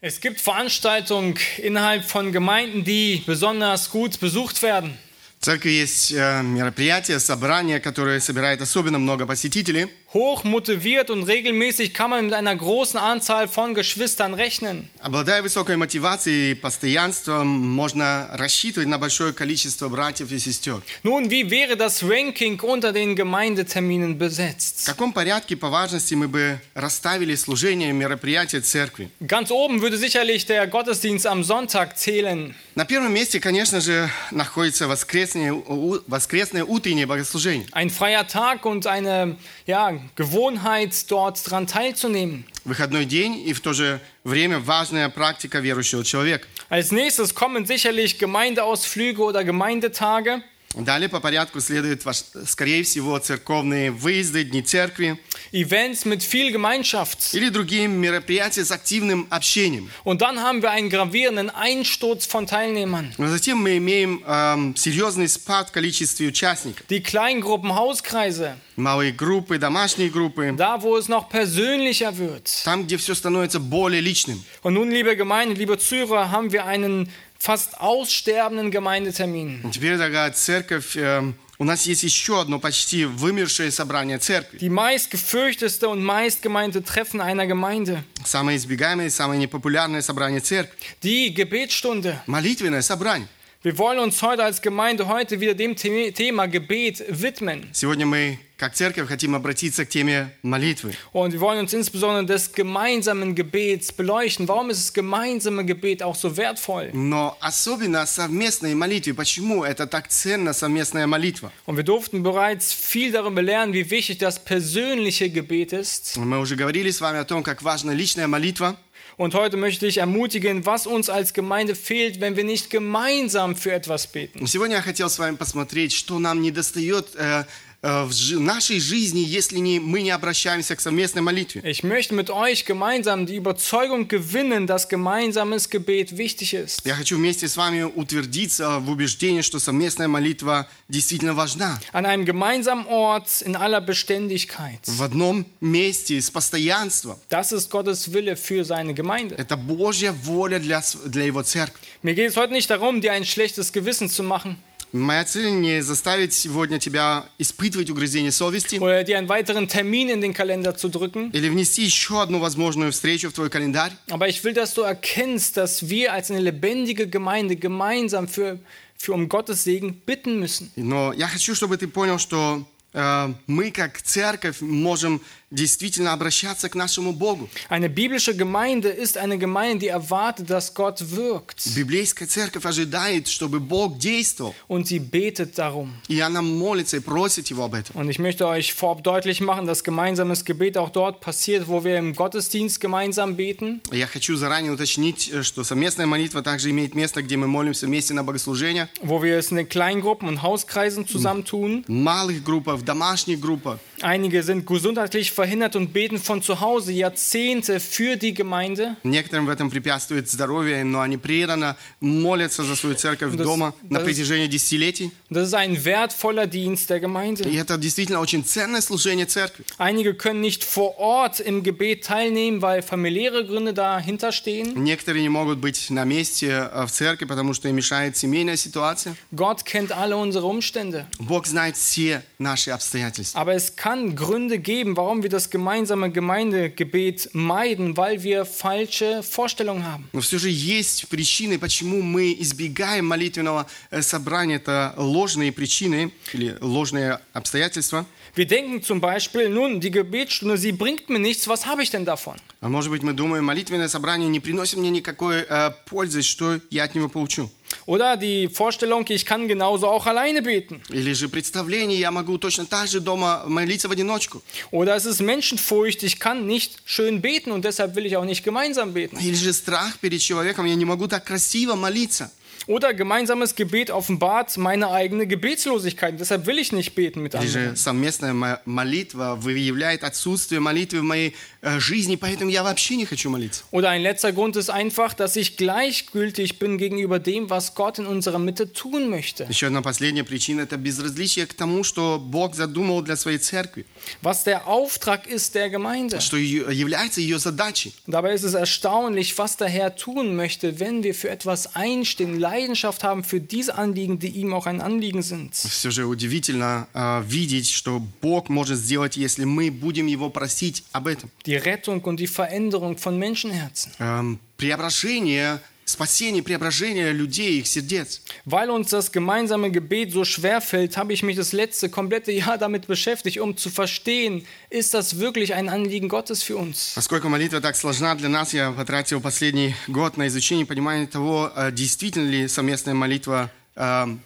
Es 0.00 0.20
gibt 0.20 0.40
Veranstaltungen 0.40 1.38
innerhalb 1.56 2.04
von 2.04 2.30
Gemeinden, 2.30 2.84
die 2.84 3.22
besonders 3.26 3.90
gut 3.90 4.20
besucht 4.20 4.60
werden. 4.62 4.98
В 5.40 5.44
церкви 5.44 5.70
есть 5.70 6.12
э, 6.12 6.42
мероприятия, 6.42 7.18
собрания, 7.20 7.78
которые 7.80 8.20
собирают 8.20 8.60
особенно 8.62 8.98
много 8.98 9.26
посетителей. 9.26 9.88
Hoch 10.12 10.44
motiviert 10.44 11.10
und 11.10 11.24
regelmäßig 11.24 11.92
kann 11.92 12.10
man 12.10 12.26
mit 12.26 12.34
einer 12.34 12.54
großen 12.54 13.00
Anzahl 13.00 13.48
von 13.48 13.74
Geschwistern 13.74 14.32
rechnen. 14.34 14.88
Обладая 15.00 15.42
высокой 15.42 15.76
мотивацией 15.76 16.52
и 16.52 16.54
постоянством, 16.54 17.48
можно 17.48 18.28
рассчитывать 18.32 18.88
на 18.88 18.98
большое 18.98 19.32
количество 19.32 19.88
братьев 19.88 20.30
и 20.30 20.38
сестер. 20.38 20.82
Nun, 21.02 21.30
wie 21.30 21.50
wäre 21.50 21.76
das 21.76 22.02
Ranking 22.08 22.60
unter 22.60 22.92
den 22.92 23.16
Gemeindeterminen 23.16 24.14
В 24.14 24.18
besetzt? 24.18 24.86
каком 24.86 25.12
порядке 25.12 25.56
по 25.56 25.68
важности 25.68 26.14
мы 26.14 26.28
бы 26.28 26.60
расставили 26.74 27.34
служение, 27.34 27.92
мероприятия 27.92 28.60
церкви? 28.60 29.10
Ganz 29.20 29.50
oben 29.50 29.80
würde 29.82 29.98
sicherlich 29.98 30.46
der 30.46 30.68
Gottesdienst 30.68 31.26
am 31.26 31.42
Sonntag 31.42 31.98
zählen. 31.98 32.54
На 32.76 32.84
первом 32.84 33.12
месте, 33.12 33.40
конечно 33.40 33.80
же, 33.80 34.08
находится 34.30 34.86
воскресное, 34.86 35.52
у- 35.52 36.00
воскресное 36.06 36.64
утреннее 36.64 37.06
богослужение. 37.06 37.66
Ein 37.72 37.90
freier 37.90 38.26
Tag 38.28 38.64
und 38.64 38.86
eine 38.86 39.36
ja, 39.66 39.92
Gewohnheit, 40.14 41.10
dort 41.10 41.50
dran 41.50 41.66
teilzunehmen. 41.66 42.44
Выходной 42.64 43.04
день 43.04 43.46
и 43.46 43.52
в 43.52 43.60
то 43.60 43.72
же 43.72 44.00
время 44.24 44.58
важная 44.58 45.08
практика 45.08 45.58
верующего 45.58 46.04
человека. 46.04 46.46
Als 46.70 46.92
nächstes 46.92 47.34
kommen 47.34 47.66
sicherlich 47.66 48.18
Gemeindeausflüge 48.18 49.22
oder 49.22 49.44
Gemeindetage. 49.44 50.42
Далее 50.76 51.08
по 51.08 51.20
порядку 51.20 51.60
следует, 51.60 52.04
ваш- 52.04 52.24
скорее 52.48 52.82
всего, 52.82 53.16
церковные 53.20 53.92
выезды, 53.92 54.42
дни 54.42 54.60
церкви 54.60 55.20
Events 55.52 56.04
mit 56.04 56.18
viel 56.20 56.50
Gemeinschaft. 56.52 57.32
или 57.32 57.48
другие 57.48 57.86
мероприятия 57.86 58.64
с 58.64 58.72
активным 58.72 59.28
общением. 59.30 59.88
Und 60.02 60.20
dann 60.20 60.40
haben 60.40 60.62
wir 60.62 60.72
einen 60.72 60.90
gravierenden 60.90 61.48
Einsturz 61.50 62.26
von 62.26 62.48
Teilnehmern. 62.48 63.12
Но 63.18 63.28
затем 63.28 63.58
мы 63.58 63.76
имеем 63.76 64.24
эм, 64.26 64.74
серьезный 64.74 65.28
спад 65.28 65.68
в 65.68 65.70
количестве 65.70 66.26
участников. 66.26 66.84
Die 66.90 67.00
Kleingruppen, 67.04 67.72
Hauskreise, 67.76 68.56
Малые 68.74 69.12
группы, 69.12 69.58
домашние 69.58 70.10
группы. 70.10 70.52
da 70.56 70.82
wo 70.82 70.96
es 70.98 71.06
noch 71.08 71.28
persönlicher 71.28 72.18
wird. 72.18 72.50
Там, 72.64 72.82
где 72.84 72.96
все 72.96 73.14
становится 73.14 73.60
более 73.60 74.00
личным. 74.00 74.42
Und 74.64 74.74
nun, 74.74 74.90
liebe 74.90 75.14
Gemeinde, 75.14 75.54
liebe 75.54 75.78
Zuhörer, 75.78 76.32
haben 76.32 76.50
wir 76.50 76.66
einen 76.66 77.08
fast 77.38 77.80
aussterbenden 77.80 78.70
Gemeindetermin. 78.70 79.68
И 79.68 79.70
Теперь, 79.70 79.96
дорогая 79.96 80.30
церковь, 80.32 80.96
эм, 80.96 81.34
у 81.58 81.64
нас 81.64 81.86
есть 81.86 82.02
еще 82.02 82.40
одно 82.40 82.58
почти 82.58 83.04
вымершее 83.04 83.70
собрание 83.70 84.18
церкви. 84.18 84.58
Die 84.58 84.70
meistgefürchteste 84.70 85.88
und 85.88 86.02
meistgemeinte 86.02 86.82
Treffen 86.82 87.20
einer 87.20 87.46
Gemeinde. 87.46 88.02
Самое 88.24 88.56
избегаемое, 88.56 89.10
самое 89.10 89.38
непопулярное 89.40 90.00
собрание 90.02 90.40
церкви. 90.40 90.76
Die 91.02 91.32
Gebetsstunde. 91.34 92.20
Молитвенное 92.26 92.82
собрание. 92.82 93.28
Wir 93.62 93.78
wollen 93.78 93.98
uns 93.98 94.20
heute 94.20 94.44
als 94.44 94.60
Gemeinde 94.60 95.06
heute 95.08 95.40
wieder 95.40 95.54
dem 95.54 95.74
The- 95.76 96.12
Thema 96.12 96.46
Gebet 96.46 97.02
widmen. 97.08 97.68
Сегодня 97.72 98.04
мы, 98.04 98.38
как 98.58 98.74
церковь, 98.74 99.08
хотим 99.08 99.34
обратиться 99.34 99.84
к 99.84 99.88
теме 99.88 100.32
молитвы. 100.42 100.94
Und 101.12 101.32
wir 101.32 101.40
wollen 101.40 101.58
uns 101.60 101.72
insbesondere 101.72 102.24
des 102.24 102.52
gemeinsamen 102.52 103.34
Gebets 103.34 103.92
beleuchten. 103.92 104.46
Warum 104.48 104.70
ist 104.70 104.80
das 104.80 104.92
gemeinsame 104.92 105.64
Gebet 105.64 106.02
auch 106.02 106.14
so 106.14 106.36
wertvoll? 106.36 106.90
Но 106.92 107.36
особенно 107.40 108.02
о 108.02 108.06
совместной 108.06 108.74
молитве. 108.74 109.14
Почему 109.14 109.64
это 109.64 109.86
так 109.86 110.08
ценно, 110.08 110.52
совместная 110.52 111.06
молитва? 111.06 111.52
Und 111.66 111.76
wir 111.76 111.84
durften 111.84 112.22
bereits 112.22 112.72
viel 112.72 113.12
darüber 113.12 113.42
lernen, 113.42 113.72
wie 113.72 113.90
wichtig 113.90 114.18
das 114.18 114.42
persönliche 114.44 115.30
Gebet 115.30 115.72
ist. 115.72 116.16
Мы 116.16 116.38
уже 116.38 116.56
говорили 116.56 116.90
с 116.90 117.00
вами 117.00 117.18
о 117.18 117.24
том, 117.24 117.42
как 117.42 117.62
важна 117.62 117.92
личная 117.92 118.28
молитва. 118.28 118.76
Und 119.16 119.34
heute 119.34 119.56
möchte 119.56 119.86
ich 119.86 119.98
ermutigen, 119.98 120.66
was 120.66 120.86
uns 120.86 121.08
als 121.08 121.34
Gemeinde 121.34 121.76
fehlt, 121.76 122.20
wenn 122.20 122.36
wir 122.36 122.44
nicht 122.44 122.68
gemeinsam 122.68 123.54
für 123.54 123.72
etwas 123.72 124.08
beten. 124.08 124.40
Но 124.40 124.46
Сегодня 124.46 124.76
я 124.76 124.82
хотел 124.82 125.08
с 125.08 125.18
вами 125.18 125.36
посмотреть, 125.36 125.92
что 125.92 126.18
нам 126.18 126.42
недостает 126.42 127.14
э, 127.14 127.44
э, 127.44 127.44
в 127.86 128.12
жи- 128.14 128.38
нашей 128.40 128.80
жизни, 128.80 129.20
если 129.20 129.58
не, 129.58 129.78
мы 129.78 130.00
не 130.00 130.10
обращаемся 130.10 130.74
к 130.74 130.80
совместной 130.80 131.20
молитве. 131.20 131.60
Ich 131.62 131.82
möchte 131.84 132.14
mit 132.14 132.30
euch 132.30 132.64
gemeinsam 132.64 133.26
die 133.26 133.36
Überzeugung 133.36 134.08
gewinnen, 134.08 134.66
dass 134.66 134.88
gemeinsames 134.88 135.68
Gebet 135.68 136.16
wichtig 136.16 136.54
ist. 136.54 136.80
Я 136.86 136.94
хочу 136.94 137.18
вместе 137.18 137.46
с 137.46 137.58
вами 137.58 137.82
утвердиться 137.82 138.78
в 138.78 138.88
убеждении, 138.90 139.42
что 139.42 139.58
совместная 139.58 140.08
молитва 140.08 140.66
действительно 140.88 141.34
важна. 141.34 141.78
An 141.92 142.06
einem 142.06 142.24
gemeinsamen 142.24 142.86
Ort 142.86 143.42
in 143.42 143.54
aller 143.54 143.82
Beständigkeit. 143.82 144.80
В 144.86 145.02
одном 145.02 145.44
месте, 145.60 146.18
с 146.22 146.30
постоянством. 146.30 147.18
Das 147.28 147.52
ist 147.52 147.68
Gottes 147.70 148.12
Wille 148.14 148.36
für 148.36 148.64
seine 148.64 148.94
Gemeinde. 148.94 149.34
Это 149.36 149.58
Божья 149.58 150.12
воля 150.12 150.58
для, 150.58 150.80
с- 150.80 150.96
для 151.04 151.24
Его 151.24 151.42
церкви. 151.42 151.80
Mir 152.02 152.14
geht 152.14 152.30
es 152.30 152.36
heute 152.38 152.54
nicht 152.54 152.70
darum, 152.70 153.02
dir 153.02 153.12
ein 153.12 153.26
schlechtes 153.26 153.72
Gewissen 153.74 154.08
zu 154.08 154.22
machen 154.22 154.56
Моя 154.91 155.23
цель 155.23 155.51
не 155.51 155.81
заставить 155.83 156.33
сегодня 156.33 156.79
тебя 156.79 157.25
испытывать 157.37 157.89
угрызение 157.91 158.31
совести 158.31 158.77
oder 158.77 159.03
dir 159.03 159.17
einen 159.17 159.29
weiteren 159.29 159.67
Termin 159.67 160.09
in 160.09 160.21
den 160.21 160.33
Kalender 160.33 160.75
zu 160.75 160.89
drücken. 160.89 161.29
или 161.31 161.47
внести 161.49 161.83
еще 161.83 162.21
одну 162.21 162.39
возможную 162.39 162.91
встречу 162.91 163.29
в 163.29 163.33
твой 163.33 163.49
календарь. 163.49 163.91
Aber 164.09 164.27
ich 164.27 164.43
will, 164.43 164.53
dass 164.53 164.73
du 164.73 164.81
erkennst, 164.81 165.57
dass 165.57 165.89
wir 165.89 166.13
als 166.13 166.31
eine 166.31 166.39
lebendige 166.39 167.07
Gemeinde 167.07 167.55
gemeinsam 167.55 168.27
für, 168.27 168.59
für 168.97 169.13
um 169.13 169.29
Gottes 169.29 169.63
Segen 169.63 170.01
bitten 170.05 170.39
müssen. 170.39 170.71
Но 170.75 171.13
я 171.13 171.27
хочу, 171.27 171.53
чтобы 171.53 171.77
ты 171.77 171.87
понял, 171.87 172.17
что 172.17 172.65
э, 172.93 173.33
мы 173.45 173.69
как 173.71 174.01
церковь 174.01 174.61
можем 174.61 175.21
действительно 175.50 176.12
обращаться 176.12 176.68
к 176.68 176.74
нашему 176.74 177.12
Богу. 177.12 177.48
Eine 177.68 177.88
biblische 177.88 178.34
Gemeinde 178.34 178.88
ist 178.88 179.16
eine 179.16 179.38
Gemeinde, 179.38 179.80
die 179.80 179.88
erwartet, 179.88 180.50
dass 180.50 180.74
Gott 180.74 181.00
wirkt. 181.14 181.74
Библейская 181.74 182.26
церковь 182.26 182.64
ожидает, 182.64 183.28
чтобы 183.28 183.60
Бог 183.60 183.98
действовал. 183.98 184.54
Und 184.68 184.86
sie 184.86 184.98
betet 184.98 185.58
darum. 185.58 185.92
И 186.08 186.20
она 186.20 186.42
молится 186.42 186.96
и 186.96 187.00
просит 187.00 187.48
Его 187.48 187.64
об 187.64 187.74
этом. 187.74 187.96
Und 187.96 188.08
ich 188.08 188.18
möchte 188.18 188.46
euch 188.46 188.72
vorab 188.72 189.02
deutlich 189.04 189.40
machen, 189.40 189.66
dass 189.66 189.84
gemeinsames 189.84 190.44
Gebet 190.44 190.76
auch 190.76 190.90
dort 190.90 191.20
passiert, 191.20 191.68
wo 191.68 191.84
wir 191.84 191.98
im 191.98 192.14
Gottesdienst 192.14 192.80
gemeinsam 192.80 193.36
beten. 193.36 193.80
Я 193.92 194.06
хочу 194.06 194.36
заранее 194.36 194.72
уточнить, 194.72 195.30
э, 195.32 195.42
что 195.42 195.62
совместная 195.64 196.06
молитва 196.06 196.42
также 196.42 196.70
имеет 196.70 196.94
место, 196.94 197.22
где 197.22 197.36
мы 197.36 197.46
молимся 197.46 197.86
вместе 197.86 198.14
на 198.14 198.24
богослужениях, 198.24 198.88
wo 199.02 199.22
wir 199.22 199.38
es 199.38 199.50
in 199.50 199.56
den 199.56 199.68
Kleingruppen 199.68 200.28
und 200.28 200.42
Hauskreisen 200.42 201.06
zusammentun. 201.06 201.84
в 201.86 201.90
малых 201.90 202.42
группах, 202.42 202.78
в 202.78 202.84
домашних 202.84 203.40
группах. 203.40 203.78
Einige 204.00 204.42
sind 204.42 204.66
gesundheitlich 204.66 205.32
verhindert 205.38 205.76
und 205.76 205.92
beten 205.92 206.18
von 206.18 206.42
zu 206.42 206.60
Hause 206.60 206.92
Jahrzehnte 206.92 207.78
für 207.80 208.16
die 208.16 208.34
Gemeinde. 208.34 208.96
Некоторым 209.04 209.46
в 209.46 209.50
этом 209.50 209.70
препятствует 209.70 210.28
здоровье, 210.30 210.82
но 210.84 211.00
они 211.00 211.16
преданно 211.16 211.76
молятся 212.00 212.64
за 212.64 212.74
свою 212.76 212.96
церковь 212.96 213.32
Das- 213.34 213.42
дома 213.42 213.74
на 213.88 213.98
das- 213.98 214.04
протяжении 214.04 214.46
десятилетий. 214.48 215.10
Und 215.30 215.36
das 215.36 215.48
ist 215.48 215.54
ein 215.54 215.84
wertvoller 215.84 216.46
Dienst 216.46 216.90
der 216.90 217.00
Gemeinde. 217.00 217.48
И 217.48 217.54
это 217.56 217.76
действительно 217.78 218.20
очень 218.20 218.44
ценное 218.44 218.80
служение 218.80 219.26
церкви. 219.26 219.64
Einige 219.78 220.14
können 220.14 220.40
nicht 220.40 220.64
vor 220.64 220.98
Ort 220.98 221.40
im 221.40 221.62
Gebet 221.62 222.04
teilnehmen, 222.04 222.60
weil 222.62 222.82
familiäre 222.82 223.44
Gründe 223.46 223.72
dahinter 223.72 224.32
stehen. 224.32 224.74
Некоторые 224.82 225.22
не 225.22 225.28
могут 225.28 225.58
быть 225.58 225.90
на 225.90 226.04
месте 226.04 226.68
э, 226.72 226.86
в 226.86 226.90
церкви, 226.90 227.24
потому 227.26 227.54
что 227.54 227.68
им 227.68 227.76
мешает 227.76 228.16
семейная 228.16 228.56
ситуация. 228.56 229.14
Gott 229.34 229.64
kennt 229.64 229.92
alle 229.92 230.16
unsere 230.16 230.44
Umstände. 230.46 231.06
Бог 231.18 231.46
знает 231.46 231.76
все 231.76 232.22
наши 232.38 232.70
обстоятельства. 232.70 233.38
Aber 233.38 233.54
es 233.54 233.76
kann 233.76 234.14
Gründe 234.16 234.58
geben, 234.58 234.96
warum 234.96 235.22
wir 235.22 235.27
das 235.29 235.49
gemeinsame 235.49 236.11
Gemeindegebet 236.11 237.29
meiden, 237.33 237.95
weil 237.95 238.21
wir 238.23 238.45
falsche 238.45 239.23
Vorstellungen 239.23 239.85
haben. 239.85 240.09
Но 240.13 240.21
все 240.21 240.37
же 240.37 240.49
есть 240.49 241.07
причины, 241.09 241.57
почему 241.59 242.01
мы 242.01 242.35
избегаем 242.39 243.05
молитвенного 243.05 243.67
э, 243.91 244.01
собрания. 244.01 244.55
Это 244.55 244.93
ложные 244.97 245.51
причины 245.51 246.11
или 246.33 246.57
ложные 246.59 247.19
обстоятельства. 247.33 248.05
Wir 248.35 248.45
denken 248.45 248.83
zum 248.83 249.01
Beispiel, 249.01 249.49
nun, 249.49 249.79
die 249.79 249.91
Gebetsstunde, 249.91 250.57
sie 250.57 250.71
bringt 250.71 251.09
mir 251.09 251.19
nichts, 251.19 251.47
was 251.47 251.65
habe 251.65 251.83
ich 251.83 251.89
denn 251.89 252.05
davon? 252.05 252.37
А 252.61 252.69
может 252.69 252.91
быть, 252.91 253.03
мы 253.03 253.13
думаем, 253.13 253.45
молитвенное 253.45 253.87
собрание 253.87 254.29
не 254.29 254.39
приносит 254.39 254.77
мне 254.77 254.89
никакой 254.89 255.45
э, 255.47 255.71
пользы, 255.85 256.21
что 256.21 256.59
я 256.69 256.83
от 256.83 256.95
него 256.95 257.09
получу. 257.09 257.49
Oder 257.86 258.16
die 258.16 258.48
Vorstellung, 258.48 259.04
ich 259.08 259.26
kann 259.26 259.48
genauso 259.48 259.88
auch 259.88 260.06
alleine 260.06 260.42
beten. 260.42 260.80
Или 260.90 261.12
же 261.12 261.28
представление, 261.28 261.98
я 261.98 262.10
могу 262.10 262.38
точно 262.38 262.66
так 262.66 262.88
же 262.88 263.00
дома 263.00 263.44
молиться 263.46 263.88
в 263.88 263.92
одиночку. 263.92 264.42
Oder 264.70 264.96
es 264.96 265.04
ist 265.04 265.20
Menschenfurcht, 265.20 266.02
ich 266.02 266.18
kann 266.18 266.46
nicht 266.46 266.78
schön 266.84 267.20
beten 267.20 267.50
und 267.52 267.64
deshalb 267.64 267.94
will 267.94 268.06
ich 268.06 268.16
auch 268.16 268.24
nicht 268.24 268.44
gemeinsam 268.44 268.94
beten. 268.94 269.18
Или 269.18 269.34
же 269.34 269.52
страх 269.52 269.98
перед 270.00 270.20
человеком, 270.20 270.66
я 270.66 270.74
не 270.74 270.84
могу 270.84 271.08
так 271.08 271.24
красиво 271.24 271.74
молиться. 271.74 272.30
Oder 272.68 272.94
gemeinsames 272.94 273.54
Gebet 273.56 273.90
offenbart 273.90 274.56
meine 274.56 274.90
eigene 274.90 275.26
Gebetslosigkeit. 275.26 276.18
Deshalb 276.18 276.46
will 276.46 276.58
ich 276.58 276.72
nicht 276.72 276.94
beten 276.94 277.20
mit 277.22 277.34
Или 277.34 277.42
anderen. 277.42 277.70
же 277.70 277.76
совместная 277.76 278.32
мо- 278.32 278.60
молитва 278.64 279.36
выявляет 279.38 280.02
отсутствие 280.02 280.60
молитвы 280.60 281.00
в 281.00 281.04
моей 281.04 281.34
э, 281.60 281.78
жизни, 281.78 282.16
поэтому 282.16 282.50
я 282.50 282.62
вообще 282.62 282.96
не 282.96 283.04
хочу 283.04 283.28
молиться. 283.28 283.64
Oder 283.70 283.90
ein 283.90 284.00
letzter 284.02 284.32
Grund 284.32 284.56
ist 284.56 284.70
einfach, 284.70 285.12
dass 285.14 285.36
ich 285.36 285.56
gleichgültig 285.58 286.58
bin 286.58 286.78
gegenüber 286.78 287.18
dem, 287.18 287.50
was 287.50 287.74
Gott 287.74 287.98
in 287.98 288.06
unserer 288.06 288.38
Mitte 288.38 288.72
tun 288.72 289.10
möchte. 289.10 289.44
Еще 289.48 289.66
одна 289.66 289.82
последняя 289.82 290.24
причина – 290.24 290.62
это 290.62 290.76
безразличие 290.76 291.46
к 291.46 291.54
тому, 291.54 291.84
что 291.84 292.18
Бог 292.18 292.54
задумал 292.54 293.02
для 293.02 293.16
своей 293.16 293.38
церкви, 293.38 293.84
Was 294.22 294.44
der 294.44 294.66
Auftrag 294.66 295.26
ist 295.26 295.54
der 295.54 295.68
Gemeinde. 295.70 296.20
что 296.20 296.36
ее- 296.36 296.66
является 296.72 297.20
ее 297.20 297.38
задачей. 297.38 297.92
Und 298.06 298.12
dabei 298.14 298.34
ist 298.34 298.44
es 298.44 298.54
erstaunlich, 298.54 299.36
was 299.36 299.56
der 299.58 299.68
Herr 299.68 299.94
tun 299.96 300.34
möchte, 300.34 300.80
wenn 300.80 301.02
wir 301.02 301.14
für 301.14 301.28
etwas 301.30 301.74
einstehen, 301.76 302.38
Leidenschaft 302.58 303.04
haben 303.04 303.24
für 303.24 303.40
diese 303.40 303.74
Anliegen, 303.76 304.18
die 304.18 304.28
ihm 304.28 304.52
auch 304.52 304.66
ein 304.66 304.80
Anliegen 304.80 305.22
sind. 305.22 305.54
Все 305.54 305.90
же 305.90 306.06
удивительно 306.06 306.86
э, 306.94 307.22
видеть, 307.26 307.70
что 307.70 308.02
Бог 308.20 308.48
может 308.48 308.78
сделать, 308.78 309.16
если 309.16 309.44
мы 309.44 309.70
будем 309.70 310.06
Его 310.06 310.30
просить 310.30 310.84
об 310.92 311.06
этом. 311.06 311.30
Die 311.46 311.56
Rettung 311.56 312.00
und 312.02 312.18
die 312.20 312.26
Veränderung 312.26 312.96
von 312.98 313.18
Menschenherzen. 313.18 313.92
Эм, 313.98 314.38
преображение, 314.56 315.60
спасение, 315.89 316.41
преображение 316.43 317.11
людей, 317.11 317.59
их 317.59 317.67
сердец. 317.67 318.21
Weil 318.45 318.69
uns 318.69 318.89
das 318.89 319.11
gemeinsame 319.11 319.71
Gebet 319.71 320.11
so 320.11 320.23
schwer 320.25 320.61
fällt, 320.61 320.97
habe 320.97 321.13
ich 321.13 321.23
mich 321.23 321.35
das 321.35 321.51
letzte 321.53 321.89
komplette 321.89 322.31
Jahr 322.31 322.57
damit 322.57 322.87
beschäftigt, 322.87 323.39
um 323.39 323.57
zu 323.57 323.69
verstehen, 323.69 324.45
ist 324.69 324.93
das 324.93 325.19
wirklich 325.19 325.53
ein 325.53 325.69
Anliegen 325.69 326.09
Gottes 326.09 326.43
für 326.43 326.57
uns? 326.57 326.93
Поскольку 326.95 327.29
молитва 327.29 327.61
так 327.61 327.75
сложна 327.75 328.15
для 328.15 328.29
нас, 328.29 328.53
я 328.53 328.71
потратил 328.71 329.21
последний 329.21 329.75
год 329.87 330.17
на 330.17 330.27
изучение 330.27 330.65
и 330.65 330.67
понимание 330.67 331.07
того, 331.07 331.51
э, 331.55 331.71
действительно 331.71 332.29
ли 332.29 332.47
совместная 332.47 332.93
молитва 332.93 333.51
эм, 333.75 334.21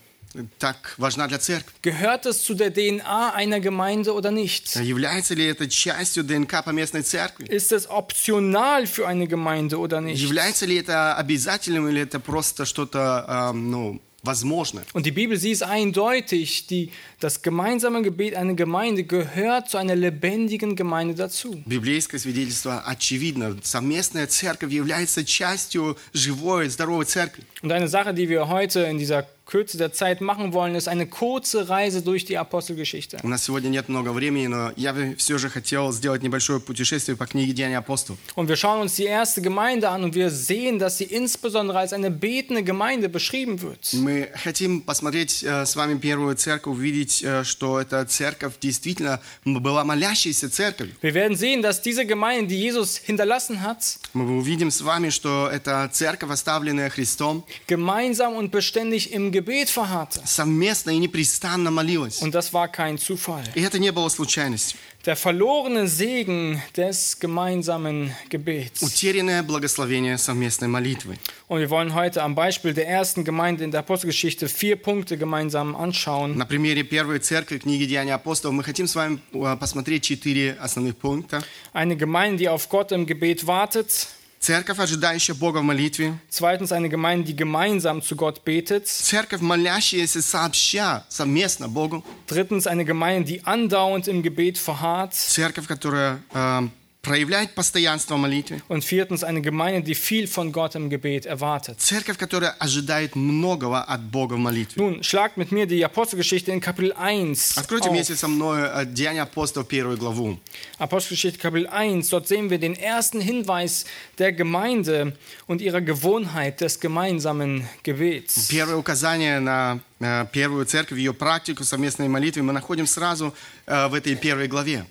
так 0.59 0.95
важна 0.99 1.27
для 1.27 1.39
церкви. 1.39 1.73
Gehört 1.83 2.27
es 2.27 2.43
zu 2.43 2.55
der 2.55 2.71
DNA 2.71 3.35
einer 3.35 3.61
Gemeinde 3.61 4.13
oder 4.13 4.31
nicht? 4.31 4.77
Является 4.77 5.35
ли 5.35 5.45
это 5.47 5.69
частью 5.69 6.25
ДНК 6.25 6.65
поместной 6.65 7.03
церкви? 7.03 7.47
Ist 7.47 7.73
es 7.73 7.89
optional 7.89 8.87
für 8.87 9.07
eine 9.07 9.27
Gemeinde 9.27 9.79
oder 9.79 10.01
nicht? 10.01 10.21
Является 10.21 10.67
ли 10.67 10.77
это 10.77 11.15
обязательным 11.15 11.89
или 11.89 12.03
это 12.03 12.21
просто 12.21 12.67
что-то, 12.67 13.51
эм, 13.53 13.71
ну, 13.71 14.01
возможное? 14.23 14.85
Und 14.93 15.07
die 15.07 15.13
Bibel 15.13 15.39
sieht 15.39 15.55
es 15.55 15.63
eindeutig, 15.63 16.67
die, 16.67 16.91
das 17.21 17.41
gemeinsame 17.41 18.03
Gebet 18.03 18.35
einer 18.35 18.55
Gemeinde 18.55 19.05
gehört 19.05 19.71
zu 19.71 19.79
einer 19.79 19.97
lebendigen 19.97 20.77
Gemeinde 20.77 21.15
dazu. 21.15 21.63
Библейское 21.65 22.21
свидетельство 22.21 22.85
очевидно. 22.87 23.57
Совместная 23.63 24.27
церковь 24.27 24.73
является 24.73 25.25
частью 25.25 25.97
живой, 26.13 26.69
здоровой 26.69 27.07
церкви. 27.07 27.45
Und 27.63 27.73
eine 27.73 27.89
Sache, 27.89 28.13
die 28.13 28.29
wir 28.29 28.49
heute 28.49 28.81
in 28.81 28.99
dieser 28.99 29.27
Kürze 29.53 29.79
der 29.79 29.95
Zeit 29.95 30.21
machen 30.21 30.53
wollen, 30.53 30.75
ist 30.75 30.89
eine 30.89 31.07
kurze 31.07 31.71
Reise 31.71 32.03
durch 32.03 32.27
die 32.27 32.37
Apostelgeschichte. 32.37 33.17
У 33.23 33.29
нас 33.29 33.45
сегодня 33.45 33.71
нет 33.71 33.89
много 33.89 34.11
времени, 34.13 34.47
но 34.47 34.73
я 34.77 34.93
бы 34.93 35.15
все 35.17 35.39
же 35.39 35.49
хотел 35.49 35.91
сделать 35.91 36.23
небольшое 36.23 36.61
путешествие 36.61 37.17
по 37.17 37.25
книге 37.27 37.55
Деяния 37.55 37.79
апостолов. 37.79 38.19
Und 38.37 38.49
wir 38.49 38.57
schauen 38.57 38.83
uns 38.83 38.97
die 38.97 39.05
erste 39.07 39.41
Gemeinde 39.41 39.89
an 39.89 40.05
und 40.05 40.15
wir 40.15 40.29
sehen, 40.29 40.79
dass 40.79 40.99
sie 40.99 41.05
insbesondere 41.05 41.79
als 41.79 41.95
eine 41.95 42.11
betende 42.11 42.63
Gemeinde 42.63 43.09
beschrieben 43.09 43.63
wird. 43.63 43.89
Мы 43.95 44.29
хотим 44.45 44.83
посмотреть 44.83 45.43
э, 45.43 45.65
с 45.65 45.75
вами 45.77 45.99
первую 45.99 46.37
церковь, 46.37 46.75
увидеть, 46.77 47.23
э, 47.25 47.43
что 47.45 47.81
эта 47.81 48.05
церковь 48.05 48.59
действительно 48.61 49.19
м- 49.47 49.63
была 49.63 49.83
молящейся 49.83 50.51
церковью. 50.51 50.95
Wir 51.01 51.15
werden 51.15 51.39
sehen, 51.39 51.63
dass 51.63 51.81
diese 51.81 52.05
Gemeinde, 52.05 52.49
die 52.49 52.61
Jesus 52.61 52.99
hinterlassen 52.99 53.63
hat, 53.63 53.99
Мы 54.13 54.37
увидим 54.37 54.71
с 54.71 54.83
вами, 54.83 55.09
что 55.09 55.49
это 55.51 55.89
церковь, 55.91 56.31
оставленная 56.31 56.91
Христом, 56.91 57.45
gemeinsam 57.67 58.35
und 58.37 58.51
beständig 58.51 59.11
im 59.13 59.33
Gebet 59.33 59.39
verharrte. 59.43 60.21
совместно 60.25 60.91
и 60.91 60.99
непрестанно 60.99 61.71
молилась. 61.71 62.23
Und 62.23 62.35
das 62.35 62.53
war 62.53 62.69
kein 62.69 62.99
Zufall. 62.99 63.45
И 63.55 63.63
это 63.63 63.79
не 63.79 63.93
было 63.93 64.09
случайностью. 64.09 64.79
Der 65.05 65.17
verlorene 65.17 65.87
Segen 65.87 66.61
des 66.77 67.19
gemeinsamen 67.21 68.11
Gebets. 68.29 68.83
Утерянное 68.83 69.43
благословение 69.43 70.19
совместной 70.19 70.69
молитвы. 70.69 71.17
Und 71.47 71.61
wir 71.61 71.71
wollen 71.71 71.95
heute 71.95 72.23
am 72.23 72.35
Beispiel 72.35 72.75
der 72.75 72.89
ersten 72.89 73.25
Gemeinde 73.25 73.65
in 73.65 73.71
der 73.71 73.81
Apostelgeschichte 73.81 74.49
vier 74.49 74.77
Punkte 74.77 75.17
gemeinsam 75.17 75.77
anschauen. 75.77 76.37
На 76.37 76.47
примере 76.47 76.83
первой 76.83 77.21
церкви 77.21 77.59
книги 77.59 77.85
Деяния 77.87 78.15
апостолов 78.15 78.55
мы 78.57 78.65
хотим 78.65 78.87
с 78.87 78.95
вами 78.95 79.19
э, 79.33 79.57
посмотреть 79.59 80.03
четыре 80.03 80.57
основных 80.61 80.97
пункта. 80.97 81.43
Eine 81.73 81.97
Gemeinde, 81.97 82.39
die 82.39 82.49
auf 82.49 82.69
Gott 82.69 82.93
im 82.93 83.07
Gebet 83.07 83.47
wartet. 83.47 84.09
Церковь, 84.43 84.79
ожидающая 84.79 85.35
Бога 85.35 85.59
в 85.59 85.63
молитве. 85.63 86.15
Zweitens 86.31 86.71
eine 86.73 86.89
Gemeinde, 86.89 87.27
die 87.27 87.37
gemeinsam 87.37 88.03
zu 88.03 88.15
Gott 88.17 88.45
betet. 88.45 88.87
Церковь, 88.87 89.41
молящаяся 89.41 90.23
сообща, 90.23 91.05
совместно 91.09 91.69
Богу. 91.69 92.05
Drittens 92.29 92.67
eine 92.67 92.85
Gemeinde, 92.85 93.27
die 93.27 93.45
andauernd 93.45 94.07
im 94.07 94.23
Gebet 94.23 94.57
verharrt. 94.57 95.15
Церковь, 95.15 95.67
которая 95.67 96.21
э, 96.33 96.69
проявляет 97.03 97.55
постоянство 97.55 98.17
в 98.17 98.19
молитве. 98.19 98.61
Und 98.69 98.85
viertens 98.85 99.25
eine 99.25 99.41
Gemeinde, 99.41 99.83
die 99.83 99.95
viel 99.95 100.27
von 100.27 100.53
Gott 100.53 100.75
im 100.75 100.91
Gebet 100.91 101.27
erwartet. 101.27 101.81
Церковь, 101.81 102.19
которая 102.19 102.51
ожидает 102.59 103.17
многого 103.17 103.83
от 103.83 104.03
Бога 104.03 104.35
в 104.35 104.39
молитве. 104.39 104.83
Nun, 104.83 105.03
schlagt 105.03 105.37
mit 105.39 105.53
mir 105.53 105.67
die 105.67 105.85
Apostelgeschichte 105.85 106.53
in 106.53 106.61
Kapitel 106.61 106.93
1 106.93 107.57
Откройте 107.57 107.89
auf. 107.89 107.93
вместе 107.93 108.17
со 108.17 108.29
мной 108.29 108.63
э, 108.63 108.85
Деяния 108.87 109.23
апостолов, 109.23 109.69
первую 109.69 109.97
главу. 109.97 110.39
Apostelgeschichte 110.79 111.39
Kapitel 111.39 111.69
1, 111.69 112.09
dort 112.11 112.27
sehen 112.29 112.51
wir 112.51 112.59
den 112.59 112.75
ersten 112.75 113.21
Hinweis 113.21 113.87
der 114.19 114.33
Gemeinde 114.33 115.17
und 115.47 115.63
ihrer 115.63 115.81
Gewohnheit 115.81 116.61
des 116.61 116.81
gemeinsamen 116.81 117.67
Gebets. 117.85 118.49
Первое 118.49 118.77
указание 118.77 119.41
на 119.41 119.81
э, 119.92 119.92
первую 120.33 120.65
церковь, 120.67 120.99
ее 120.99 121.13
практику 121.13 121.65
совместной 121.65 122.09
молитвы 122.09 122.43
мы 122.43 122.53
находим 122.53 122.87
сразу 122.87 123.35
э, 123.67 123.89
в 123.89 123.95
этой 123.95 124.15
первой 124.17 124.47
главе. 124.49 124.85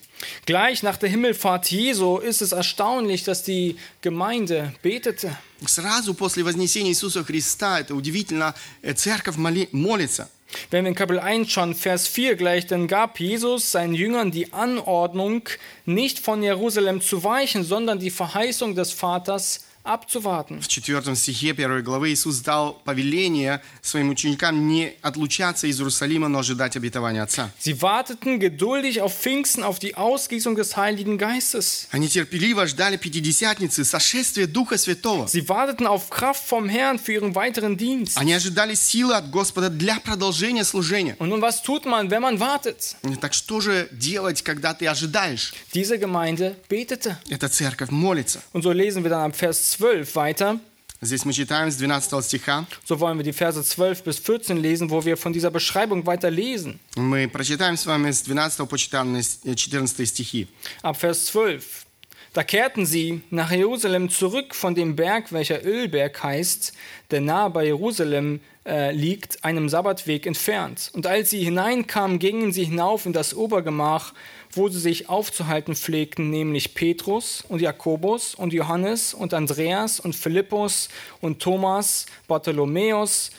Gleich 0.45 0.81
nach 0.83 0.97
der 0.97 1.09
Himmelfahrt 1.09 1.67
Jesu 1.71 2.17
ist 2.17 2.41
es 2.41 2.51
erstaunlich, 2.51 3.23
dass 3.23 3.43
die 3.43 3.77
Gemeinde 4.01 4.73
betete. 4.81 5.35
Сразу 5.65 6.13
после 6.13 6.43
вознесения 6.43 6.91
Иисуса 6.91 7.23
Христа, 7.23 7.79
это 7.79 7.95
удивительно, 7.95 8.53
э, 8.81 8.93
церковь 8.93 9.37
моли- 9.37 9.69
молится. 9.71 10.27
Wenn 10.71 10.85
wir 10.85 10.89
in 10.89 10.95
Kapitel 10.95 11.19
1 11.19 11.51
schon 11.51 11.75
Vers 11.75 12.07
4 12.07 12.35
gleich, 12.35 12.65
dann 12.67 12.87
gab 12.87 13.19
Jesus 13.19 13.71
seinen 13.71 13.93
Jüngern 13.93 14.31
die 14.31 14.53
Anordnung, 14.53 15.41
nicht 15.85 16.19
von 16.19 16.41
Jerusalem 16.41 17.01
zu 17.01 17.23
weichen, 17.23 17.63
sondern 17.65 17.99
die 17.99 18.09
Verheißung 18.11 18.73
des 18.73 18.91
Vaters 18.93 19.65
abzuwarten. 19.84 20.60
В 20.60 20.68
четвертом 20.68 21.16
стихе 21.16 21.54
первой 21.54 21.82
главы 21.82 22.10
Иисус 22.12 22.40
дал 22.40 22.74
повеление 22.84 23.62
своим 23.80 24.10
ученикам 24.10 24.68
не 24.68 24.94
отлучаться 25.02 25.66
из 25.66 25.78
Иерусалима, 25.80 26.28
но 26.28 26.38
ожидать 26.38 26.76
обетования 26.76 27.22
Отца. 27.22 27.50
Sie 27.58 27.80
warteten 27.80 28.38
geduldig 28.38 29.00
auf 29.00 29.12
Pfingsten, 29.14 29.62
auf 29.62 29.78
die 29.78 29.96
Ausgießung 29.96 30.54
des 30.54 30.76
Heiligen 30.76 31.18
Geistes. 31.18 31.88
Они 31.90 32.08
терпеливо 32.08 32.66
ждали 32.66 32.96
Пятидесятницы, 32.96 33.84
сошествия 33.84 34.46
Духа 34.46 34.78
Святого. 34.78 35.26
Sie 35.26 35.48
warteten 35.48 35.86
auf 35.86 36.10
Kraft 36.10 36.44
vom 36.46 36.68
Herrn 36.68 36.98
für 36.98 37.12
ihren 37.12 37.34
weiteren 37.34 37.76
Dienst. 37.76 38.16
Они 38.18 38.32
ожидали 38.32 38.74
силы 38.74 39.14
от 39.14 39.30
Господа 39.30 39.68
для 39.68 39.98
продолжения 40.00 40.64
служения. 40.64 41.16
Und 41.18 41.28
nun, 41.28 41.42
was 41.42 41.62
tut 41.62 41.84
man, 41.86 42.10
wenn 42.10 42.22
man 42.22 42.38
wartet? 42.38 42.96
Так 43.20 43.34
что 43.34 43.60
же 43.60 43.88
делать, 43.90 44.42
когда 44.42 44.74
ты 44.74 44.86
ожидаешь? 44.86 45.52
Diese 45.74 45.98
Gemeinde 45.98 46.56
betete. 46.68 47.16
Эта 47.28 47.48
церковь 47.48 47.90
молится. 47.90 48.42
Und 48.52 48.62
so 48.62 48.70
lesen 48.70 49.02
wir 49.02 49.10
dann 49.10 49.22
am 49.22 49.32
Vers 49.32 49.71
12 49.71 50.15
weiter. 50.15 50.59
Здесь 50.99 51.25
мы 51.25 51.33
читаем 51.33 51.69
с 51.69 51.77
12 51.77 52.25
стиха. 52.25 52.65
So 52.83 52.99
wollen 52.99 53.17
wir 53.17 53.23
die 53.23 53.33
Verse 53.33 53.61
12 53.63 54.03
bis 54.03 54.17
14 54.17 54.57
lesen, 54.57 54.89
wo 54.89 55.05
wir 55.05 55.15
von 55.15 55.31
dieser 55.31 55.51
Beschreibung 55.51 56.05
weiter 56.07 56.31
lesen. 56.31 56.79
Мы 56.95 57.27
прочитаем 57.27 57.77
с 57.77 57.85
вами 57.85 58.09
с 58.09 58.23
12 58.23 58.67
по 58.67 58.77
14 58.77 60.07
стихи. 60.07 60.47
Ab 60.81 60.97
Vers 60.97 61.27
12. 61.27 61.85
Da 62.33 62.43
kehrten 62.43 62.85
sie 62.85 63.21
nach 63.29 63.51
Jerusalem 63.51 64.09
zurück 64.09 64.53
von 64.53 64.75
dem 64.75 64.95
Berg, 64.95 65.31
welcher 65.31 65.63
Ölberg 65.63 66.21
heißt, 66.21 66.73
der 67.09 67.21
nahe 67.21 67.49
bei 67.49 67.65
Jerusalem 67.65 68.41
äh, 68.65 68.91
liegt, 68.91 69.43
einem 69.43 69.69
Sabbatweg 69.69 70.25
entfernt. 70.25 70.91
Und 70.93 71.07
als 71.07 71.29
sie 71.29 71.43
hineinkamen, 71.43 72.19
gingen 72.19 72.51
sie 72.51 72.65
hinauf 72.65 73.05
in 73.05 73.13
das 73.13 73.33
Obergemach, 73.33 74.13
wo 74.52 74.68
sie 74.68 74.78
sich 74.78 75.08
aufzuhalten 75.08 75.74
pflegten, 75.74 76.30
nämlich 76.30 76.74
Petrus 76.74 77.44
und 77.48 77.60
Jakobus 77.60 78.34
und 78.34 78.52
Johannes 78.52 79.14
und 79.14 79.34
Andreas 79.34 80.00
und 80.00 80.14
Philippus 80.14 80.88
und 81.20 81.40
Thomas, 81.40 82.06
Bartholomäus 82.28 83.30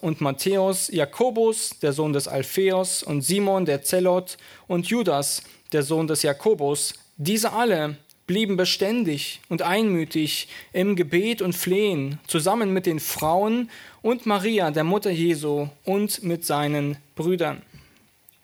und 0.00 0.20
Matthäus, 0.20 0.88
Jakobus, 0.88 1.78
der 1.80 1.92
Sohn 1.92 2.12
des 2.12 2.28
Alpheus, 2.28 3.02
und 3.02 3.22
Simon, 3.22 3.66
der 3.66 3.82
Zelot, 3.82 4.38
und 4.66 4.86
Judas, 4.86 5.42
der 5.72 5.82
Sohn 5.82 6.06
des 6.06 6.22
Jakobus. 6.22 6.94
Diese 7.18 7.52
alle 7.52 7.96
blieben 8.26 8.56
beständig 8.56 9.40
und 9.48 9.62
einmütig 9.62 10.48
im 10.72 10.96
Gebet 10.96 11.42
und 11.42 11.54
Flehen, 11.54 12.18
zusammen 12.26 12.72
mit 12.72 12.86
den 12.86 13.00
Frauen 13.00 13.70
und 14.02 14.26
Maria, 14.26 14.70
der 14.70 14.84
Mutter 14.84 15.10
Jesu, 15.10 15.68
und 15.84 16.22
mit 16.22 16.44
seinen 16.44 16.96
Brüdern. 17.14 17.62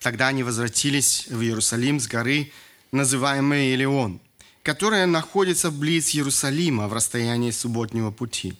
Тогда 0.03 0.29
они 0.29 0.43
возвратились 0.43 1.27
в 1.29 1.41
Иерусалим 1.43 2.01
с 2.01 2.09
горы, 2.09 2.51
называемой 2.91 3.73
Елеон, 3.73 4.21
которая 4.65 5.07
находится 5.07 5.71
близ 5.71 6.15
Иерусалима 6.15 6.89
в 6.89 6.93
расстоянии 6.93 7.53
субботнего 7.53 8.11
пути. 8.11 8.55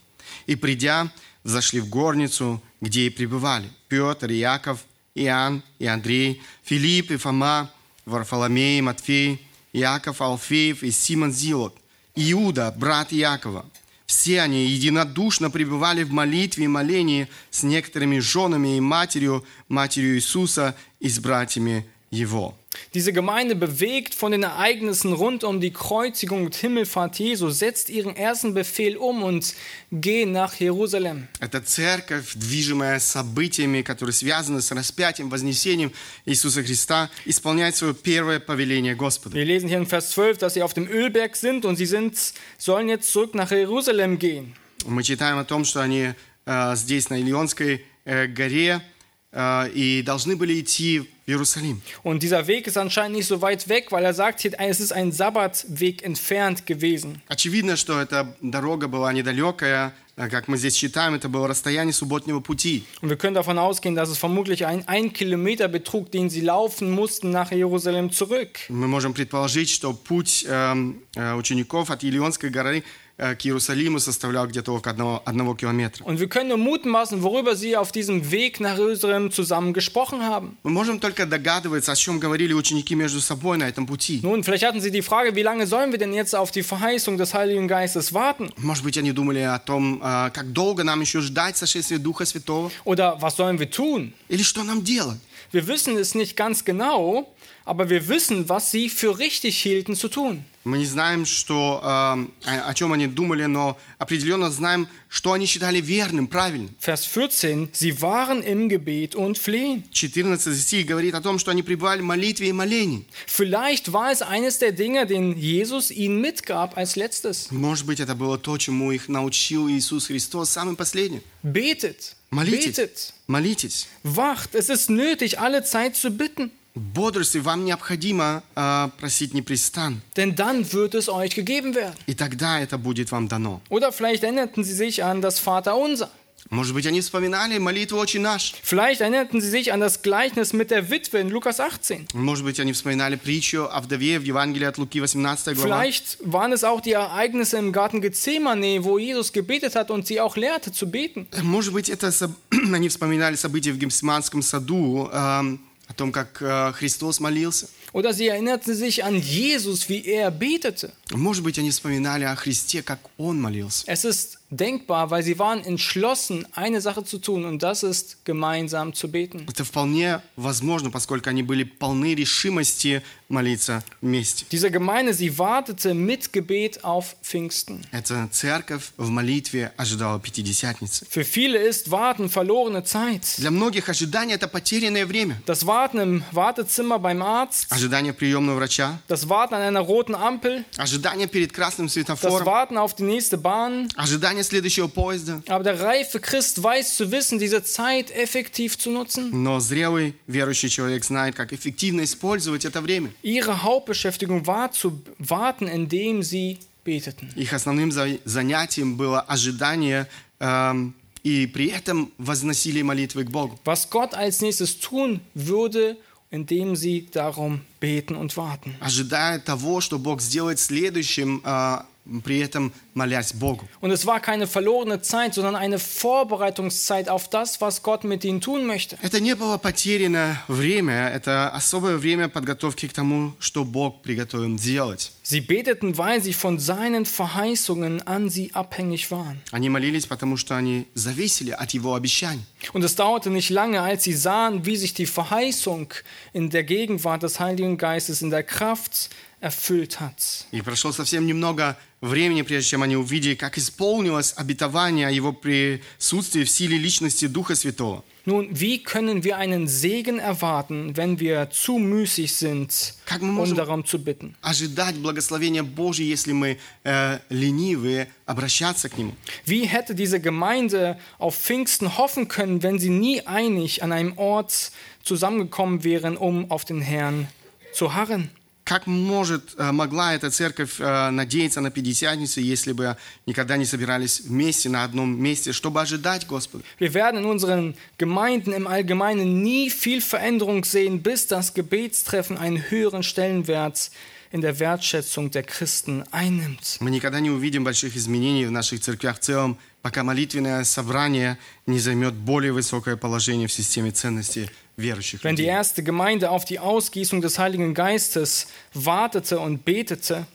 И 0.45 0.55
придя, 0.55 1.11
взошли 1.43 1.81
в 1.81 1.89
горницу, 1.89 2.63
где 2.79 3.07
и 3.07 3.09
пребывали. 3.09 3.69
Петр, 3.89 4.31
и 4.31 4.37
Яков, 4.37 4.79
Иоанн, 5.15 5.61
и 5.79 5.85
Андрей, 5.85 6.41
Филипп, 6.63 7.11
и 7.11 7.17
Фома, 7.17 7.69
Варфоломей, 8.05 8.79
Матфей, 8.81 9.45
Иаков, 9.73 10.21
Алфеев 10.21 10.81
и 10.81 10.91
Симон 10.91 11.33
Зилот, 11.33 11.75
Иуда, 12.15 12.73
брат 12.77 13.11
Якова. 13.11 13.65
Все 14.05 14.41
они 14.41 14.65
единодушно 14.65 15.49
пребывали 15.49 16.03
в 16.03 16.11
молитве 16.11 16.65
и 16.65 16.67
молении 16.67 17.29
с 17.49 17.63
некоторыми 17.63 18.19
женами 18.19 18.77
и 18.77 18.81
матерью, 18.81 19.45
матерью 19.69 20.15
Иисуса 20.15 20.75
и 20.99 21.09
с 21.09 21.19
братьями 21.19 21.85
Его. 22.12 22.54
Diese 22.94 23.12
Gemeinde, 23.12 23.54
bewegt 23.54 24.14
von 24.14 24.32
den 24.32 24.42
Ereignissen 24.42 25.12
rund 25.12 25.44
um 25.44 25.60
die 25.60 25.72
Kreuzigung 25.72 26.46
und 26.46 26.54
Himmelfahrt 26.54 27.18
Jesu, 27.18 27.50
setzt 27.50 27.90
ihren 27.90 28.16
ersten 28.16 28.54
Befehl 28.54 28.96
um 28.96 29.22
und 29.22 29.54
geht 29.92 30.28
nach 30.28 30.54
Jerusalem. 30.54 31.28
Это 31.40 31.60
церковь, 31.60 32.32
движимая 32.34 32.98
событиями, 32.98 33.82
которые 33.82 34.14
связаны 34.14 34.62
с 34.62 34.72
распятием, 34.72 35.28
вознесением 35.28 35.92
Иисуса 36.24 36.62
Христа, 36.62 37.10
исполняет 37.26 37.76
свое 37.76 37.92
первое 37.92 38.40
повеление 38.40 38.94
Господа. 38.94 39.36
Wir 39.36 39.44
lesen 39.44 39.68
hier 39.68 39.78
in 39.78 39.86
Vers 39.86 40.10
12, 40.10 40.38
dass 40.38 40.54
sie 40.54 40.62
auf 40.62 40.72
dem 40.72 40.88
Ölberg 40.88 41.36
sind 41.36 41.66
und 41.66 41.76
sie 41.76 41.86
sind, 41.86 42.16
sollen 42.56 42.88
jetzt 42.88 43.12
zurück 43.12 43.34
nach 43.34 43.50
Jerusalem 43.50 44.18
gehen. 44.18 44.54
Мы 44.86 45.02
читаем 45.02 45.38
о 45.38 45.44
том, 45.44 45.64
что 45.64 45.82
они 45.82 46.14
э, 46.46 46.76
здесь, 46.76 47.10
на 47.10 47.20
Илионской 47.20 47.84
э, 48.06 48.26
горе, 48.28 48.76
э, 48.76 48.91
и 49.32 50.02
должны 50.06 50.36
были 50.36 50.58
идти 50.60 51.00
в 51.00 51.06
Иерусалим. 51.26 51.82
Und 52.02 52.22
dieser 52.22 52.46
Weg 52.46 52.66
ist 52.66 52.78
anscheinend 52.78 53.16
nicht 53.16 53.26
so 53.26 53.42
weit 53.42 53.68
weg, 53.68 53.92
weil 53.92 54.02
er 54.04 54.14
sagt 54.14 54.40
hier, 54.40 54.52
es 54.58 54.80
ist 54.80 54.90
ein 54.92 55.12
Sabbatweg 55.12 56.02
entfernt 56.02 56.64
gewesen. 56.64 57.20
Очевидно, 57.28 57.76
что 57.76 58.00
эта 58.00 58.34
дорога 58.40 58.88
была 58.88 59.12
недалекая, 59.12 59.92
э, 60.16 60.28
как 60.30 60.48
мы 60.48 60.56
здесь 60.56 60.76
читаем, 60.76 61.12
это 61.12 61.28
было 61.28 61.46
расстояние 61.46 61.92
субботнего 61.92 62.40
пути. 62.40 62.84
Und 63.02 63.10
wir 63.10 63.18
können 63.18 63.34
davon 63.34 63.58
ausgehen, 63.58 63.94
dass 63.94 64.08
es 64.08 64.16
vermutlich 64.16 64.64
ein 64.64 64.88
ein 64.88 65.12
Kilometer 65.12 65.68
betrug, 65.68 66.10
den 66.10 66.30
sie 66.30 66.40
laufen 66.40 66.90
mussten 66.90 67.30
nach 67.30 67.52
Jerusalem 67.52 68.10
zurück. 68.10 68.58
Мы 68.70 68.88
можем 68.88 69.12
предположить, 69.12 69.68
что 69.68 69.92
путь 69.92 70.46
эм, 70.48 71.02
э, 71.14 71.34
учеников 71.34 71.90
от 71.90 72.02
Илионской 72.02 72.48
горы 72.48 72.78
э, 72.78 72.82
к 73.18 73.44
Иерусалиму 73.44 73.98
составлял 73.98 74.46
где-то 74.46 74.72
около 74.72 74.92
одного, 74.92 75.22
одного 75.24 75.56
километра. 75.56 76.04
Und 76.04 76.20
wir 76.20 76.28
können 76.28 76.50
nur 76.50 76.56
mutmaßen, 76.56 77.20
worüber 77.20 77.56
sie 77.56 77.76
auf 77.76 77.90
diesem 77.90 78.30
Weg 78.30 78.60
nach 78.60 78.78
Jerusalem 78.78 79.32
zusammen 79.32 79.72
gesprochen 79.72 80.22
haben. 80.22 80.56
Мы 80.62 80.70
можем 80.70 81.00
только 81.00 81.26
догадываться, 81.26 81.90
о 81.90 81.96
чем 81.96 82.20
говорили 82.20 82.52
ученики 82.52 82.94
между 82.94 83.20
собой 83.20 83.58
на 83.58 83.64
этом 83.68 83.86
пути. 83.88 84.20
Nun, 84.22 84.44
vielleicht 84.44 84.64
hatten 84.64 84.80
sie 84.80 84.92
die 84.92 85.02
Frage, 85.02 85.34
wie 85.34 85.42
lange 85.42 85.66
sollen 85.66 85.90
wir 85.90 85.98
denn 85.98 86.12
jetzt 86.14 86.32
auf 86.36 86.52
die 86.52 86.62
Verheißung 86.62 87.18
des 87.18 87.34
Heiligen 87.34 87.66
Geistes 87.66 88.14
warten? 88.14 88.50
Может 88.56 88.84
быть, 88.84 88.96
они 88.96 89.10
думали 89.10 89.40
о 89.40 89.58
том, 89.58 90.00
э, 90.00 90.30
как 90.32 90.52
долго 90.52 90.84
нам 90.84 91.00
еще 91.00 91.20
ждать 91.20 91.56
сошествия 91.56 91.98
Духа 91.98 92.24
Святого, 92.24 92.70
Oder 92.84 93.20
was 93.20 93.34
sollen 93.34 93.58
wir 93.58 93.68
tun? 93.68 94.12
или 94.28 94.44
что 94.44 94.62
нам 94.62 94.84
делать. 94.84 95.18
Wir 95.50 95.66
wissen 95.66 95.96
es 95.96 96.14
nicht 96.14 96.36
ganz 96.36 96.64
genau, 96.64 97.26
aber 97.64 97.90
wir 97.90 98.08
wissen, 98.08 98.48
was 98.48 98.70
sie 98.70 98.88
für 98.88 99.18
richtig 99.18 99.58
hielten 99.58 99.94
zu 99.96 100.08
tun. 100.08 100.44
Мы 100.64 100.76
не 100.78 100.84
знаем, 100.86 101.24
что, 101.24 101.80
э, 101.82 101.86
о 101.86 102.26
о 102.68 102.74
чем 102.74 102.92
они 102.92 103.06
думали, 103.06 103.46
но 103.46 103.78
определенно 103.96 104.50
знаем, 104.50 104.86
что 105.08 105.32
они 105.32 105.46
считали 105.46 105.80
верным, 105.80 106.26
правильным. 106.26 106.74
Vers 106.78 107.06
14, 107.06 107.74
sie 107.74 108.02
waren 108.02 108.42
im 108.42 108.68
Gebet 108.68 109.14
und 109.14 109.38
flehen. 109.38 109.84
14 109.92 110.54
стих 110.60 110.84
говорит 110.84 111.14
о 111.14 111.22
том, 111.22 111.38
что 111.38 111.52
они 111.52 111.62
пребывали 111.62 112.02
в 112.02 112.04
молитве 112.04 112.48
и 112.48 112.52
молении. 112.52 113.06
Vielleicht 113.26 113.92
war 113.92 114.12
es 114.12 114.20
eines 114.20 114.58
der 114.58 114.72
Dinge, 114.72 115.06
den 115.06 115.38
Jesus 115.38 115.90
ihnen 115.90 116.20
mitgab 116.20 116.76
als 116.76 116.96
letztes. 116.96 117.50
Может 117.50 117.86
быть, 117.86 118.00
это 118.00 118.14
было 118.14 118.36
то, 118.36 118.58
чему 118.58 118.92
их 118.92 119.08
научил 119.08 119.68
Иисус 119.70 120.08
Христос, 120.08 120.50
самым 120.50 120.76
последним. 120.76 121.22
Betet, 121.42 122.14
Молитесь, 122.30 122.76
betet, 122.76 123.12
молитесь. 123.26 123.86
wacht. 124.04 124.54
Es 124.54 124.68
ist 124.68 124.90
nötig, 124.90 125.38
alle 125.38 125.64
Zeit 125.64 125.96
zu 125.96 126.10
bitten, 126.10 126.50
Бодрствуй, 126.74 127.40
вам 127.40 127.64
необходимо 127.64 128.42
э, 128.54 128.88
просить 129.00 129.34
непрестанно. 129.34 130.00
denn 130.16 130.36
dann 130.36 130.64
wird 130.72 130.94
es 130.94 131.08
euch 131.08 131.34
gegeben 131.34 131.74
werden. 131.74 131.94
И 132.06 132.14
тогда 132.14 132.60
это 132.60 132.78
будет 132.78 133.10
вам 133.10 133.26
дано. 133.28 133.60
Oder 133.68 133.90
vielleicht 133.92 134.22
erinnerten 134.22 134.62
sie 134.62 134.74
sich 134.74 135.02
an 135.02 135.20
das 135.20 135.38
Vaterunser. 135.40 136.08
Может 136.50 136.72
быть, 136.72 136.86
они 136.86 137.00
вспоминали 137.00 137.58
молитву 137.58 137.98
«Очень 137.98 138.20
наш». 138.22 138.54
Vielleicht 138.62 139.00
erinnerten 139.00 139.40
sie 139.40 139.50
sich 139.50 139.72
an 139.72 139.80
das 139.80 140.02
Gleichnis 140.02 140.52
mit 140.52 140.70
der 140.70 140.88
Witwe 140.88 141.18
in 141.18 141.30
Lukas 141.30 141.58
18. 141.60 142.14
Может 142.14 142.44
быть, 142.44 142.60
они 142.60 142.72
вспоминали 142.72 143.16
притчу 143.16 143.64
о 143.70 143.80
вдове 143.80 144.18
в 144.20 144.22
Евангелии 144.22 144.64
от 144.66 144.78
Луки, 144.78 145.00
18 145.00 145.56
глава. 145.56 145.66
Vielleicht 145.82 146.18
waren 146.22 146.52
es 146.52 146.62
auch 146.62 146.80
die 146.80 146.92
Ereignisse 146.92 147.58
im 147.58 147.72
Garten 147.72 148.00
Gethsemane, 148.00 148.84
wo 148.84 148.98
Jesus 149.00 149.32
gebetet 149.32 149.74
hat 149.74 149.90
und 149.90 150.06
sie 150.06 150.20
auch 150.20 150.36
lehrte 150.36 150.70
zu 150.72 150.88
beten. 150.88 151.26
Может 151.42 151.72
быть, 151.74 151.90
это 151.90 152.08
соб- 152.12 152.30
они 152.72 152.88
вспоминали 152.88 153.34
события 153.34 153.72
в 153.72 153.76
Гефсиманском 153.78 154.40
саду, 154.40 155.10
эм, 155.12 155.60
о 155.93 155.95
том, 155.95 156.11
как 156.11 156.41
э, 156.41 156.71
Христос 156.73 157.19
молился. 157.19 157.67
Oder 157.92 158.12
sie 158.12 158.28
erinnerten 158.28 158.74
sich 158.74 159.02
an 159.02 159.16
Jesus, 159.16 159.88
wie 159.88 160.04
er 160.04 160.30
betete. 160.30 160.92
Может 161.10 161.42
быть, 161.42 161.58
они 161.58 161.70
вспоминали 161.70 162.24
о 162.24 162.36
Христе, 162.36 162.82
как 162.82 162.98
Он 163.16 163.40
молился. 163.40 163.84
Es 163.86 164.04
ist 164.04 164.38
denkbar, 164.50 165.10
weil 165.10 165.22
sie 165.22 165.38
waren 165.38 165.62
entschlossen, 165.64 166.46
eine 166.52 166.80
Sache 166.80 167.04
zu 167.04 167.18
tun 167.18 167.44
und 167.44 167.62
das 167.62 167.82
ist 167.82 168.24
gemeinsam 168.24 168.92
zu 168.94 169.08
beten. 169.10 169.46
Это 169.48 169.64
вполне 169.64 170.22
возможно, 170.36 170.90
поскольку 170.90 171.28
они 171.30 171.42
были 171.42 171.64
полны 171.64 172.14
решимости 172.14 173.02
молиться 173.28 173.82
вместе. 174.00 174.46
Diese 174.50 174.70
Gemeinde, 174.70 175.12
sie 175.12 175.38
wartete 175.38 175.94
mit 175.94 176.32
Gebet 176.32 176.84
auf 176.84 177.16
Pfingsten. 177.22 177.84
Эта 177.90 178.28
церковь 178.32 178.92
в 178.96 179.08
молитве 179.08 179.72
ожидала 179.76 180.18
Пятидесятницы. 180.18 181.06
Für 181.10 181.24
viele 181.24 181.58
ist 181.58 181.90
Warten 181.90 182.28
verlorene 182.28 182.84
Zeit. 182.84 183.38
Для 183.38 183.50
многих 183.50 183.88
ожидание – 183.88 184.36
это 184.36 184.48
потерянное 184.48 185.06
время. 185.06 185.42
Das 185.46 185.66
Warten 185.66 185.98
im 185.98 186.24
Wartezimmer 186.32 186.98
beim 186.98 187.22
Arzt, 187.22 187.66
Ожидание 187.83 188.13
приемного 188.13 188.55
врача, 188.55 188.97
das 189.09 189.27
Warten 189.27 189.55
an 189.55 189.61
einer 189.61 189.81
roten 189.81 190.15
Ampel, 190.15 190.63
ожидание 190.77 191.27
перед 191.27 191.51
красным 191.51 191.87
das 191.87 191.93
светофором, 191.95 192.45
Warten 192.45 192.77
auf 192.77 192.95
die 192.95 193.03
nächste 193.03 193.37
Bahn. 193.37 193.89
ожидание 193.97 194.43
следующего 194.45 194.87
поезда. 194.87 195.41
Aber 195.49 195.65
der 195.65 195.81
reife 195.81 196.21
Christ 196.21 196.63
weiß 196.63 196.95
zu 196.95 197.11
wissen, 197.11 197.39
diese 197.39 197.61
Zeit 197.61 198.09
effektiv 198.11 198.77
zu 198.77 198.89
nutzen. 198.89 199.31
Но 199.33 199.59
зрелый 199.59 200.15
верующий 200.27 200.69
человек 200.69 201.03
знает, 201.03 201.35
как 201.35 201.51
эффективно 201.51 202.05
использовать 202.05 202.63
это 202.63 202.79
время. 202.81 203.09
Ihre 203.21 203.63
Hauptbeschäftigung 203.63 204.47
war 204.47 204.71
zu 204.71 205.01
warten, 205.19 205.67
indem 205.67 206.23
sie 206.23 206.59
beteten. 206.85 207.31
Их 207.35 207.51
основным 207.51 207.91
за- 207.91 208.17
занятием 208.23 208.95
было 208.95 209.19
ожидание, 209.19 210.07
эм, 210.39 210.95
и 211.23 211.47
при 211.47 211.67
этом 211.67 212.13
возносили 212.17 212.81
молитвы 212.81 213.25
к 213.25 213.29
Богу. 213.29 213.59
Was 213.65 213.89
Gott 213.89 214.13
als 214.13 214.39
nächstes 214.41 214.79
tun 214.79 215.19
würde, 215.33 215.97
indem 216.33 216.75
sie 216.75 217.07
darum 217.11 217.61
beten 217.79 218.15
und 218.15 218.35
warten. 218.35 218.75
Ожидая 218.79 219.37
того, 219.39 219.81
что 219.81 219.99
Бог 219.99 220.19
сделает 220.19 220.59
следующим, 220.59 221.43
э, 221.45 221.77
при 222.23 222.39
этом 222.39 222.73
молясь 222.95 223.33
Богу. 223.33 223.67
Und 223.79 223.91
es 223.91 224.05
war 224.05 224.19
keine 224.19 224.47
verlorene 224.47 225.01
Zeit, 225.01 225.35
sondern 225.35 225.55
eine 225.55 225.77
Vorbereitungszeit 225.77 227.07
auf 227.07 227.29
das, 227.29 227.61
was 227.61 227.83
Gott 227.83 228.03
mit 228.03 228.25
ihnen 228.25 228.41
tun 228.41 228.65
möchte. 228.65 228.97
Это 229.01 229.19
не 229.21 229.35
было 229.35 229.57
потеряно 229.57 230.41
время, 230.47 231.07
это 231.09 231.49
особое 231.49 231.97
время 231.97 232.29
подготовки 232.29 232.87
к 232.87 232.93
тому, 232.93 233.33
что 233.39 233.63
Бог 233.63 234.01
приготовил 234.01 234.55
делать. 234.57 235.11
Sie 235.22 235.40
beteten, 235.40 235.98
weil 235.98 236.22
sie 236.22 236.32
von 236.32 236.58
seinen 236.58 237.04
Verheißungen 237.06 238.06
an 238.06 238.30
sie 238.30 238.54
abhängig 238.54 239.10
waren. 239.10 239.40
Они 239.52 239.68
молились, 239.68 240.06
потому 240.06 240.36
что 240.36 240.56
они 240.56 240.86
зависели 240.94 241.50
от 241.50 241.72
Его 241.72 241.94
обещаний. 241.94 242.44
Und 242.72 242.84
es 242.84 242.94
dauerte 242.94 243.30
nicht 243.30 243.50
lange, 243.50 243.80
als 243.80 244.04
sie 244.04 244.14
sahen, 244.14 244.64
wie 244.66 244.76
sich 244.76 244.94
die 244.94 245.06
Verheißung 245.06 245.92
in 246.32 246.50
der 246.50 246.64
Gegenwart 246.64 247.22
des 247.22 247.40
Heiligen 247.40 247.76
Geistes 247.76 248.22
in 248.22 248.30
der 248.30 248.42
Kraft 248.42 249.10
erfüllt 249.40 250.00
hat. 250.00 250.46
И 250.50 250.60
прошло 250.62 250.92
совсем 250.92 251.26
немного 251.26 251.76
времени, 252.00 252.42
прежде 252.42 252.70
чем 252.70 252.82
они 252.82 252.96
увидели, 252.96 253.34
как 253.34 253.58
исполнилось 253.58 254.34
обетование 254.36 255.06
о 255.06 255.10
Его 255.10 255.32
присутствии 255.32 256.44
в 256.44 256.50
силе 256.50 256.76
личности 256.78 257.26
Духа 257.26 257.54
Святого. 257.54 258.04
Nun, 258.24 258.48
wie 258.50 258.82
können 258.82 259.24
wir 259.24 259.38
einen 259.38 259.68
Segen 259.68 260.18
erwarten, 260.18 260.96
wenn 260.96 261.18
wir 261.18 261.48
zu 261.50 261.78
müßig 261.78 262.34
sind, 262.34 262.94
Как 263.06 263.22
мы 263.22 263.28
um 263.30 263.34
можем 263.36 263.56
darum 263.56 263.84
zu 263.86 263.98
bitten? 263.98 264.34
ожидать 264.42 264.96
благословения 264.96 265.62
Божьего, 265.62 266.06
если 266.08 266.32
мы 266.32 266.58
э, 266.84 267.18
ленивые 267.30 268.08
обращаться 268.26 268.88
к 268.90 268.98
Нему? 268.98 269.12
Wie 269.46 269.64
hätte 269.66 269.94
diese 269.94 270.20
Gemeinde 270.20 270.98
auf 271.18 271.36
Pfingsten 271.36 271.96
hoffen 271.96 272.28
können, 272.28 272.62
wenn 272.62 272.78
sie 272.78 272.90
nie 272.90 273.22
einig 273.26 273.82
an 273.82 273.92
einem 273.92 274.18
Ort 274.18 274.72
zusammengekommen 275.02 275.82
wären, 275.84 276.16
um 276.18 276.50
auf 276.50 276.64
den 276.66 276.82
Herrn 276.82 277.28
zu 277.72 277.94
harren? 277.94 278.30
Как 278.63 278.87
может, 278.87 279.55
э, 279.57 279.71
могла 279.71 280.15
эта 280.15 280.29
церковь 280.29 280.79
э, 280.79 281.09
надеяться 281.09 281.59
на 281.59 281.69
Пятидесятницу, 281.69 282.39
если 282.39 282.71
бы 282.71 282.95
никогда 283.25 283.57
не 283.57 283.65
собирались 283.65 284.21
вместе 284.21 284.69
на 284.69 284.85
одном 284.85 285.21
месте, 285.21 285.51
чтобы 285.51 285.81
ожидать 285.81 286.25
Господа? 286.27 286.63
Wir 286.79 286.93
werden 286.93 287.21
in 287.21 287.25
unseren 287.25 287.75
Gemeinden 287.97 288.53
im 288.53 288.65
Allgemeinen 288.67 289.41
nie 289.41 289.69
viel 289.69 290.01
Veränderung 290.01 290.63
sehen, 290.63 291.01
bis 291.01 291.27
das 291.27 291.53
Gebetstreffen 291.53 292.37
einen 292.37 292.63
höheren 292.69 293.03
Stellenwert 293.03 293.91
in 294.31 294.39
der 294.41 294.57
Wertschätzung 294.59 295.29
der 295.29 295.43
Christen 295.43 296.03
einnimmt. 296.11 296.77
Мы 296.79 296.89
никогда 296.89 297.19
не 297.19 297.31
увидим 297.31 297.65
больших 297.65 297.97
изменений 297.97 298.45
в 298.45 298.51
наших 298.51 298.79
церквях 298.79 299.17
в 299.17 299.19
целом, 299.19 299.57
пока 299.81 300.03
молитвенное 300.03 300.63
собрание 300.63 301.37
не 301.67 301.79
займет 301.79 302.13
более 302.13 302.53
высокое 302.53 302.95
положение 302.95 303.47
в 303.47 303.51
системе 303.51 303.91
ценностей 303.91 304.49
Wenn 304.76 305.34
die 305.36 305.42
людей. 305.42 305.46
erste 305.46 305.82
Gemeinde 305.82 306.30
auf 306.30 306.44
die 306.44 306.58
Ausgießung 306.60 307.20
des 307.20 307.38
Heiligen 307.38 307.74
Geistes 307.74 308.46
wartete 308.74 309.38
und 309.40 309.64
betete, 309.64 310.26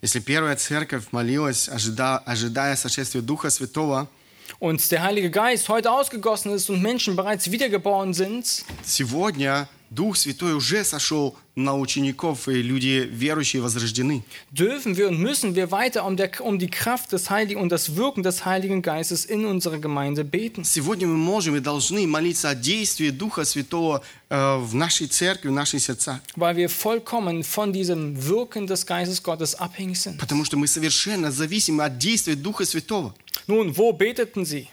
Если 0.00 0.20
первая 0.20 0.56
церковь 0.56 1.10
молилась, 1.10 1.68
ожида- 1.68 2.22
ожидая 2.24 2.76
сошествия 2.76 3.20
Духа 3.20 3.50
Святого, 3.50 4.06
und 4.60 4.90
der 4.92 5.02
Heilige 5.02 5.30
Geist 5.30 5.68
heute 5.68 5.90
ausgegossen 5.90 6.52
ist 6.52 6.70
und 6.70 6.80
Menschen 6.80 7.16
bereits 7.16 7.50
wiedergeboren 7.50 8.14
sind, 8.14 8.46
сегодня 8.84 9.68
Дух 9.93 10.17
Святой 10.17 10.53
уже 10.53 10.83
сошел 10.83 11.35
на 11.55 11.77
учеников, 11.77 12.47
и 12.49 12.63
люди 12.63 13.07
верующие 13.11 13.61
возрождены. 13.61 14.23
dürfen 14.51 14.97
wir 14.97 15.09
und 15.09 15.19
müssen 15.19 15.55
wir 15.55 15.69
weiter 15.69 16.03
um, 16.05 16.17
der, 16.17 16.31
um 16.41 16.57
die 16.57 16.67
Kraft 16.69 17.11
des 17.11 17.29
Heiligen 17.29 17.61
und 17.61 17.69
das 17.69 17.95
Wirken 17.95 18.23
des 18.23 18.43
Heiligen 18.43 18.81
Geistes 18.81 19.25
in 19.25 19.45
unserer 19.45 19.77
Gemeinde 19.77 20.23
beten. 20.23 20.63
Сегодня 20.63 21.07
мы 21.07 21.17
можем 21.17 21.55
и 21.55 21.59
должны 21.59 22.07
молиться 22.07 22.49
о 22.49 22.55
действии 22.55 23.11
Духа 23.11 23.45
Святого 23.45 24.01
э, 24.29 24.57
в 24.57 24.73
нашей 24.73 25.05
церкви, 25.07 25.49
в 25.49 25.51
наших 25.51 25.81
сердцах. 25.81 26.19
weil 26.35 26.55
wir 26.57 26.69
vollkommen 26.69 27.43
von 27.43 27.71
diesem 27.71 28.27
Wirken 28.27 28.65
des 28.65 28.85
Geistes 28.87 29.21
Gottes 29.21 29.53
abhängig 29.53 29.99
sind. 29.99 30.17
Потому 30.17 30.43
что 30.43 30.57
мы 30.57 30.65
совершенно 30.67 31.29
зависимы 31.31 31.83
от 31.83 31.99
действия 31.99 32.35
Духа 32.35 32.65
Святого. 32.65 33.13
Nun, 33.47 33.77
wo 33.77 33.93
beteten 33.93 34.43
sie? 34.45 34.67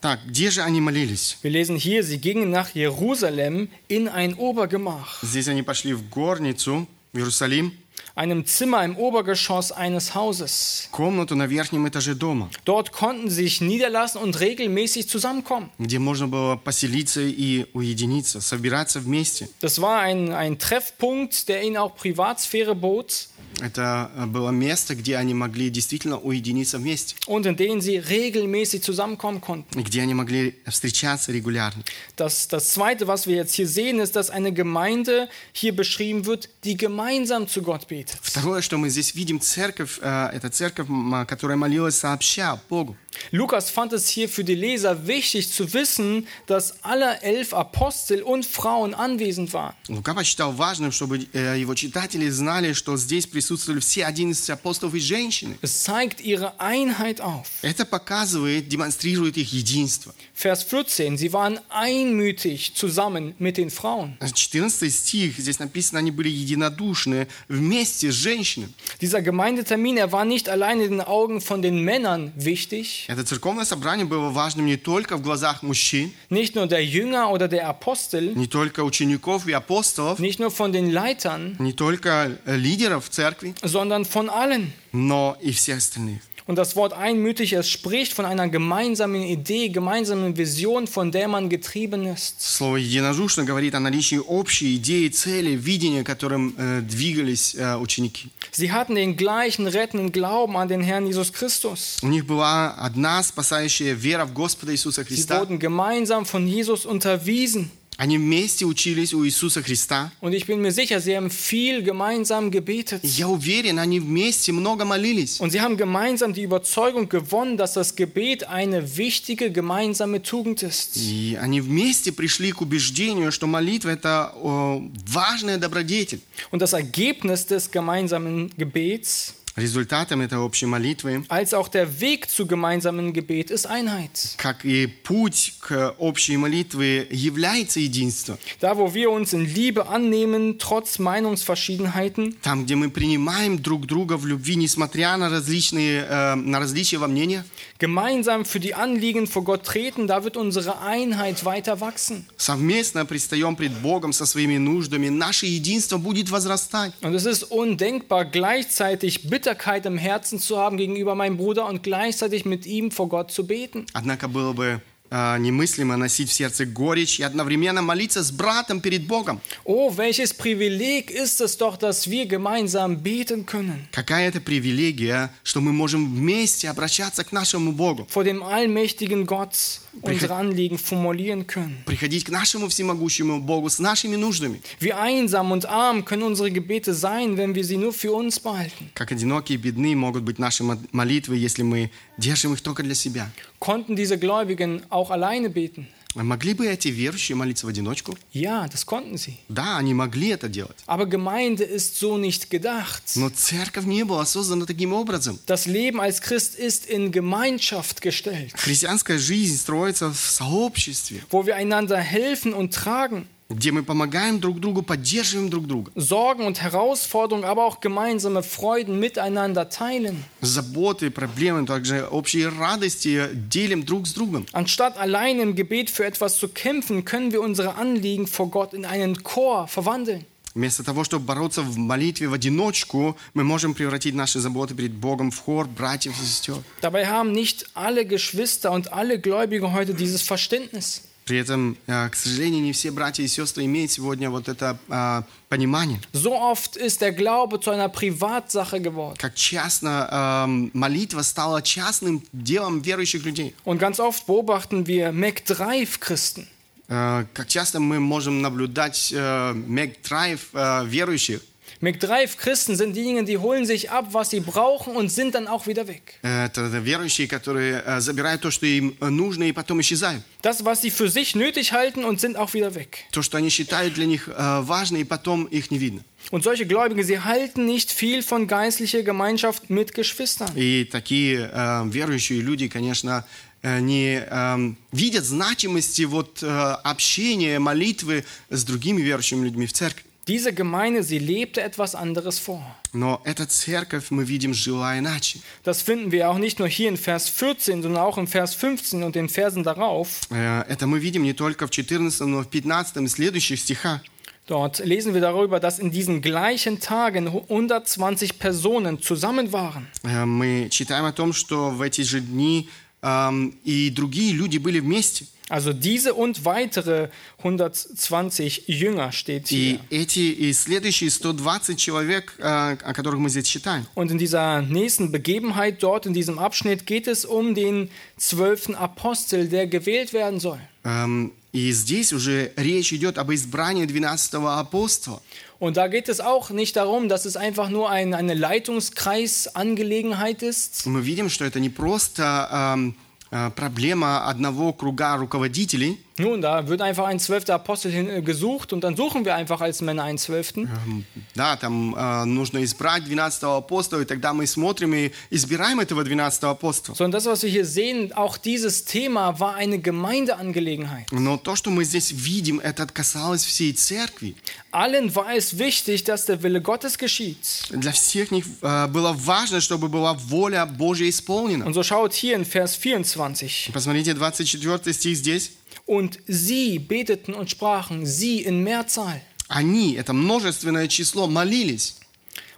Так, 0.00 0.20
где 0.26 0.50
же 0.50 0.62
они 0.62 0.80
молились? 0.80 1.38
Wir 1.42 1.50
lesen 1.50 1.76
hier, 1.76 2.02
sie 2.04 2.18
gingen 2.18 2.50
nach 2.50 2.74
Jerusalem 2.74 3.68
in 3.88 4.08
ein 4.08 4.34
Obergemach, 4.34 5.22
Здесь 5.22 5.48
они 5.48 5.62
пошли 5.62 5.94
в 5.94 6.08
горницу, 6.10 6.86
в 7.12 7.18
Иерусалим, 7.18 7.72
einem 8.14 8.46
Zimmer 8.46 8.82
im 8.84 8.96
Obergeschoss 8.96 9.72
eines 9.72 10.14
Hauses. 10.14 10.88
комнату 10.90 11.34
на 11.34 11.46
верхнем 11.46 11.88
этаже 11.88 12.14
дома, 12.14 12.50
Dort 12.64 12.92
konnten 12.92 13.28
sie 13.30 13.44
sich 13.44 13.60
niederlassen 13.60 14.20
und 14.20 14.38
regelmäßig 14.38 15.08
zusammenkommen. 15.08 15.70
где 15.78 15.98
можно 15.98 16.28
было 16.28 16.56
поселиться 16.56 17.20
и 17.22 17.66
уединиться, 17.72 18.40
собираться 18.40 19.00
вместе. 19.00 19.48
Das 19.60 19.80
war 19.80 20.00
ein, 20.00 20.32
ein 20.32 20.58
Treffpunkt, 20.58 21.48
der 21.48 21.62
ihnen 21.62 21.78
auch 21.78 21.96
Privatsphäre 21.96 22.74
bot 22.74 23.28
Это 23.60 24.10
э, 24.14 24.26
было 24.26 24.50
место, 24.50 24.94
где 24.94 25.16
они 25.16 25.32
могли 25.32 25.70
действительно 25.70 26.18
уединиться 26.18 26.76
вместе, 26.78 27.14
und 27.26 27.46
in 27.46 27.56
denen 27.56 27.80
sie 27.80 27.96
regelmäßig 27.96 28.82
zusammenkommen 28.82 29.40
konnten. 29.40 29.78
и 29.78 29.82
где 29.82 30.02
они 30.02 30.12
могли 30.14 30.56
встречаться 30.66 31.32
регулярно. 31.32 31.82
Das, 32.16 32.48
das 32.48 32.70
Zweite, 32.72 33.06
was 33.06 33.26
wir 33.26 33.36
jetzt 33.36 33.54
hier 33.54 33.66
sehen, 33.66 33.98
ist, 34.00 34.14
dass 34.14 34.28
eine 34.28 34.52
Gemeinde 34.52 35.28
hier 35.52 35.74
beschrieben 35.74 36.26
wird, 36.26 36.50
die 36.64 36.76
gemeinsam 36.76 37.48
zu 37.48 37.62
Gott 37.62 37.88
betet. 37.88 38.18
Второе, 38.20 38.60
что 38.60 38.76
мы 38.76 38.90
здесь 38.90 39.14
видим, 39.14 39.40
церковь, 39.40 39.98
э, 40.02 40.30
это 40.34 40.50
церковь, 40.50 40.88
м, 40.90 41.24
которая 41.26 41.56
молилась 41.56 41.96
сообща 41.96 42.60
Богу. 42.68 42.94
Lukas 43.32 43.70
fand 43.70 43.94
es 43.94 44.08
hier 44.08 44.28
für 44.28 44.44
die 44.44 44.54
Leser 44.54 45.06
wichtig 45.06 45.50
zu 45.50 45.72
wissen, 45.72 46.26
dass 46.46 46.84
alle 46.84 47.22
elf 47.22 47.54
Apostel 47.54 48.22
und 48.22 48.44
Frauen 48.44 48.92
anwesend 48.92 49.54
waren. 49.54 49.74
Лука 49.88 50.12
посчитал 50.12 50.52
важным, 50.52 50.92
чтобы 50.92 51.26
э, 51.32 51.58
его 51.58 51.74
читатели 51.74 52.28
знали, 52.28 52.74
что 52.74 52.98
здесь 52.98 53.26
присутствовали 53.30 53.80
все 53.80 54.04
11 54.04 54.50
апостолов 54.50 54.94
и 54.94 55.00
женщины. 55.00 55.56
Es 55.62 55.84
zeigt 55.84 56.20
ihre 56.20 56.58
Einheit 56.60 57.20
auf. 57.20 57.46
Это 57.62 57.84
показывает, 57.84 58.68
демонстрирует 58.68 59.36
их 59.36 59.52
единство. 59.52 60.14
Vers 60.34 60.62
14, 60.64 61.18
sie 61.18 61.32
waren 61.32 61.58
einmütig 61.70 62.74
zusammen 62.74 63.34
mit 63.38 63.56
den 63.56 63.70
Frauen. 63.70 64.16
14 64.20 64.92
стих, 64.92 65.38
здесь 65.38 65.58
написано, 65.58 66.00
они 66.00 66.10
были 66.10 66.28
единодушны 66.28 67.28
вместе 67.48 68.10
с 68.10 68.14
женщинами. 68.14 68.72
Dieser 69.00 69.22
Gemeindetermin, 69.22 69.96
er 69.96 70.12
war 70.12 70.24
nicht 70.24 70.48
allein 70.48 70.80
in 70.80 70.90
den 70.90 71.00
Augen 71.00 71.40
von 71.40 71.62
den 71.62 71.82
Männern 71.82 72.32
wichtig, 72.36 73.06
Это 73.08 73.24
церковное 73.24 73.64
собрание 73.64 74.06
было 74.06 74.30
важным 74.30 74.66
не 74.66 74.76
только 74.76 75.16
в 75.16 75.22
глазах 75.22 75.62
мужчин, 75.62 76.12
nicht 76.30 76.54
nur 76.54 76.66
der 76.66 76.84
Jünger 76.84 77.30
oder 77.30 77.48
der 77.48 77.68
Apostel, 77.68 78.34
не 78.34 78.46
только 78.46 78.84
учеников 78.84 79.46
и 79.46 79.52
апостолов, 79.52 80.18
nicht 80.18 80.38
nur 80.38 80.50
von 80.50 80.72
den 80.72 80.90
Leitern, 80.90 81.56
не 81.58 81.72
только 81.72 82.38
э, 82.44 82.56
лидеров 82.56 83.08
церкви, 83.08 83.19
sondern 83.62 84.04
von 84.04 84.28
allen. 84.28 84.72
но 84.92 85.36
и 85.40 85.52
всех 85.52 85.78
остальных. 85.78 86.20
Und 86.48 86.54
das 86.54 86.76
Wort 86.76 86.92
einmütig, 86.92 87.54
es 87.54 87.68
spricht 87.68 88.12
von 88.12 88.24
einer 88.24 88.46
gemeinsamen 88.48 89.20
Idee, 89.22 89.68
gemeinsamen 89.68 90.36
Vision, 90.36 90.86
von 90.86 91.10
der 91.10 91.26
man 91.26 91.48
getrieben 91.48 92.06
ist. 92.06 92.40
Слово 92.40 92.76
«единодушно» 92.76 93.42
говорит 93.44 93.74
о 93.74 93.80
наличии 93.80 94.20
общей 94.24 94.76
идеи, 94.76 95.08
цели, 95.08 95.56
видения, 95.56 96.04
которым 96.04 96.54
э, 96.56 96.82
двигались 96.82 97.56
э, 97.56 97.76
ученики. 97.76 98.30
Sie 98.52 98.70
hatten 98.70 98.94
den 98.94 99.16
gleichen 99.16 99.66
rettenden 99.66 100.12
Glauben 100.12 100.56
an 100.56 100.68
den 100.68 100.82
Herrn 100.82 101.04
Jesus 101.08 101.32
Christus. 101.32 101.98
У 102.02 102.06
них 102.06 102.24
была 102.26 102.70
одна 102.78 103.24
спасающая 103.24 103.94
вера 103.94 104.24
в 104.24 104.32
Господа 104.32 104.70
Иисуса 104.72 105.02
Sie 105.02 105.06
Христа. 105.16 105.40
wurden 105.40 105.58
gemeinsam 105.58 106.24
von 106.26 106.46
Jesus 106.46 106.86
unterwiesen. 106.86 107.72
Они 108.00 108.18
вместе 108.18 108.66
учились 108.66 109.14
у 109.14 109.24
Иисуса 109.24 109.62
Христа. 109.62 110.12
Und 110.20 110.34
ich 110.34 110.44
bin 110.46 110.60
mir 110.60 110.70
sicher, 110.70 111.00
sie 111.00 111.16
haben 111.16 111.30
viel 111.30 111.82
gemeinsam 111.82 112.50
gebetet. 112.50 113.02
И 113.02 113.08
Я 113.08 113.28
уверен, 113.28 113.78
они 113.78 114.00
вместе 114.00 114.52
много 114.52 114.84
молились. 114.84 115.40
Und 115.40 115.50
sie 115.50 115.62
haben 115.62 115.78
gemeinsam 115.78 116.34
die 116.34 116.42
Überzeugung 116.42 117.08
gewonnen, 117.08 117.56
dass 117.56 117.72
das 117.72 117.96
Gebet 117.96 118.44
eine 118.48 118.98
wichtige 118.98 119.50
gemeinsame 119.50 120.20
Tugend 120.22 120.62
ist. 120.62 120.96
И 120.96 121.38
они 121.40 121.62
вместе 121.62 122.12
пришли 122.12 122.52
к 122.52 122.60
убеждению, 122.60 123.32
что 123.32 123.46
молитва – 123.46 123.92
это 123.92 124.32
э, 124.34 124.80
важная 125.08 125.56
добродетель. 125.56 126.20
Und 126.50 126.60
das 126.60 126.74
Ergebnis 126.74 127.46
des 127.46 127.70
gemeinsamen 127.70 128.50
Gebets, 128.58 129.34
Результатом 129.56 130.20
этой 130.20 130.38
общей 130.38 130.66
молитвы, 130.66 131.24
als 131.28 131.54
auch 131.54 131.68
der 131.68 131.98
Weg 132.00 132.28
zu 132.28 132.46
gemeinsamen 132.46 133.14
Gebet, 133.14 133.50
ist 133.50 133.64
Einheit. 133.66 134.34
как 134.36 134.66
и 134.66 134.86
путь 134.86 135.54
к 135.60 135.94
общей 135.96 136.36
молитве, 136.36 137.06
является 137.10 137.80
единство. 137.80 138.36
Da, 138.60 138.76
wo 138.76 138.92
wir 138.92 139.10
uns 139.10 139.32
in 139.32 139.46
Liebe 139.46 139.88
annehmen, 139.88 140.58
trotz 140.58 140.98
Meinungsverschiedenheiten, 140.98 142.36
Там, 142.42 142.66
где 142.66 142.74
мы 142.74 142.90
принимаем 142.90 143.58
друг 143.62 143.86
друга 143.86 144.18
в 144.18 144.26
любви, 144.26 144.56
несмотря 144.56 145.16
на 145.16 145.30
различные, 145.30 146.04
э, 146.06 146.34
на 146.34 146.58
различия 146.60 146.98
во 146.98 147.08
мнениях, 147.08 147.44
gemeinsam 147.80 148.44
für 148.44 148.60
die 148.60 148.74
Anliegen 148.74 149.26
vor 149.26 149.44
Gott 149.44 149.64
treten, 149.64 150.06
da 150.06 150.24
wird 150.24 150.36
unsere 150.36 150.80
Einheit 150.80 151.44
weiter 151.44 151.80
wachsen. 151.80 152.26
совместно 152.36 153.04
предстаем 153.06 153.56
пред 153.56 153.72
Богом 153.82 154.12
со 154.12 154.26
своими 154.26 154.56
нуждами, 154.58 155.08
наше 155.08 155.46
единство 155.46 155.98
будет 155.98 156.30
возрастать. 156.30 156.92
Und 157.02 157.14
es 157.14 157.26
ist 157.26 157.44
undenkbar, 157.44 158.24
gleichzeitig 158.24 159.28
Bitterkeit 159.28 159.86
im 159.86 159.98
Herzen 159.98 160.38
zu 160.38 160.58
haben 160.58 160.76
gegenüber 160.76 161.14
meinem 161.14 161.36
Bruder 161.36 161.66
und 161.66 161.82
gleichzeitig 161.82 162.44
mit 162.44 162.66
ihm 162.66 162.90
vor 162.90 163.08
Gott 163.08 163.30
zu 163.30 163.46
beten. 163.46 163.86
Однако 163.92 164.28
было 164.28 164.52
бы 164.52 164.64
э, 164.64 164.89
немыслимо 165.11 165.97
носить 165.97 166.29
в 166.29 166.33
сердце 166.33 166.65
горечь 166.65 167.19
и 167.19 167.23
одновременно 167.23 167.81
молиться 167.81 168.23
с 168.23 168.31
братом 168.31 168.79
перед 168.79 169.05
Богом. 169.05 169.41
Oh, 169.65 169.95
welches 169.95 170.33
Privileg 170.33 171.11
ist 171.11 171.41
es 171.41 171.57
doch, 171.57 171.77
dass 171.77 172.09
wir 172.09 172.25
gemeinsam 172.25 173.03
beten 173.03 173.45
können. 173.45 173.87
Какая 173.91 174.29
это 174.29 174.39
привилегия, 174.39 175.29
что 175.43 175.59
мы 175.59 175.73
можем 175.73 176.15
вместе 176.15 176.69
обращаться 176.69 177.23
к 177.23 177.31
нашему 177.31 177.73
Богу, 177.73 178.07
Vor 178.13 178.23
dem 178.23 178.41
allmächtigen 178.43 179.25
Gott 179.25 179.81
unsere 180.02 180.34
Anliegen 180.34 180.78
formulieren 180.78 181.46
können. 181.46 181.76
приходить 181.86 182.24
к 182.24 182.30
нашему 182.30 182.68
всемогущему 182.68 183.40
Богу 183.40 183.68
с 183.70 183.78
нашими 183.78 184.16
нуждами. 184.16 184.60
Wie 184.80 184.92
einsam 184.92 185.52
und 185.52 185.64
arm 185.66 186.04
können 186.04 186.22
unsere 186.24 186.50
Gebete 186.50 186.92
sein, 186.94 187.36
wenn 187.36 187.54
wir 187.54 187.64
sie 187.64 187.76
nur 187.76 187.92
für 187.92 188.12
uns 188.12 188.38
behalten. 188.40 188.90
Как 188.94 189.12
одинокие 189.12 189.56
и 189.58 189.60
бедны 189.60 189.94
могут 189.96 190.22
быть 190.22 190.38
наши 190.38 190.62
мо- 190.64 190.78
молитвы, 190.92 191.36
если 191.36 191.62
мы 191.62 191.90
держим 192.18 192.52
их 192.54 192.60
только 192.60 192.82
для 192.82 192.94
себя. 192.94 193.30
Konnten 193.58 193.96
diese 193.96 194.18
Gläubigen 194.18 194.82
auch 194.90 195.10
alleine 195.10 195.48
beten? 195.50 195.88
А 196.16 196.22
Могли 196.22 196.54
бы 196.54 196.66
эти 196.66 196.88
верующие 196.88 197.36
молиться 197.36 197.66
в 197.66 197.68
одиночку? 197.68 198.16
Ja, 198.32 198.66
das 198.68 198.86
konnten 198.86 199.18
sie. 199.18 199.36
Да, 199.50 199.76
они 199.76 199.92
могли 199.92 200.28
это 200.28 200.48
делать. 200.48 200.76
Aber 200.86 201.04
Gemeinde 201.06 201.62
ist 201.62 201.98
so 201.98 202.16
nicht 202.16 202.48
gedacht. 202.48 203.02
Но 203.16 203.28
церковь 203.28 203.84
не 203.84 204.02
была 204.02 204.24
создана 204.24 204.64
таким 204.64 204.94
образом. 204.94 205.38
Das 205.46 205.66
Leben 205.66 206.00
als 206.00 206.22
Christ 206.22 206.54
ist 206.54 206.86
in 206.86 207.12
Gemeinschaft 207.12 208.00
gestellt, 208.00 208.52
Христианская 208.54 209.18
жизнь 209.18 209.58
строится 209.58 210.10
в 210.10 210.18
сообществе, 210.18 211.22
wo 211.30 211.44
wir 211.44 211.56
einander 211.56 211.98
helfen 211.98 212.54
und 212.54 212.72
tragen, 212.72 213.26
где 213.50 213.70
мы 213.70 213.82
помогаем 213.84 214.40
друг 214.40 214.58
другу, 214.60 214.82
поддерживаем 214.82 215.50
друг 215.50 215.66
друга. 215.66 215.92
Sorgen 215.94 216.46
und 216.46 216.60
Herausforderungen, 216.60 217.44
aber 217.44 217.64
auch 217.64 217.80
gemeinsame 217.80 218.42
Freuden 218.42 218.98
miteinander 218.98 219.68
teilen. 219.68 220.24
Заботы, 220.40 221.10
проблемы, 221.10 221.64
также 221.66 222.06
общие 222.10 222.48
радости 222.48 223.28
делим 223.32 223.84
друг 223.84 224.06
с 224.08 224.14
другом. 224.14 224.46
Anstatt 224.52 224.98
allein 224.98 225.38
im 225.38 225.54
Gebet 225.54 225.90
für 225.90 226.04
etwas 226.04 226.38
zu 226.38 226.48
kämpfen, 226.48 227.04
können 227.04 227.32
wir 227.32 227.40
unsere 227.40 227.76
Anliegen 227.76 228.26
vor 228.26 228.50
Gott 228.50 228.74
in 228.74 228.84
einen 228.84 229.22
Chor 229.22 229.68
verwandeln. 229.68 230.24
Вместо 230.56 230.82
того, 230.82 231.04
чтобы 231.04 231.26
бороться 231.26 231.60
в 231.60 231.76
молитве 231.76 232.28
в 232.28 232.32
одиночку, 232.32 233.18
мы 233.34 233.44
можем 233.44 233.74
превратить 233.74 234.14
наши 234.14 234.40
заботы 234.40 234.74
перед 234.74 234.92
Богом 234.92 235.30
в 235.30 235.38
хор 235.38 235.68
братьев 235.68 236.14
и 236.18 236.24
сестер. 236.24 236.56
Dabei 236.80 237.06
haben 237.06 237.32
nicht 237.32 237.66
alle 237.74 238.06
Geschwister 238.06 238.72
und 238.72 238.90
alle 238.90 239.20
Gläubige 239.20 239.72
heute 239.72 239.92
dieses 239.92 240.22
Verständnis. 240.22 241.02
При 241.25 241.37
этом, 241.37 241.77
э, 241.87 242.09
к 242.09 242.15
сожалению, 242.15 242.61
не 242.63 242.73
все 242.73 242.91
братья 242.91 243.23
и 243.23 243.27
сестры 243.27 243.65
имеют 243.65 243.91
сегодня 243.91 244.29
вот 244.29 244.49
это 244.49 244.77
а, 244.89 245.23
понимание, 245.49 245.99
So 246.13 246.33
oft 246.33 246.75
ist 246.77 246.99
der 247.01 247.11
Glaube 247.13 247.59
zu 247.59 247.69
einer 247.71 247.89
Privatsache 247.89 248.79
geworden. 248.79 249.15
как 249.17 249.35
частно 249.35 250.45
эм, 250.45 250.71
молитва 250.73 251.21
стала 251.21 251.61
частным 251.61 252.23
делом 252.33 252.81
верующих 252.81 253.23
людей. 253.23 253.55
Und 253.65 253.77
ganz 253.79 253.99
oft 253.99 254.25
beobachten 254.25 254.87
wir 254.87 255.11
McDrive-Christen. 255.11 256.47
Э, 256.89 257.25
Как 257.33 257.47
часто 257.47 257.79
мы 257.79 257.99
можем 257.99 258.41
наблюдать 258.41 259.13
э, 259.15 259.53
мег-драйв 259.53 260.49
э, 260.53 260.85
верующих. 260.85 261.41
McDrive-Christen 261.80 262.76
sind 262.76 262.94
diejenigen, 262.94 263.26
die 263.26 263.38
holen 263.38 263.66
sich 263.66 263.90
ab, 263.90 264.08
was 264.12 264.30
sie 264.30 264.40
brauchen 264.40 264.96
und 264.96 265.10
sind 265.10 265.34
dann 265.34 265.46
auch 265.46 265.66
wieder 265.66 265.86
weg. 265.86 266.18
Это 266.22 266.68
верующие, 266.82 267.28
которые 267.28 267.82
э, 267.84 268.00
забирают 268.00 268.42
то, 268.42 268.50
что 268.50 268.66
им 268.66 268.96
э, 269.00 269.10
нужно, 269.10 269.44
и 269.44 269.52
потом 269.52 269.80
исчезают. 269.80 270.22
Das, 270.42 270.64
was 270.64 270.82
sie 270.82 270.90
für 270.90 271.08
sich 271.08 271.34
nötig 271.34 271.72
halten 271.72 272.04
und 272.04 272.20
sind 272.20 272.36
auch 272.36 272.54
wieder 272.54 272.74
weg. 272.74 273.04
То, 273.12 273.22
что 273.22 273.36
они 273.36 273.50
считают 273.50 273.94
для 273.94 274.06
них 274.06 274.28
э, 274.28 274.60
важно, 274.62 274.96
и 274.96 275.04
потом 275.04 275.44
их 275.46 275.70
не 275.70 275.78
видно. 275.78 276.02
Und 276.30 276.42
solche 276.42 276.66
Gläubige, 276.66 277.04
sie 277.04 277.20
halten 277.20 277.66
nicht 277.66 277.92
viel 277.92 278.22
von 278.22 278.48
geistlicher 278.48 279.02
Gemeinschaft 279.02 279.68
mit 279.70 279.94
Geschwistern. 279.94 280.50
И 280.56 280.84
такие 280.84 281.50
э, 281.52 281.82
верующие 281.86 282.40
люди, 282.40 282.68
конечно, 282.68 283.24
э, 283.62 283.80
не 283.80 284.24
э, 284.26 284.74
видят 284.92 285.24
значимости 285.24 286.02
вот, 286.02 286.42
э, 286.42 286.46
общения, 286.46 287.58
молитвы 287.58 288.24
с 288.48 288.64
другими 288.64 289.02
верующими 289.02 289.44
людьми 289.44 289.66
в 289.66 289.72
церкви. 289.72 290.04
Diese 290.28 290.52
Gemeinde, 290.52 291.04
sie 291.04 291.20
lebte 291.20 291.62
etwas 291.62 291.94
anderes 291.94 292.40
vor. 292.40 292.60
Но 292.92 293.20
эта 293.24 293.46
церковь, 293.46 294.10
мы 294.10 294.24
видим, 294.24 294.54
жила 294.54 294.98
иначе. 294.98 295.38
Das 295.62 295.82
finden 295.82 296.10
wir 296.10 296.28
auch 296.28 296.38
nicht 296.38 296.58
nur 296.58 296.66
hier 296.66 296.88
in 296.88 296.96
Vers 296.96 297.28
14, 297.28 297.82
sondern 297.82 298.02
auch 298.02 298.18
in 298.18 298.26
Vers 298.26 298.54
15 298.54 299.04
und 299.04 299.14
den 299.14 299.28
Versen 299.28 299.62
darauf. 299.62 300.22
Э, 300.30 300.64
Это 300.68 300.88
мы 300.88 300.98
видим 300.98 301.22
не 301.22 301.32
только 301.32 301.68
в 301.68 301.70
14, 301.70 302.26
но 302.26 302.40
и 302.40 302.44
в 302.44 302.48
15 302.48 302.96
и 303.04 303.08
следующих 303.08 303.60
стихах. 303.60 304.00
Dort 304.48 304.78
lesen 304.84 305.12
wir 305.14 305.20
darüber, 305.20 305.58
dass 305.60 305.78
in 305.80 305.90
diesen 305.92 306.22
gleichen 306.22 306.78
Tagen 306.80 307.26
120 307.28 308.38
Personen 308.40 309.00
zusammen 309.02 309.52
waren. 309.52 309.86
Э, 310.02 310.24
Мы 310.24 310.68
читаем 310.70 311.04
о 311.04 311.12
том, 311.12 311.32
что 311.32 311.70
в 311.70 311.82
эти 311.82 312.00
же 312.02 312.20
дни 312.20 312.68
эм, 312.68 312.68
и 313.02 313.90
другие 313.90 314.32
люди 314.32 314.58
были 314.58 314.80
вместе. 314.80 315.26
Also 315.48 315.72
diese 315.72 316.12
und 316.14 316.44
weitere 316.44 317.08
120 317.38 318.64
Jünger 318.66 319.12
steht 319.12 319.52
И 319.52 319.78
hier. 319.78 319.80
эти 319.90 320.18
и 320.18 320.52
следующие 320.52 321.08
120 321.08 321.78
человек, 321.78 322.34
э, 322.38 322.42
о 322.42 322.92
которых 322.92 323.20
мы 323.20 323.28
здесь 323.30 323.46
читаем. 323.46 323.86
Und 323.94 324.10
in 324.10 324.18
dieser 324.18 324.60
nächsten 324.62 325.12
Begebenheit 325.12 325.82
dort 325.84 326.04
in 326.06 326.14
diesem 326.14 326.40
Abschnitt 326.40 326.84
geht 326.84 327.06
es 327.06 327.24
um 327.24 327.54
den 327.54 327.90
zwölften 328.16 328.74
Apostel, 328.74 329.46
der 329.48 329.68
gewählt 329.68 330.12
werden 330.12 330.40
soll. 330.40 330.58
Эм, 330.84 331.32
И 331.52 331.70
здесь 331.72 332.12
уже 332.12 332.52
речь 332.56 332.92
идет 332.92 333.16
об 333.16 333.30
избрании 333.32 333.86
12 333.86 334.34
апостола. 334.34 335.22
Und 335.60 335.76
da 335.76 335.88
geht 335.88 336.08
es 336.08 336.20
auch 336.20 336.50
nicht 336.50 336.76
darum, 336.76 337.08
dass 337.08 337.24
es 337.24 337.36
einfach 337.36 337.68
nur 337.70 337.90
ein, 337.90 338.14
eine 338.14 338.34
Leitungskreisangelegenheit 338.34 340.42
ist, 340.42 340.86
Мы 340.86 341.02
видим, 341.02 341.28
что 341.30 341.44
это 341.44 341.60
не 341.60 341.70
просто 341.70 342.48
эм, 342.52 342.94
э, 343.30 343.50
проблема 343.50 344.26
одного 344.28 344.72
круга 344.72 345.16
руководителей. 345.16 345.98
Nun, 346.18 346.40
da 346.40 346.66
wird 346.66 346.80
einfach 346.80 347.06
ein 347.06 347.18
zwölfter 347.18 347.54
Apostel 347.54 347.90
hin, 347.90 348.08
äh, 348.08 348.22
gesucht 348.22 348.72
und 348.72 348.82
dann 348.82 348.96
suchen 348.96 349.24
wir 349.26 349.34
einfach 349.34 349.60
als 349.60 349.82
Männer 349.82 350.04
einen 350.04 350.16
zwölften. 350.18 350.62
Эм, 350.66 351.04
Да, 351.34 351.56
там 351.56 351.94
э, 351.94 352.24
нужно 352.24 352.64
избрать 352.64 353.04
12 353.04 353.42
апостола, 353.42 354.00
и 354.00 354.04
тогда 354.06 354.32
мы 354.32 354.46
смотрим 354.46 354.94
и 354.94 355.12
избираем 355.30 355.78
этого 355.80 356.02
12 356.04 356.44
апостола. 356.44 356.96
Sondern 356.96 357.12
das, 357.12 357.26
was 357.26 357.42
wir 357.42 357.50
hier 357.50 357.66
sehen, 357.66 358.14
auch 358.14 358.38
dieses 358.38 358.86
Thema 358.86 359.38
war 359.38 359.54
eine 359.56 359.78
Gemeindeangelegenheit. 359.78 361.08
Но 361.12 361.36
то, 361.36 361.54
что 361.54 361.70
мы 361.70 361.84
здесь 361.84 362.12
видим, 362.12 362.60
это 362.60 362.86
касалось 362.86 363.44
всей 363.44 363.72
церкви. 363.74 364.34
Allen 364.72 365.14
war 365.14 365.34
es 365.36 365.58
wichtig, 365.58 366.04
dass 366.04 366.24
der 366.24 366.42
Wille 366.42 366.62
Gottes 366.62 366.96
geschieht. 366.96 367.66
Для 367.70 367.92
всех 367.92 368.30
них 368.30 368.46
э, 368.62 368.86
было 368.86 369.12
важно, 369.12 369.60
чтобы 369.60 369.88
была 369.88 370.14
воля 370.14 370.64
Божья 370.64 371.08
исполнена. 371.10 371.66
Und 371.66 371.74
so 371.74 371.82
schaut 371.82 372.14
hier 372.14 372.36
in 372.36 372.46
Vers 372.46 372.74
24. 372.76 373.70
Посмотрите, 373.74 374.14
24 374.14 374.96
стих 374.96 375.16
здесь. 375.18 375.50
Und 375.90 376.18
sie 376.26 376.78
beteten 376.78 377.34
und 377.34 377.50
sprachen, 377.50 378.06
sie 378.06 378.42
in 378.42 378.64
Mehrzahl. 378.64 379.20
Они, 379.48 379.94
это 379.94 380.12
множественное 380.12 380.88
число, 380.88 381.26
молились. 381.28 381.96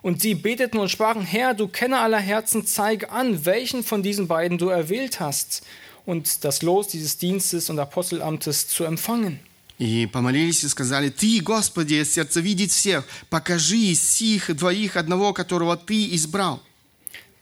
Und 0.01 0.23
sie 0.23 0.35
beteten 0.35 0.79
und 0.79 0.91
sprachen, 0.91 1.23
Herr, 1.23 1.55
du 1.55 1.69
Kenner 1.69 2.01
aller 2.01 2.21
Herzen, 2.21 2.65
zeige 2.67 3.11
an, 3.11 3.45
welchen 3.45 3.83
von 3.83 4.03
diesen 4.03 4.29
beiden 4.29 4.57
du 4.57 4.69
erwählt 4.69 5.21
hast, 5.21 5.63
und 6.07 6.45
das 6.45 6.63
Los 6.63 6.89
dieses 6.89 7.19
Dienstes 7.19 7.69
und 7.69 7.79
Apostelamtes 7.79 8.69
zu 8.69 8.85
empfangen. 8.85 9.41
И 9.79 10.07
помолились 10.07 10.65
и 10.65 10.69
сказали, 10.69 11.09
«Ты, 11.09 11.41
Господи, 11.41 12.03
сердце 12.03 12.41
видеть 12.41 12.73
всех, 12.73 13.07
покажи 13.31 13.77
из 13.77 14.03
сих 14.03 14.57
двоих 14.57 14.97
одного, 14.97 15.33
которого 15.33 15.77
Ты 15.77 16.15
избрал». 16.15 16.61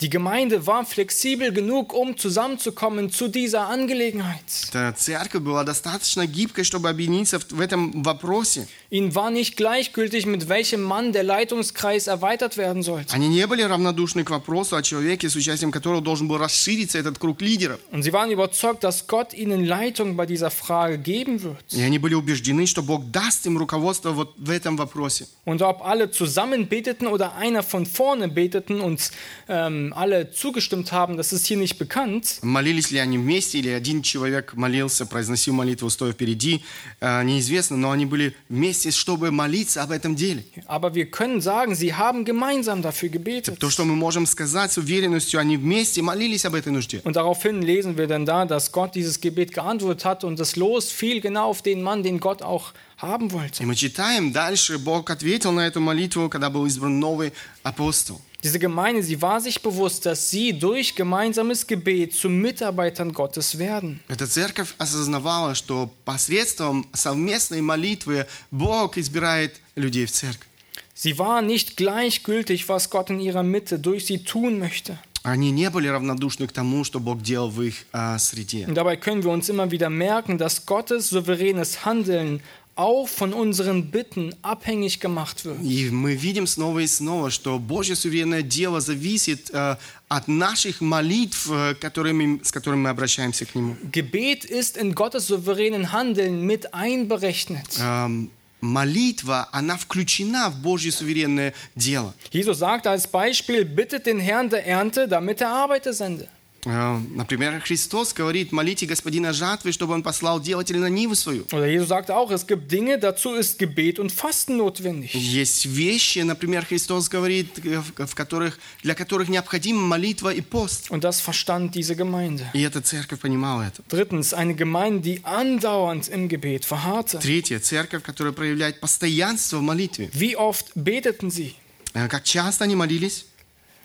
Die 0.03 0.11
Gemeinde 0.11 0.67
war 0.67 0.85
flexibel 0.85 1.53
genug, 1.53 1.95
um 1.95 2.19
zusammenzukommen 2.19 3.11
zu 3.11 3.29
dieser 3.29 3.69
Angelegenheit. 3.69 4.45
Эта 4.69 4.93
церковь 4.93 5.41
была 5.43 5.65
достаточно 5.65 6.27
гибкой, 6.27 6.65
чтобы 6.65 6.91
объединиться 6.91 7.39
в, 7.41 7.51
в 7.51 7.61
этом 7.63 8.03
вопросе. 8.03 8.69
Ihnen 8.94 9.16
war 9.16 9.32
nicht 9.32 9.56
gleichgültig, 9.56 10.26
mit 10.26 10.50
welchem 10.50 10.82
Mann 10.82 11.14
der 11.14 11.24
Leitungskreis 11.24 12.08
erweitert 12.08 12.58
werden 12.58 12.84
sollte. 12.84 13.14
Они 13.14 13.30
не 13.30 13.48
были 13.48 13.62
равнодушны 13.62 14.26
к 14.26 14.30
вопросу 14.30 14.76
о 14.76 14.82
человеке, 14.84 15.30
с 15.30 15.36
участием 15.38 15.72
которого 15.72 16.02
должен 16.02 16.28
был 16.28 16.38
расшириться 16.38 17.00
этот 17.00 17.18
круг 17.18 17.42
лидеров. 17.42 17.80
Und 17.94 18.04
sie 18.04 18.12
waren 18.12 18.30
überzeugt, 18.32 18.84
dass 18.84 19.08
Gott 19.08 19.34
ihnen 19.34 19.64
Leitung 19.64 20.18
bei 20.18 20.26
dieser 20.26 20.52
Frage 20.52 20.98
geben 20.98 21.42
wird. 21.42 21.64
И 21.72 21.82
они 21.82 22.00
были 22.00 22.16
убеждены, 22.16 22.68
что 22.68 22.84
Бог 22.84 23.10
даст 23.12 23.46
им 23.46 23.58
руководство 23.58 24.12
вот 24.12 24.34
в 24.36 24.50
этом 24.50 24.76
вопросе. 24.76 25.26
Und 25.46 25.62
ob 25.62 25.86
alle 25.86 26.12
zusammen 26.12 26.68
beteten 26.68 27.08
oder 27.08 27.36
einer 27.38 27.64
von 27.64 27.86
vorne 27.86 28.28
beteten 28.28 28.82
und 28.82 29.10
ähm, 29.48 29.94
alle 29.96 30.32
zugestimmt 30.34 30.92
haben, 30.92 31.16
das 31.16 31.32
ist 31.32 31.48
hier 31.48 31.56
nicht 31.56 31.78
bekannt. 31.78 32.40
Молились 32.42 32.92
ли 32.92 32.98
они 33.00 33.18
вместе, 33.18 33.60
или 33.60 33.70
один 33.70 34.02
человек 34.02 34.54
молился, 34.56 35.06
произносил 35.06 35.54
молитву, 35.54 35.90
стоя 35.90 36.12
впереди, 36.12 36.62
э, 37.00 37.24
неизвестно, 37.24 37.78
но 37.78 37.92
они 37.92 38.06
были 38.06 38.36
вместе, 38.50 38.81
чтобы 38.97 39.31
молиться 39.31 39.83
об 39.83 39.91
этом 39.91 40.17
деле. 40.17 40.45
Aber 40.67 40.95
wir 40.95 41.07
können 41.11 41.41
sagen, 41.41 41.75
sie 41.75 41.95
haben 41.95 42.25
gemeinsam 42.25 42.83
dafür 42.83 43.09
gebetet. 43.09 43.59
То, 43.59 43.71
что 43.71 43.85
мы 43.85 43.95
можем 43.95 44.27
сказать 44.27 44.73
с 44.73 44.79
уверенностью, 44.79 45.41
они 45.41 45.57
вместе 45.57 46.03
молились 46.03 46.45
об 46.45 46.55
этой 46.55 46.73
нужде. 46.73 47.01
Und 47.05 47.17
daraufhin 47.17 47.63
lesen 47.63 47.97
wir 47.97 48.07
dann 48.07 48.27
da, 48.27 48.45
dass 48.45 48.73
Gott 48.73 48.95
dieses 48.95 49.21
Gebet 49.21 49.53
geantwortet 49.53 50.05
hat 50.05 50.25
und 50.25 50.39
das 50.39 50.57
Los 50.57 50.91
fiel 50.91 51.21
genau 51.21 51.51
auf 51.51 51.63
den 51.63 51.83
Mann, 51.83 52.03
den 52.03 52.21
Gott 52.21 52.43
auch 52.43 52.73
haben 52.99 53.33
wollte. 53.33 53.63
И 53.63 53.67
мы 53.67 53.75
читаем 53.75 54.33
дальше, 54.33 54.79
Бог 54.79 55.11
ответил 55.11 55.53
на 55.53 55.67
эту 55.67 55.81
молитву, 55.81 56.29
когда 56.29 56.51
был 56.51 56.67
избран 56.67 56.99
новый 56.99 57.33
апостол. 57.63 58.21
Diese 58.43 58.59
Gemeinde, 58.59 59.03
sie 59.03 59.21
war 59.21 59.41
sich 59.41 59.61
bewusst, 59.61 60.07
dass 60.07 60.31
sie 60.31 60.53
durch 60.53 60.95
gemeinsames 60.95 61.67
Gebet 61.67 62.15
zu 62.15 62.29
Mitarbeitern 62.29 63.13
Gottes 63.13 63.59
werden. 63.59 64.01
Эта 64.09 64.27
церковь 64.27 64.75
осознавала, 64.79 65.55
что 65.55 65.91
посредством 66.05 66.87
совместной 66.93 67.61
молитвы 67.61 68.27
Бог 68.51 68.99
избирает 68.99 69.61
людей 69.75 70.07
в 70.07 70.13
церковь. 70.13 70.47
Sie 70.95 71.19
war 71.19 71.43
nicht 71.43 71.77
gleichgültig, 71.77 72.69
was 72.69 72.89
Gott 72.89 73.11
in 73.11 73.21
ihrer 73.21 73.43
Mitte 73.43 73.79
durch 73.79 74.07
sie 74.07 74.25
tun 74.25 74.59
möchte. 74.59 74.99
Они 75.27 75.51
не 75.51 75.69
были 75.71 75.89
равнодушны 75.89 76.47
к 76.47 76.53
тому, 76.53 76.85
что 76.85 77.01
Бог 77.01 77.21
делал 77.21 77.51
в 77.51 77.61
их 77.61 77.85
а, 77.93 78.17
среде. 78.17 78.65
Und 78.67 78.77
dabei 78.77 78.97
können 78.97 79.25
wir 79.25 79.33
uns 79.33 79.49
immer 79.49 79.73
wieder 79.73 79.91
merken, 79.91 80.39
dass 80.39 80.67
Gottes 80.67 81.11
souveränes 81.11 81.85
Handeln 81.85 82.41
auch 82.77 83.09
von 83.09 83.33
unseren 83.33 83.91
Bitten 83.91 84.35
abhängig 84.43 85.01
gemacht 85.01 85.45
wird. 85.45 85.59
И 85.63 85.91
мы 85.91 86.15
видим 86.15 86.47
снова 86.47 86.81
и 86.81 86.87
снова, 86.87 87.31
что 87.31 87.59
Божье 87.59 87.97
суверенное 87.97 88.43
дело 88.43 88.81
зависит 88.81 89.51
э, 89.51 89.77
от 90.09 90.29
наших 90.29 90.83
молитв, 90.83 91.51
э, 91.51 91.75
которыми, 91.75 92.41
с 92.43 92.53
которыми 92.53 92.83
мы 92.83 92.91
обращаемся 92.91 93.47
к 93.47 93.55
Нему. 93.55 93.77
Gebet 93.91 94.45
ist 94.45 94.77
in 94.77 94.95
Gottes 94.95 95.27
souveränen 95.27 95.93
Handeln 95.93 96.43
mit 96.47 96.75
einberechnet. 96.75 97.79
Эм, 97.81 98.31
молитва, 98.61 99.49
она 99.53 99.79
включена 99.79 100.51
в 100.51 100.61
Божье 100.61 100.93
суверенное 100.93 101.55
дело. 101.75 102.13
Jesus 102.31 102.59
sagt 102.59 102.87
als 102.87 103.07
Beispiel, 103.07 103.65
bittet 103.65 104.05
den 104.05 104.21
Herrn 104.21 104.51
der 104.51 104.67
Ernte, 104.67 105.09
damit 105.09 105.41
er 105.41 105.49
Arbeiter 105.49 105.95
sende. 105.95 106.29
Э, 106.66 107.00
например, 107.16 107.60
Христос 107.62 108.14
говорит, 108.14 108.52
молите 108.52 108.86
Господина 108.86 109.34
жатвы, 109.34 109.72
чтобы 109.72 109.94
Он 109.94 110.04
послал 110.04 110.40
делателя 110.40 110.80
на 110.80 110.90
ниву 110.90 111.16
свою. 111.16 111.44
Oder 111.52 111.68
Jesus 111.68 111.90
sagt 111.90 112.10
auch, 112.12 112.30
es 112.32 112.46
gibt 112.46 112.72
Dinge, 112.72 112.98
dazu 113.00 113.34
ist 113.34 113.58
Gebet 113.58 113.98
und 114.00 114.12
Fasten 114.12 114.58
notwendig. 114.58 115.14
Есть 115.16 115.66
вещи, 115.66 116.20
например, 116.20 116.66
Христос 116.66 117.10
говорит, 117.10 117.60
э, 117.66 117.82
в 118.06 118.16
которых, 118.16 118.60
для 118.84 118.94
которых 118.94 119.30
необходима 119.30 119.82
молитва 119.82 120.34
и 120.34 120.42
пост. 120.42 120.90
Und 120.92 121.04
das 121.04 121.20
verstand 121.20 121.74
diese 121.74 121.96
Gemeinde. 121.96 122.46
И 122.54 122.62
эта 122.62 122.82
церковь 122.82 123.20
понимала 123.20 123.64
это. 123.64 123.82
Drittens, 123.90 124.34
eine 124.34 124.54
Gemeinde, 124.54 125.02
die 125.02 125.22
andauernd 125.26 126.08
im 126.10 126.28
Gebet 126.30 126.66
verharrte. 126.66 127.18
Третье, 127.20 127.60
церковь, 127.60 128.04
которая 128.04 128.34
проявляет 128.34 128.80
постоянство 128.80 129.58
в 129.58 129.62
молитве. 129.64 130.10
Wie 130.14 130.36
oft 130.38 130.72
beteten 130.76 131.32
sie? 131.32 131.56
Э, 131.94 132.08
Как 132.08 132.24
часто 132.24 132.66
они 132.66 132.76
молились? 132.76 133.26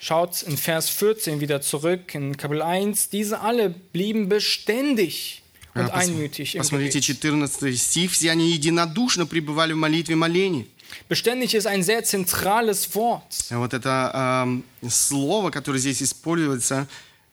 Schaut 0.07 0.43
in 0.47 0.57
Vers 0.57 0.89
14 0.89 1.41
wieder 1.41 1.61
zurück 1.61 2.15
in 2.15 2.37
Kapitel 2.37 2.63
1. 2.63 3.11
Diese 3.11 3.41
alle 3.41 3.71
blieben 3.71 4.29
beständig 4.29 5.43
und 5.75 5.91
einmütig 5.91 6.55
im 6.55 6.61
Посмотрите, 6.61 7.01
Gebet. 7.01 7.23
14 7.23 7.77
стих. 7.77 8.13
Все 8.13 8.31
они 8.31 8.53
единодушно 8.53 9.27
пребывали 9.27 9.73
в 9.73 9.77
молитве 9.79 10.13
и 10.13 10.17
молении. 10.17 10.69
Beständig 11.09 11.55
ist 11.55 11.67
ein 11.67 11.83
sehr 11.83 12.05
zentrales 12.05 12.95
Wort. 12.95 13.51
А 13.51 13.59
Вот 13.59 13.75
это 13.75 14.13
ам, 14.15 14.63
слово, 14.89 15.51
которое 15.51 15.81
здесь 15.81 16.01
используется, 16.01 16.87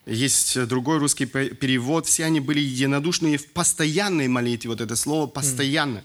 есть 0.08 0.60
другой 0.66 0.98
русский 0.98 1.28
пе- 1.28 1.50
перевод. 1.52 2.08
Все 2.08 2.26
они 2.26 2.40
были 2.40 2.60
единодушны 2.60 3.38
в 3.38 3.52
постоянной 3.52 4.28
молитве. 4.28 4.72
Вот 4.72 4.82
это 4.82 4.96
слово 4.96 5.28
«постоянно». 5.28 6.04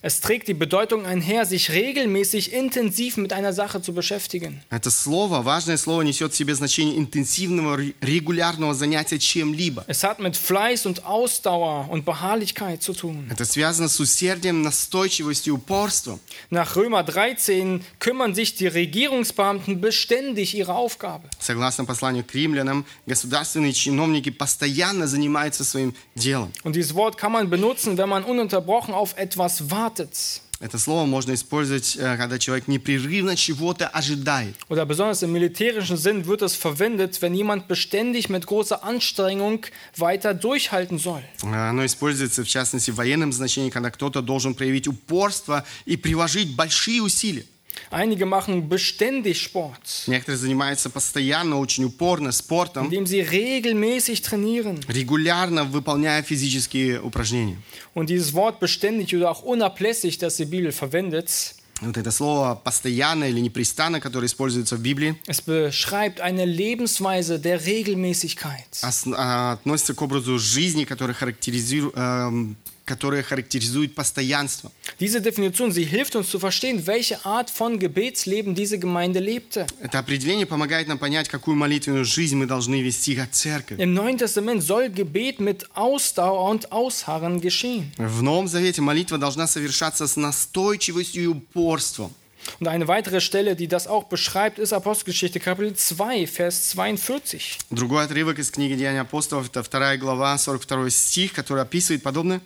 Es 0.00 0.20
trägt 0.20 0.48
die 0.48 0.54
Bedeutung 0.54 1.06
einher, 1.06 1.44
sich 1.46 1.70
regelmäßig 1.70 2.52
intensiv 2.52 3.16
mit 3.16 3.32
einer 3.32 3.52
Sache 3.54 3.80
zu 3.80 3.92
beschäftigen. 3.94 4.62
Это 4.70 4.90
слово, 4.90 5.42
важное 5.42 5.76
слово, 5.78 6.02
несет 6.02 6.32
в 6.32 6.36
себе 6.36 6.54
значение 6.54 6.96
интенсивного, 6.98 7.76
ре- 7.78 7.94
регулярного 8.02 8.74
занятия 8.74 9.18
чем-либо. 9.18 9.84
Es 9.86 10.02
hat 10.04 10.20
mit 10.20 10.36
Fleiß 10.36 10.84
und 10.86 11.04
Ausdauer 11.06 11.88
und 11.90 12.04
Beharrlichkeit 12.04 12.82
zu 12.82 12.92
tun. 12.92 13.26
Это 13.30 13.44
связано 13.46 13.88
с 13.88 13.98
усердием, 14.00 14.62
настойчивостью, 14.62 15.54
упорством. 15.54 16.20
Nach 16.50 16.76
Römer 16.76 17.02
13 17.02 17.82
kümmern 17.98 18.34
sich 18.34 18.54
die 18.56 18.66
Regierungsbeamten 18.66 19.80
beständig 19.80 20.54
ihrer 20.54 20.76
Aufgabe. 20.76 21.28
Согласно 21.38 21.84
посланию 21.86 22.24
к 22.24 22.34
римлянам, 22.34 22.84
государственные 23.06 23.72
чиновники 23.72 24.30
постоянно 24.30 25.06
занимаются 25.06 25.64
своим 25.64 25.94
делом. 26.14 26.52
Und 26.62 26.74
dieses 26.76 26.94
Wort 26.94 27.16
kann 27.16 27.32
man 27.32 27.48
benutzen, 27.48 27.96
wenn 27.96 28.08
man 28.08 28.24
ununterbrochen 28.24 28.92
auf 28.94 29.16
etwas 29.16 29.67
wartet 29.69 30.41
Это 30.61 30.77
слово 30.77 31.05
можно 31.05 31.33
использовать, 31.33 31.95
э, 31.95 32.17
когда 32.17 32.37
человек 32.37 32.67
непрерывно 32.67 33.37
чего-то 33.37 33.87
ожидает. 33.87 34.55
Oder 34.67 34.85
besonders 34.85 35.23
im 35.23 35.31
militärischen 35.31 35.95
Sinn 35.95 36.25
wird 36.25 36.41
es 36.41 36.53
verwendet, 36.55 37.21
wenn 37.21 37.33
jemand 37.33 37.69
beständig 37.69 38.27
mit 38.27 38.45
großer 38.45 38.83
Anstrengung 38.83 39.65
weiter 39.95 40.33
durchhalten 40.33 40.99
soll. 40.99 41.23
Э, 41.43 41.69
Оно 41.69 41.85
используется, 41.85 42.43
в 42.43 42.47
частности, 42.47 42.91
в 42.91 42.95
военном 42.95 43.31
значении, 43.31 43.69
когда 43.69 43.89
кто-то 43.89 44.21
должен 44.21 44.53
проявить 44.53 44.87
упорство 44.89 45.65
и 45.85 45.95
приложить 45.95 46.53
большие 46.57 47.01
усилия. 47.01 47.45
Einige 47.90 48.24
machen 48.24 48.68
beständig 48.68 49.42
Sport, 49.42 50.04
Некоторые 50.06 50.38
занимаются 50.38 50.90
постоянно, 50.90 51.58
очень 51.58 51.84
упорно 51.84 52.30
спортом, 52.32 52.88
indem 52.88 53.04
sie 53.06 53.20
regelmäßig 53.20 54.22
trainieren. 54.22 54.80
регулярно 54.88 55.64
выполняя 55.64 56.22
физические 56.22 57.00
упражнения. 57.02 57.56
Und 57.94 58.08
dieses 58.10 58.32
Wort 58.32 58.60
beständig 58.60 59.14
oder 59.14 59.30
auch 59.30 59.42
unablässig, 59.42 60.18
das 60.18 60.36
die 60.36 60.44
Bibel 60.46 60.72
verwendet, 60.72 61.54
Вот 61.80 61.96
это 61.96 62.12
слово 62.12 62.54
«постоянно» 62.54 63.24
или 63.24 63.40
«непрестанно», 63.40 64.00
которое 64.00 64.26
используется 64.26 64.76
в 64.76 64.80
Библии, 64.80 65.16
es 65.26 65.40
beschreibt 65.42 66.20
eine 66.20 66.44
Lebensweise 66.46 67.40
der 67.40 67.66
Regelmäßigkeit. 67.66 68.82
ос- 68.82 69.06
а, 69.16 69.52
относится 69.54 69.94
к 69.94 70.00
образу 70.02 70.38
жизни, 70.38 70.84
который 70.84 71.14
характеризует, 71.14 71.92
эм, 71.96 72.56
которое 72.89 73.21
характеризует 73.21 73.93
постоянство. 73.93 74.71
Diese 74.99 75.21
Definition, 75.21 75.71
sie 75.71 75.85
hilft 75.85 76.15
uns 76.15 76.27
zu 76.29 76.39
verstehen, 76.39 76.87
welche 76.87 77.23
Art 77.23 77.49
von 77.51 77.77
Gebetsleben 77.77 78.55
diese 78.55 78.79
Gemeinde 78.79 79.19
lebte. 79.19 79.67
Это 79.79 79.99
определение 79.99 80.47
помогает 80.47 80.87
нам 80.87 80.97
понять, 80.97 81.29
какую 81.29 81.55
молитвенную 81.55 82.03
жизнь 82.03 82.35
мы 82.35 82.47
должны 82.47 82.81
вести 82.81 83.15
как 83.15 83.29
церковь. 83.31 83.79
Im 83.79 83.93
Neuen 83.93 84.17
Testament 84.17 84.63
soll 84.63 84.89
Gebet 84.89 85.39
mit 85.39 85.67
Ausdauer 85.75 86.49
und 86.49 86.71
Ausharren 86.71 87.39
geschehen. 87.39 87.91
В 87.97 88.23
Новом 88.23 88.47
Завете 88.47 88.81
молитва 88.81 89.19
должна 89.19 89.45
совершаться 89.45 90.07
с 90.07 90.17
настойчивостью 90.17 91.23
и 91.23 91.27
упорством. 91.27 92.11
Und 92.59 92.67
eine 92.67 92.87
weitere 92.87 93.21
Stelle, 93.21 93.55
die 93.55 93.67
das 93.67 93.85
auch 93.87 94.05
beschreibt, 94.05 94.59
ist 94.59 94.73
Apostelgeschichte 94.73 95.39
Kapitel 95.39 95.75
2, 95.75 96.25
Vers 96.25 96.69
42. 96.69 97.59
Другой 97.69 98.05
отрывок 98.05 98.39
из 98.39 98.49
книги 98.49 98.73
Деяний 98.73 99.01
апостолов, 99.01 99.47
это 99.47 99.61
2 99.61 99.97
глава, 99.97 100.37
42 100.37 100.89
стих, 100.89 101.33
который 101.33 101.61
описывает 101.61 102.01
подобное. 102.01 102.41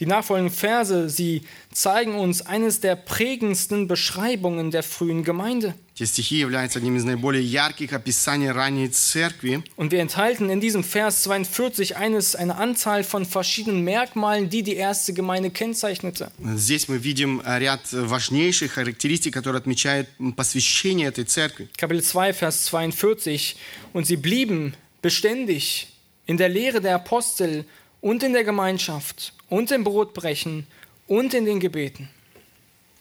Die 0.00 0.06
nachfolgenden 0.06 0.54
Verse, 0.54 1.08
sie 1.08 1.42
zeigen 1.72 2.14
uns 2.14 2.42
eines 2.42 2.80
der 2.80 2.96
prägendsten 2.96 3.86
Beschreibungen 3.86 4.70
der 4.70 4.82
frühen 4.82 5.22
Gemeinde. 5.22 5.74
Те 5.94 6.06
стихи 6.06 6.36
являются 6.38 6.78
одним 6.78 6.96
из 6.96 7.04
наиболее 7.04 7.44
ярких 7.44 7.92
описаний 7.92 8.48
ранней 8.50 8.88
церкви. 8.88 9.62
Und 9.76 9.92
wir 9.92 10.00
enthalten 10.00 10.48
in 10.48 10.58
diesem 10.60 10.82
Vers 10.82 11.22
42 11.24 11.96
eines, 11.96 12.34
eine 12.34 12.56
Anzahl 12.56 13.04
von 13.04 13.26
verschiedenen 13.26 13.82
Merkmalen, 13.84 14.48
die 14.48 14.62
die 14.62 14.74
erste 14.74 15.12
Gemeinde 15.12 15.50
kennzeichnete. 15.50 16.32
Здесь 16.56 16.88
мы 16.88 16.96
видим 16.96 17.42
э, 17.44 17.58
ряд 17.58 17.80
важнейших 17.92 18.72
характеристик, 18.72 19.34
которые 19.34 19.58
отмечают 19.58 20.08
м, 20.18 20.32
посвящение 20.32 21.08
этой 21.08 21.24
церкви. 21.24 21.68
Kapitel 21.76 22.02
2, 22.02 22.32
Vers 22.32 22.64
42. 22.64 23.56
Und 23.92 24.06
sie 24.06 24.16
blieben 24.16 24.74
beständig 25.02 25.88
in 26.26 26.38
der 26.38 26.48
Lehre 26.48 26.80
der 26.80 26.94
Apostel 26.94 27.66
und 28.00 28.22
in 28.22 28.32
der 28.32 28.44
Gemeinschaft 28.44 29.32
und 29.48 29.70
im 29.70 29.84
Brotbrechen 29.84 30.66
und 31.06 31.34
in 31.34 31.44
den 31.44 31.60
Gebeten. 31.60 32.08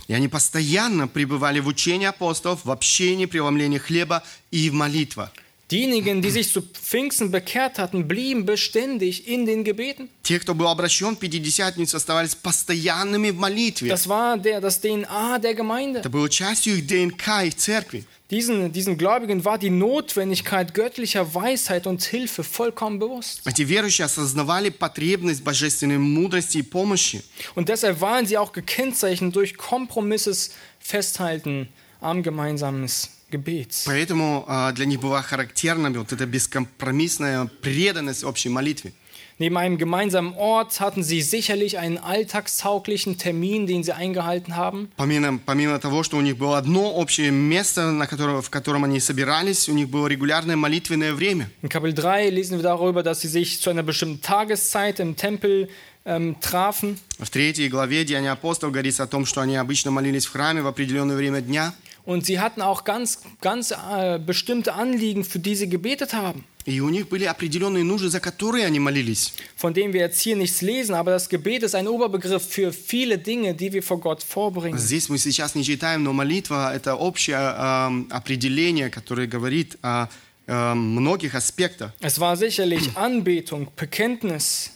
И 0.08 0.14
они 0.14 0.28
постоянно 0.28 1.08
пребывали 1.08 1.60
в 1.62 1.68
учении 1.68 2.06
апостолов, 2.08 2.66
в 2.66 2.72
общении, 2.72 3.28
преломлении 3.28 3.78
хлеба 3.78 4.24
и 4.52 4.70
в 4.70 4.74
молитвах. 4.74 5.32
Diejenigen, 5.72 6.22
die 6.22 6.32
sich 6.32 6.52
zu 6.52 6.62
Pfingsten 6.62 7.32
bekehrt 7.32 7.80
hatten, 7.80 8.06
blieben 8.06 8.46
beständig 8.46 9.26
in 9.26 9.46
den 9.46 9.64
Gebeten. 9.64 10.10
Те, 10.22 10.38
кто 10.38 10.54
был 10.54 10.68
обращен 10.68 11.16
в 11.16 11.20
Пятидесятницу, 11.20 11.96
оставались 11.96 12.36
постоянными 12.36 13.30
в 13.30 13.38
молитве. 13.38 13.90
Das 13.90 14.06
war 14.10 14.38
der, 14.38 14.60
das 14.60 14.82
DNA 14.82 15.40
der 15.40 15.54
Gemeinde. 15.54 16.00
Это 16.00 16.10
было 16.10 16.30
частью 16.30 16.76
их 16.76 16.88
ДНК, 16.88 17.46
их 17.46 17.56
церкви. 17.56 18.06
Diesen, 18.30 18.72
diesen 18.72 18.98
Gläubigen 18.98 19.44
war 19.44 19.58
die 19.58 19.70
Notwendigkeit 19.70 20.74
göttlicher 20.74 21.34
Weisheit 21.34 21.86
und 21.88 22.04
Hilfe 22.04 22.44
vollkommen 22.44 23.00
bewusst. 23.00 23.42
Эти 23.46 23.64
верующие 23.64 24.06
осознавали 24.06 24.70
потребность 24.70 25.44
божественной 25.44 25.98
мудрости 25.98 26.60
и 26.60 26.64
помощи. 26.64 27.24
Und 27.56 27.68
deshalb 27.70 28.00
waren 28.00 28.26
sie 28.26 28.38
auch 28.38 28.54
gekennzeichnet 28.54 29.36
durch 29.36 29.58
kompromisses 29.58 30.52
Festhalten 30.80 31.68
am 32.00 32.24
gemeinsames 32.24 33.10
Gebet. 33.32 33.84
Поэтому 33.86 34.46
а, 34.48 34.72
для 34.72 34.86
них 34.86 35.00
была 35.00 35.22
характерна 35.22 35.90
вот 35.92 36.12
эта 36.12 36.26
бескомпромиссная 36.26 37.50
преданность 37.62 38.24
общей 38.24 38.50
молитве. 38.50 38.94
Neben 39.38 39.58
einem 39.58 39.78
gemeinsamen 39.78 40.36
Ort 40.36 40.80
hatten 40.80 41.04
sie 41.04 41.22
sicherlich 41.22 41.80
einen 41.80 41.98
alltagstauglichen 41.98 43.18
Termin, 43.18 43.66
den 43.66 43.84
sie 43.84 43.92
eingehalten 43.92 44.56
haben. 44.56 44.90
Помимо, 44.98 45.40
помимо 45.46 45.80
того, 45.80 46.04
что 46.04 46.18
у 46.18 46.22
них 46.22 46.38
было 46.38 46.58
одно 46.58 46.92
общее 46.94 47.32
место, 47.32 47.92
на 47.92 48.06
котором, 48.06 48.42
в 48.42 48.50
котором 48.50 48.84
они 48.84 49.00
собирались, 49.00 49.68
у 49.68 49.74
них 49.74 49.90
было 49.90 50.08
регулярное 50.08 50.56
молитвенное 50.56 51.14
время. 51.14 51.50
In 51.64 51.70
Kapitel 51.70 51.96
3 51.96 52.30
lesen 52.30 52.58
wir 52.58 52.64
darüber, 52.64 53.02
dass 53.02 53.22
sie 53.22 53.28
sich 53.28 53.60
zu 53.62 53.70
einer 53.70 53.84
bestimmten 53.84 54.22
Tageszeit 54.22 55.00
im 55.00 55.16
Tempel 55.16 55.70
ähm, 56.06 56.36
trafen. 56.40 57.00
В 57.20 57.30
третьей 57.30 57.68
главе 57.68 58.04
Деяния 58.06 58.32
апостолов 58.32 58.74
говорится 58.74 59.04
о 59.04 59.08
том, 59.08 59.26
что 59.26 59.42
они 59.42 59.56
обычно 59.56 59.92
молились 59.92 60.26
в 60.26 60.32
храме 60.32 60.62
в 60.62 60.68
определенное 60.68 61.16
время 61.16 61.42
дня. 61.42 61.74
Und 62.04 62.26
sie 62.26 62.40
hatten 62.40 62.62
auch 62.62 62.84
ganz, 62.84 63.22
ganz 63.42 63.72
äh, 63.72 64.18
bestimmte 64.20 64.74
Anliegen, 64.74 65.24
für 65.24 65.38
die 65.40 65.56
sie 65.56 65.70
gebetet 65.70 66.14
haben. 66.14 66.46
И 66.67 66.81
у 66.81 66.89
них 66.89 67.09
были 67.09 67.25
определенные 67.25 67.85
нужды, 67.85 68.09
за 68.09 68.19
которые 68.19 68.67
они 68.67 68.81
молились. 68.81 69.33
Von 69.57 69.73
denen 69.73 69.93
wir 69.93 70.01
jetzt 70.01 70.21
hier 70.21 70.35
nichts 70.35 70.63
lesen, 70.63 70.97
aber 70.97 71.13
das 71.13 71.29
Gebet 71.29 71.63
ist 71.63 71.77
ein 71.77 71.87
Oberbegriff 71.87 72.43
für 72.45 72.73
viele 72.73 73.19
Dinge, 73.19 73.55
die 73.55 73.73
wir 73.73 73.85
vor 73.85 74.01
Gott 74.01 74.25
vorbringen. 74.25 74.77
Здесь 74.77 75.09
мы 75.09 75.19
сейчас 75.19 75.55
не 75.55 75.63
читаем, 75.63 76.03
но 76.03 76.13
молитва– 76.13 76.75
это 76.75 76.97
общее 76.97 77.37
эм, 77.37 78.09
определение, 78.11 78.91
которое 78.91 79.29
говорит 79.29 79.79
о 79.83 80.09
эм, 80.49 80.79
многих 80.97 81.37
аспектах. 81.37 81.93
Es 82.01 82.19
war 82.19 82.37
sicherlich 82.37 82.91
Anbetung, 82.97 83.69
Bekenntnis, 83.77 84.73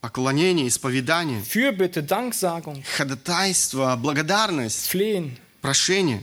Поклонение, 0.00 0.68
исповедание, 0.68 1.40
Fürbitte, 1.42 2.04
Danksagung, 2.04 2.84
ходатайство, 2.96 3.96
благодарность, 3.96 4.86
Flehen. 4.86 5.36
прошение. 5.60 6.22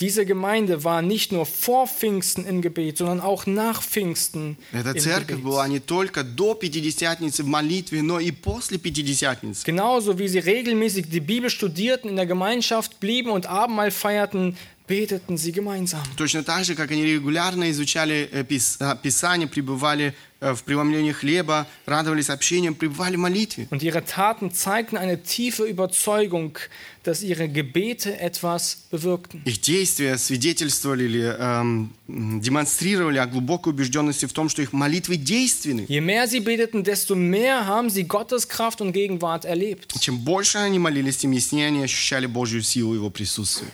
Diese 0.00 0.24
Gemeinde 0.24 0.82
war 0.82 1.02
nicht 1.02 1.30
nur 1.30 1.44
vor 1.44 1.86
Pfingsten 1.86 2.46
im 2.46 2.62
Gebet, 2.62 2.96
sondern 2.96 3.20
auch 3.20 3.44
nach 3.46 3.82
Pfingsten 3.82 4.56
Эта 4.72 4.92
im 4.92 4.98
церковь 4.98 5.36
Gebet. 5.40 5.44
была 5.44 5.68
не 5.68 5.78
только 5.80 6.24
до 6.24 6.54
Пятидесятницы 6.54 7.42
в 7.42 7.46
молитве, 7.46 8.00
но 8.02 8.18
и 8.18 8.30
после 8.30 8.78
Пятидесятницы. 8.78 9.62
Genauso 9.66 10.18
wie 10.18 10.28
sie 10.28 10.38
regelmäßig 10.38 11.10
die 11.10 11.20
Bibel 11.20 11.50
studierten, 11.50 12.08
in 12.08 12.16
der 12.16 12.24
Gemeinschaft 12.26 12.98
blieben 12.98 13.30
und 13.30 13.44
Abendmahl 13.46 13.90
feierten, 13.90 14.56
beteten 14.86 15.36
sie 15.36 15.52
gemeinsam. 15.52 16.02
Точно 16.16 16.42
так 16.42 16.64
же, 16.64 16.74
как 16.74 16.90
они 16.90 17.04
регулярно 17.04 17.70
изучали 17.70 18.28
э, 18.32 18.42
пис- 18.42 18.76
а, 18.80 18.96
Писание, 18.96 19.46
пребывали 19.46 20.14
э, 20.33 20.33
в 20.53 20.63
преломлении 20.63 21.11
хлеба, 21.11 21.67
радовались 21.85 22.29
общением, 22.29 22.75
пребывали 22.75 23.15
в 23.15 23.19
молитве. 23.19 23.67
Und 23.71 23.81
ihre 23.81 24.03
Taten 24.05 24.51
zeigten 24.51 24.97
eine 24.97 25.23
tiefe 25.23 25.63
Überzeugung, 25.65 26.57
dass 27.03 27.21
ihre 27.21 27.47
Gebete 27.47 28.19
etwas 28.19 28.85
bewirkten. 28.91 29.41
Их 29.45 29.61
действия 29.61 30.17
свидетельствовали 30.17 31.35
м, 31.39 31.93
демонстрировали 32.07 33.17
о 33.17 33.25
глубокой 33.27 33.73
убежденности 33.73 34.25
в 34.25 34.33
том, 34.33 34.49
что 34.49 34.61
их 34.61 34.73
молитвы 34.73 35.17
действенны. 35.17 35.85
Je 35.87 36.01
mehr 36.01 36.27
sie 36.27 36.39
beteten, 36.39 36.83
desto 36.83 37.15
mehr 37.15 37.65
haben 37.67 37.89
sie 37.89 38.03
Gottes 38.03 38.47
Kraft 38.47 38.81
und 38.81 38.91
Gegenwart 38.91 39.45
erlebt. 39.45 39.93
Чем 39.99 40.17
больше 40.19 40.57
они 40.57 40.79
молились, 40.79 41.17
тем 41.17 41.31
яснее 41.31 41.67
они 41.67 41.83
ощущали 41.83 42.25
Божью 42.25 42.61
силу 42.61 42.93
и 42.93 42.97
Его 42.97 43.09
присутствие. 43.09 43.71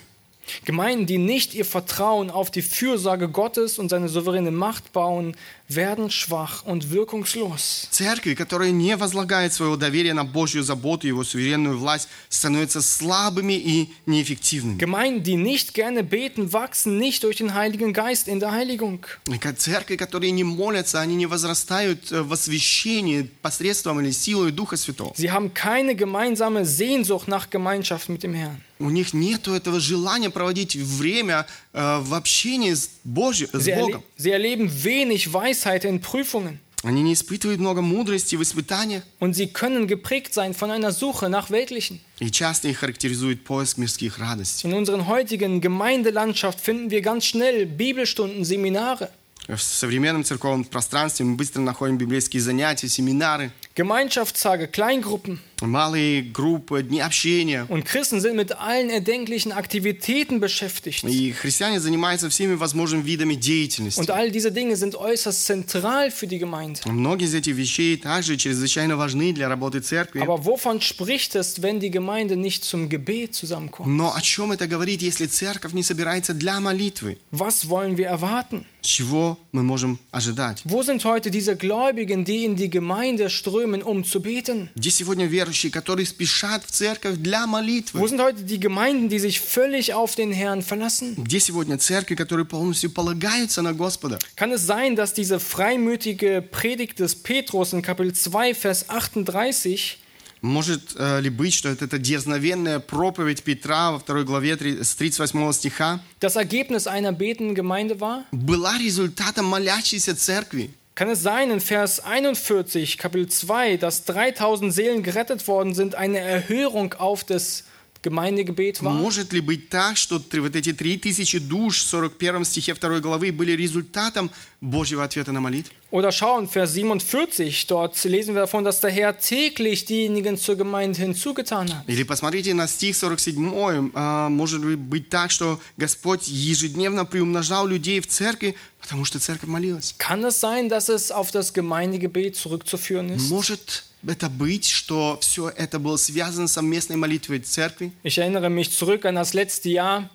Gemeinden, 0.65 1.07
die 1.07 1.19
nicht 1.19 1.55
ihr 1.55 1.65
Vertrauen 1.65 2.31
auf 2.31 2.53
die 2.53 2.63
Fürsorge 2.63 3.29
Gottes 3.29 3.81
und 3.81 3.89
seine 3.89 4.09
souveräne 4.09 4.53
Macht 4.53 4.93
bauen, 4.93 5.35
werden 5.69 6.09
schwach 6.09 6.63
und 6.65 6.93
wirkungslos. 6.93 7.89
Церкви, 7.91 8.35
которые 8.35 8.71
не 8.71 8.97
возлагают 8.97 9.53
своего 9.53 9.75
доверия 9.77 10.15
на 10.15 10.25
Божью 10.25 10.63
заботу 10.63 11.09
и 11.09 11.11
Его 11.11 11.25
суверенную 11.25 11.77
власть, 11.77 12.09
становятся 12.29 12.81
слабыми 12.81 13.55
и 13.55 13.89
неэффективными. 14.07 14.79
Gemeinden, 14.79 15.25
die 15.25 15.37
nicht 15.37 15.75
gerne 15.75 16.05
beten, 16.05 16.53
wachsen 16.53 16.97
nicht 16.97 17.25
durch 17.25 17.39
den 17.39 17.55
Heiligen 17.55 17.93
Geist 17.93 18.29
in 18.29 18.39
der 18.39 18.53
Heiligung. 18.53 19.05
И 19.29 19.39
ка- 19.39 19.53
Церкви, 19.53 19.97
которые 19.97 20.31
не 20.31 20.45
молятся, 20.45 21.01
они 21.01 21.17
не 21.17 21.27
возрастают 21.27 22.13
э, 22.13 22.23
в 22.23 22.33
освящении 22.33 23.29
посредством 23.43 23.99
или 24.01 24.13
силой 24.13 24.53
Духа 24.53 24.77
Святого. 24.77 25.13
Sie 25.17 25.33
haben 25.33 25.53
keine 25.55 25.97
gemeinsame 25.97 26.65
Sehnsucht 26.65 27.27
nach 27.27 27.51
Gemeinschaft 27.51 28.09
mit 28.09 28.23
dem 28.23 28.35
Herrn. 28.35 28.61
У 28.82 28.90
них 28.90 29.14
нет 29.14 29.48
этого 29.48 29.80
желания 29.80 30.30
проводить 30.30 30.76
время 30.76 31.46
э, 31.74 32.00
в 32.02 32.14
общении 32.14 32.74
с, 32.74 32.90
Божьим, 33.04 33.48
с 33.54 33.68
Sie, 33.68 33.76
Богом. 33.76 34.04
sie 34.18 34.32
erleben 34.32 34.70
wenig 34.84 35.32
Weisheit 35.34 35.86
in 35.86 36.00
Prüfungen. 36.02 36.60
Они 36.84 37.04
не 37.04 37.14
испытывают 37.14 37.60
много 37.60 37.82
мудрости 37.84 38.36
в 38.36 38.42
испытаниях, 38.42 39.04
Und 39.20 39.36
sie 39.36 39.46
können 39.48 39.86
geprägt 39.86 40.34
sein 40.34 40.56
von 40.56 40.72
einer 40.72 40.92
Suche 40.92 41.30
nach 41.30 41.52
Weltlichen. 41.52 42.00
и 42.20 42.32
часто 42.32 42.70
их 42.70 42.80
характеризует 42.80 43.44
поиск 43.44 43.78
мирских 43.78 44.18
радостей. 44.18 44.68
In 44.68 44.74
unserer 44.74 45.06
heutigen 45.06 45.62
Gemeindelandschaft 45.62 46.60
finden 46.60 46.90
wir 46.90 47.02
ganz 47.02 47.26
schnell 47.26 47.68
Bibelstunden, 47.68 48.44
Seminare. 48.44 49.10
В 49.48 49.58
современном 49.60 50.24
церковном 50.24 50.64
пространстве 50.66 51.26
мы 51.26 51.36
быстро 51.36 51.62
находим 51.62 51.98
библейские 51.98 52.42
занятия, 52.42 52.88
семинары, 52.88 53.52
Gemeinschaftstage, 53.75 54.69
Kleingruppen. 54.69 55.39
малые 55.63 56.23
группы, 56.23 56.83
дни 56.83 57.01
общения. 57.01 57.67
Und 57.69 57.85
Christen 57.85 58.21
sind 58.21 58.37
mit 58.37 58.53
allen 58.53 58.91
erdenklichen 58.91 59.53
Aktivitäten 59.53 60.41
beschäftigt. 60.41 61.05
И 61.05 61.33
христиане 61.33 61.81
занимаются 61.81 62.29
всеми 62.29 62.55
возможными 62.55 63.03
видами 63.03 63.35
деятельности. 63.35 64.01
Und 64.01 64.11
all 64.11 64.31
diese 64.31 64.53
Dinge 64.53 64.77
sind 64.77 64.97
äußerst 64.97 65.47
zentral 65.47 66.11
für 66.11 66.27
die 66.27 66.39
Gemeinde. 66.39 66.81
Многие 66.87 67.27
из 67.27 67.35
этих 67.35 67.55
вещей 67.57 67.97
также 67.97 68.37
чрезвычайно 68.37 68.97
важны 68.97 69.33
для 69.33 69.49
работы 69.49 69.81
церкви. 69.81 70.21
Aber 70.21 70.45
wovon 70.45 70.81
spricht 70.81 71.35
es, 71.35 71.63
wenn 71.63 71.81
die 71.81 71.91
Gemeinde 71.91 72.37
nicht 72.37 72.65
zum 72.65 72.89
Gebet 72.89 73.35
zusammenkommt? 73.35 73.89
Но 73.89 74.15
о 74.15 74.21
чем 74.21 74.53
это 74.53 74.67
говорит, 74.67 75.03
если 75.03 75.27
церковь 75.27 75.73
не 75.73 75.83
собирается 75.83 76.35
для 76.35 76.61
молитвы? 76.61 77.19
Was 77.31 77.69
wollen 77.69 77.97
wir 77.97 78.09
erwarten? 78.09 78.67
Чего 78.83 79.39
мы 79.53 79.63
можем 79.63 79.99
ожидать? 80.13 80.63
Wo 80.65 80.83
sind 80.83 81.05
heute 81.05 81.31
diese 81.31 81.57
Gläubigen, 81.57 82.25
die 82.25 82.45
in 82.45 82.57
die 82.57 82.71
Gemeinde 82.71 83.31
strömen, 83.31 83.60
Um 83.84 84.04
zu 84.04 84.20
beten? 84.22 84.70
Где 84.76 84.90
сегодня 84.92 85.26
верующие, 85.26 85.72
которые 85.72 86.06
спешат 86.06 86.64
в 86.66 86.72
церковь 86.72 87.18
для 87.18 87.44
Wo 87.46 87.48
молитвы? 87.48 88.08
sind 88.08 88.20
heute 88.22 88.44
die 88.44 88.60
Gemeinden, 88.60 89.10
die 89.10 89.20
sich 89.20 89.40
völlig 89.40 89.94
auf 89.94 90.16
den 90.16 90.32
Herrn 90.32 90.62
verlassen? 90.62 91.16
Где 91.18 91.40
сегодня 91.40 91.78
церкви, 91.78 92.16
которые 92.16 92.46
полностью 92.46 92.92
полагаются 92.92 93.62
на 93.62 93.74
Господа? 93.74 94.20
Kann 94.36 94.52
es 94.52 94.66
sein, 94.66 94.96
dass 94.96 95.14
diese 95.14 95.40
freimütige 95.40 96.42
Predigt 96.42 97.00
des 97.00 97.16
Petrus 97.16 97.74
in 97.74 97.82
Kapitel 97.82 98.14
2, 98.14 98.54
Vers 98.54 98.90
38 98.90 99.98
Может 100.44 100.96
э, 100.98 101.22
ли 101.22 101.30
быть, 101.30 101.54
что 101.54 101.70
это, 101.70 101.86
это 101.86 102.00
дерзновенная 102.00 102.80
проповедь 102.80 103.44
Петра 103.44 103.92
во 103.92 104.00
второй 104.00 104.24
главе 104.26 104.56
три- 104.56 104.82
с 104.84 104.96
38 104.96 105.54
стиха 105.54 106.00
das 106.20 106.36
Ergebnis 106.36 106.88
einer 106.88 107.12
betenden 107.12 107.54
Gemeinde 107.54 108.00
war? 108.00 108.24
была 108.32 108.76
результатом 108.80 109.46
молящейся 109.46 110.16
церкви? 110.16 110.72
Kann 110.94 111.10
es 111.10 111.24
sein 111.24 111.52
in 111.52 111.62
Vers 111.62 112.04
41, 112.04 112.98
Kapitel 112.98 113.30
2, 113.30 113.78
dass 113.78 114.04
3000 114.04 114.74
Seelen 114.74 115.04
gerettet 115.04 115.48
worden 115.48 115.74
sind, 115.74 115.96
eine 115.96 116.20
Erhörung 116.20 116.94
auf 116.96 117.24
das 117.24 117.64
Gemeindegebet 118.03 118.83
war? 118.83 118.93
Может 118.93 119.33
ли 119.33 119.41
быть 119.41 119.69
так, 119.69 119.97
что 119.97 120.19
три- 120.21 120.41
вот 120.41 120.55
эти 120.55 120.73
три 120.73 120.97
тысячи 120.97 121.39
душ 121.39 121.79
в 121.83 121.89
41 121.89 122.45
стихе 122.45 122.75
2 122.75 123.01
главы 123.01 123.33
были 123.33 123.53
результатом 123.53 124.31
Божьего 124.61 125.03
ответа 125.03 125.33
на 125.33 125.41
молитву? 125.41 125.73
Oder 125.91 126.13
schauen, 126.13 126.47
Vers 126.49 126.75
47, 126.75 127.67
dort 127.69 127.97
lesen 128.05 128.35
wir 128.35 128.43
davon, 128.43 128.65
dass 128.65 128.81
der 128.81 128.91
Herr 128.91 129.19
täglich 129.19 129.85
diejenigen 129.87 130.37
zur 130.37 130.57
Gemeinde 130.57 131.01
hinzugetan 131.01 131.69
hat. 131.73 131.85
Или 131.89 132.03
посмотрите 132.05 132.55
на 132.55 132.67
стих 132.69 132.97
47. 132.97 133.91
а, 133.95 134.29
может 134.29 134.63
ли 134.63 134.77
быть 134.77 135.09
так, 135.09 135.31
что 135.31 135.61
Господь 135.77 136.29
ежедневно 136.29 137.05
приумножал 137.07 137.67
людей 137.67 138.01
в 138.01 138.07
церкви, 138.09 138.55
потому 138.81 139.05
что 139.05 139.19
церковь 139.19 139.49
молилась? 139.49 139.95
Kann 139.99 140.23
es 140.25 140.39
sein, 140.41 140.69
dass 140.69 140.89
es 140.89 141.11
auf 141.11 141.31
das 141.33 141.53
Gemeindegebet 141.55 142.37
zurückzuführen 142.37 143.09
ist? 143.11 143.29
Может 143.31 143.85
это 144.07 144.29
быть, 144.29 144.67
что 144.69 145.19
все 145.21 145.49
это 145.49 145.79
было 145.79 145.97
связано 145.97 146.49
с 146.49 146.53
совместной 146.53 146.97
молитвой 146.97 147.41
церкви? 147.41 147.93
Ich 148.05 148.19
erinnere 148.19 148.51
mich 148.51 148.71
zurück 148.71 149.05
an 149.05 149.15
das 149.15 149.35
letzte 149.35 149.69
Jahr. 149.69 150.09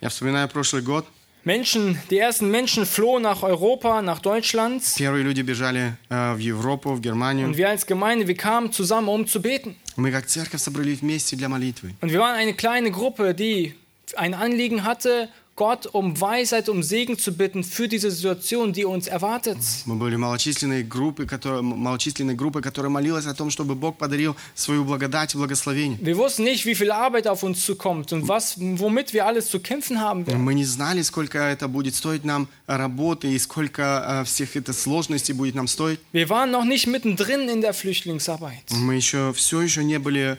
Я 0.00 0.08
вспоминаю 0.08 0.48
прошлый 0.48 0.82
год. 0.82 1.06
Menschen, 1.44 1.98
die 2.10 2.18
ersten 2.18 2.50
Menschen 2.50 2.84
flohen 2.84 3.22
nach 3.22 3.42
Europa, 3.42 4.02
nach 4.02 4.20
Deutschland. 4.20 4.82
Первые 4.98 5.24
люди 5.24 5.40
бежали 5.40 5.96
э, 6.10 6.34
в 6.34 6.38
Европу, 6.38 6.92
в 6.92 7.00
Германию. 7.00 7.46
Und 7.46 7.56
wir 7.56 7.70
als 7.70 7.86
Gemeinde, 7.86 8.28
wir 8.28 8.36
kamen 8.36 8.72
zusammen, 8.72 9.08
um 9.08 9.26
zu 9.26 9.40
beten. 9.40 9.76
Мы 9.96 10.10
как 10.10 10.26
церковь 10.26 10.60
собрались 10.60 11.00
вместе 11.00 11.36
для 11.36 11.48
молитвы. 11.48 11.94
Und 12.02 12.12
wir 12.12 12.20
waren 12.20 12.36
eine 12.36 12.52
kleine 12.54 12.90
Gruppe, 12.90 13.34
die 13.34 13.74
ein 14.16 14.34
Anliegen 14.34 14.84
hatte, 14.84 15.28
Gott 15.56 15.86
um 15.92 16.18
Weisheit, 16.18 16.70
um 16.70 16.82
Segen 16.82 17.18
zu 17.18 17.32
bitten 17.32 17.64
für 17.64 17.86
diese 17.86 18.10
Situation, 18.10 18.72
die 18.72 18.86
uns 18.86 19.06
erwartet. 19.08 19.58
Мы 19.84 19.96
были 19.96 20.16
малочисленной 20.16 20.82
группой, 20.84 21.26
которая, 21.26 21.60
малочисленной 21.60 22.34
группой, 22.34 22.62
которая 22.62 22.88
молилась 22.90 23.26
о 23.26 23.34
том, 23.34 23.50
чтобы 23.50 23.74
Бог 23.74 23.98
подарил 23.98 24.34
свою 24.54 24.84
благодать 24.84 25.34
и 25.34 25.36
благословение. 25.36 25.98
Wir 26.00 26.16
wussten 26.16 26.44
nicht, 26.44 26.64
wie 26.64 26.74
viel 26.74 26.90
Arbeit 26.90 27.26
auf 27.26 27.42
uns 27.42 27.62
zukommt 27.62 28.10
und 28.14 28.26
was, 28.26 28.56
womit 28.58 29.12
wir 29.12 29.26
alles 29.26 29.50
zu 29.50 29.60
kämpfen 29.60 30.00
haben 30.00 30.26
werden. 30.26 30.42
Мы 30.42 30.54
не 30.54 30.64
знали, 30.64 31.02
сколько 31.02 31.38
это 31.38 31.68
будет 31.68 31.94
стоить 31.94 32.24
нам 32.24 32.48
работы 32.66 33.28
и 33.28 33.38
сколько 33.38 34.22
э, 34.22 34.24
всех 34.24 34.56
это 34.56 34.72
сложностей 34.72 35.34
будет 35.34 35.54
нам 35.54 35.68
стоить. 35.68 36.00
Wir 36.12 36.30
waren 36.30 36.50
noch 36.50 36.64
nicht 36.64 36.86
mittendrin 36.86 37.50
in 37.50 37.60
der 37.60 37.74
Flüchtlingsarbeit. 37.74 38.64
Мы 38.70 38.94
еще 38.94 39.34
все 39.34 39.60
еще 39.60 39.84
не 39.84 39.98
были 39.98 40.38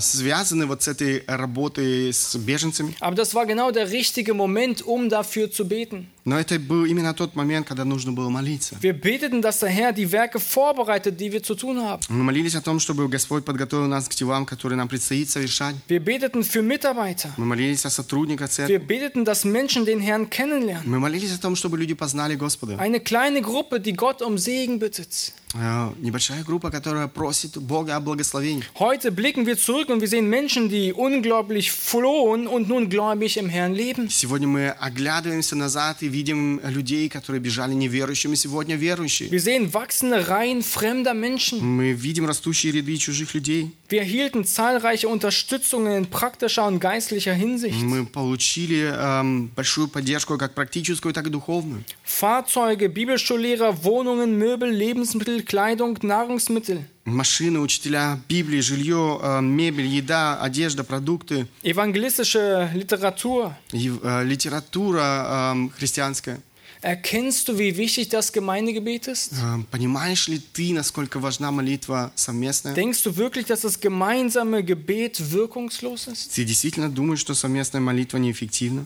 связаны 0.00 0.66
вот 0.66 0.82
с 0.82 0.88
этой 0.88 1.24
работой 1.26 2.12
с 2.12 2.36
беженцами. 2.36 2.94
Aber 3.00 3.14
das 3.16 3.34
war 3.34 3.46
genau 3.46 3.70
der 3.70 3.90
richtige 3.90 4.34
Moment, 4.34 4.82
um 4.82 5.08
dafür 5.08 5.50
zu 5.50 5.66
beten. 5.66 6.10
Но 6.27 6.37
это 6.37 6.59
был 6.59 6.83
именно 6.83 7.13
тот 7.13 7.35
момент, 7.35 7.65
когда 7.65 7.85
нужно 7.85 8.11
было 8.11 8.27
молиться. 8.27 8.75
Wir 8.81 8.91
beteten, 8.91 9.41
dass 9.41 9.59
der 9.59 9.69
Herr 9.69 9.93
die 9.93 10.11
Werke 10.11 10.41
vorbereitet, 10.41 11.17
die 11.21 11.31
wir 11.31 11.41
zu 11.41 11.55
tun 11.55 11.79
haben. 11.81 12.01
Мы 12.09 12.21
молились 12.21 12.53
о 12.55 12.61
том, 12.61 12.81
чтобы 12.81 13.07
Господь 13.07 13.45
подготовил 13.45 13.87
нас 13.87 14.09
к 14.09 14.13
делам, 14.13 14.45
которые 14.45 14.75
нам 14.75 14.89
предстоит 14.89 15.29
совершать. 15.29 15.77
Wir 15.87 16.01
beteten 16.01 16.43
für 16.43 16.61
Mitarbeiter. 16.61 17.29
Мы 17.37 17.45
молились 17.45 17.85
о 17.85 17.89
сотрудниках 17.89 18.49
церкви. 18.49 18.73
Wir 18.75 18.79
beteten, 18.85 19.23
dass 19.23 19.45
Menschen 19.45 19.85
den 19.85 20.01
Herrn 20.01 20.29
kennenlernen. 20.29 20.83
Мы 20.85 20.99
молились 20.99 21.31
о 21.31 21.39
том, 21.39 21.55
чтобы 21.55 21.77
люди 21.77 21.93
познали 21.93 22.35
Господа. 22.35 22.77
Eine 22.77 22.99
kleine 22.99 23.41
Gruppe, 23.41 23.79
die 23.79 23.93
Gott 23.93 24.21
um 24.21 24.37
Segen 24.37 24.79
bittet. 24.79 25.31
Э, 25.53 25.91
Небольшая 25.99 26.43
группа, 26.43 26.69
которая 26.69 27.07
просит 27.07 27.57
Бога 27.57 27.95
о 27.95 28.01
благословении. 28.01 28.65
Heute 28.77 29.11
blicken 29.11 29.45
wir 29.45 29.57
zurück 29.57 29.87
und 29.87 30.01
wir 30.01 30.09
sehen 30.09 30.29
Menschen, 30.29 30.67
die 30.67 30.91
unglaublich 30.91 31.71
flohen 31.71 32.47
und 32.47 32.67
nun 32.67 32.89
gläubig 32.89 33.37
im 33.37 33.47
Herrn 33.47 33.73
leben. 33.73 34.09
Сегодня 34.09 34.47
мы 34.47 34.69
оглядываемся 34.71 35.55
назад 35.55 36.03
и 36.03 36.09
видим 36.16 36.60
людей, 36.64 37.08
которые 37.10 37.40
бежали 37.40 37.74
неверующими, 37.74 38.34
сегодня 38.34 38.76
верующие. 38.76 39.28
Wir 39.28 39.40
sehen 39.40 39.74
wachsende 39.74 40.28
Reihen 40.28 40.62
fremder 40.62 41.12
Menschen. 41.12 41.60
Мы 41.60 41.92
видим 41.92 42.24
растущие 42.24 42.72
ряды 42.72 42.96
чужих 42.96 43.34
людей. 43.34 43.72
Wir 43.90 44.00
erhielten 44.00 44.46
zahlreiche 44.46 45.08
Unterstützungen 45.08 45.92
in 45.92 46.06
praktischer 46.06 46.66
und 46.66 46.78
geistlicher 46.80 47.34
Hinsicht. 47.34 47.82
Мы 47.82 48.06
получили 48.06 48.90
эм, 48.90 49.48
большую 49.54 49.88
поддержку, 49.88 50.38
как 50.38 50.54
практическую, 50.54 51.12
так 51.12 51.26
и 51.26 51.30
духовную. 51.30 51.84
Fahrzeuge, 52.02 52.88
Bibelschullehrer, 52.88 53.84
Wohnungen, 53.84 54.38
Möbel, 54.38 54.70
Lebensmittel, 54.70 55.42
Kleidung, 55.42 55.98
Nahrungsmittel. 56.02 56.84
Машины, 57.07 57.59
учителя, 57.61 58.19
Библии, 58.27 58.59
жилье, 58.59 59.17
э, 59.21 59.41
мебель, 59.41 59.85
еда, 59.85 60.41
одежда, 60.41 60.83
продукты, 60.83 61.47
Evangelistische 61.63 62.69
Literatur. 62.73 63.53
э, 63.71 64.23
литература 64.25 65.53
эм, 65.53 65.69
христианская. 65.69 66.41
Erkennst 66.81 67.47
du, 67.47 67.57
wie 67.57 67.75
wichtig 67.77 68.09
das 68.09 68.31
Gemeindegebet 68.33 69.07
ist? 69.07 69.31
Э, 69.31 69.63
Понимаешь 69.71 70.27
ли 70.27 70.39
ты, 70.39 70.73
насколько 70.73 71.17
важна 71.19 71.49
молитва 71.51 72.11
совместная? 72.15 72.75
Denkst 72.75 73.01
du 73.03 73.15
wirklich, 73.15 73.45
dass 73.45 73.61
das 73.61 73.79
gemeinsame 73.79 74.61
Gebet 74.61 75.31
wirkungslos 75.31 76.07
ist? 76.07 76.35
Ты 76.35 76.43
действительно 76.43 76.89
думаешь, 76.89 77.19
что 77.21 77.33
совместная 77.33 77.79
молитва 77.81 78.17
неэффективна? 78.17 78.85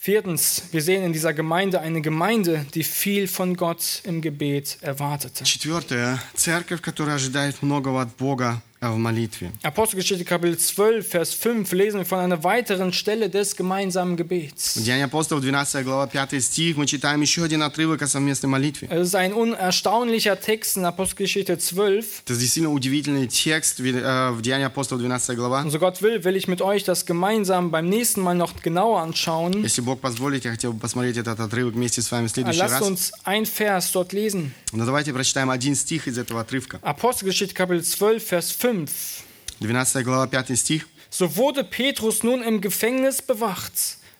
Viertens, 0.00 0.62
wir 0.70 0.82
sehen 0.82 1.02
in 1.02 1.12
dieser 1.12 1.34
Gemeinde 1.34 1.80
eine 1.80 2.00
Gemeinde, 2.00 2.64
die 2.74 2.84
viel 2.84 3.26
von 3.26 3.56
Gott 3.56 4.02
im 4.04 4.20
Gebet 4.20 4.78
erwartete. 4.80 5.42
Четвертое. 5.44 6.20
Церковь, 6.34 6.80
которая 6.80 7.16
ожидает 7.16 7.60
многого 7.62 8.02
от 8.02 8.16
Бога 8.16 8.62
в 8.80 8.96
молитве. 8.96 9.52
Apostelgeschichte 9.62 10.24
Kapitel 10.24 10.56
12, 10.58 11.06
Vers 11.06 11.34
5 11.34 11.72
lesen 11.72 11.98
wir 12.00 12.04
von 12.04 12.18
einer 12.18 12.44
weiteren 12.44 12.92
Stelle 12.92 13.30
des 13.30 13.56
gemeinsamen 13.56 14.16
Gebets. 14.16 14.76
В 14.76 14.82
Деяния 14.82 15.04
апостолов, 15.04 15.42
12 15.42 15.84
глава, 15.84 16.06
5 16.06 16.42
стих, 16.42 16.76
мы 16.76 16.86
читаем 16.86 17.20
еще 17.20 17.42
один 17.42 17.62
отрывок 17.62 18.02
о 18.02 18.06
совместной 18.06 18.48
молитве. 18.48 18.88
Es 18.88 19.08
ist 19.08 19.14
ein 19.14 19.32
unerstaunlicher 19.32 20.38
Text 20.38 20.76
in 20.76 20.84
Apostelgeschichte 20.84 21.56
12. 21.56 22.22
Это 22.26 22.36
действительно 22.36 22.72
удивительный 22.72 23.26
текст 23.26 23.80
в 23.80 23.84
э, 23.84 24.30
в 24.30 24.42
Деяния 24.42 24.66
апостолов, 24.66 25.02
12 25.02 25.36
глава. 25.36 25.62
Und 25.62 25.70
so 25.70 25.78
Gott 25.78 26.02
will, 26.02 26.22
will 26.24 26.36
ich 26.36 26.46
mit 26.46 26.60
euch 26.60 26.84
das 26.84 27.06
gemeinsam 27.06 27.70
beim 27.70 27.88
nächsten 27.88 28.20
Mal 28.20 28.34
noch 28.34 28.62
genauer 28.62 29.00
anschauen. 29.00 29.62
Если 29.62 29.80
Бог 29.80 30.00
позволит, 30.00 30.44
я 30.44 30.50
хотел 30.50 30.72
бы 30.72 30.80
посмотреть 30.80 31.16
этот 31.16 31.40
отрывок 31.40 31.74
вместе 31.74 32.02
с 32.02 32.10
вами 32.10 32.26
в 32.26 32.30
следующий 32.30 32.60
Lasst 32.60 32.80
раз. 32.80 32.82
uns 32.82 33.12
ein 33.24 33.46
Vers 33.46 33.92
dort 33.92 34.12
lesen. 34.12 34.50
Но 34.72 34.84
давайте 34.84 35.12
прочитаем 35.12 35.50
один 35.50 35.74
стих 35.74 36.06
из 36.08 36.18
этого 36.18 36.42
отрывка. 36.42 36.78
Apostelgeschichte 36.82 37.54
Kapitel 37.54 37.82
12, 37.82 38.22
Vers 38.30 38.52
5. 38.52 38.69
12 38.70 40.04
глава, 40.04 40.26
5 40.26 40.56
стих. 40.56 40.88
So 41.10 41.36
wurde 41.36 41.64
Petrus 41.64 42.22
nun 42.22 42.42
im 42.42 42.60
Gefängnis 42.60 43.22
bewacht. 43.22 43.72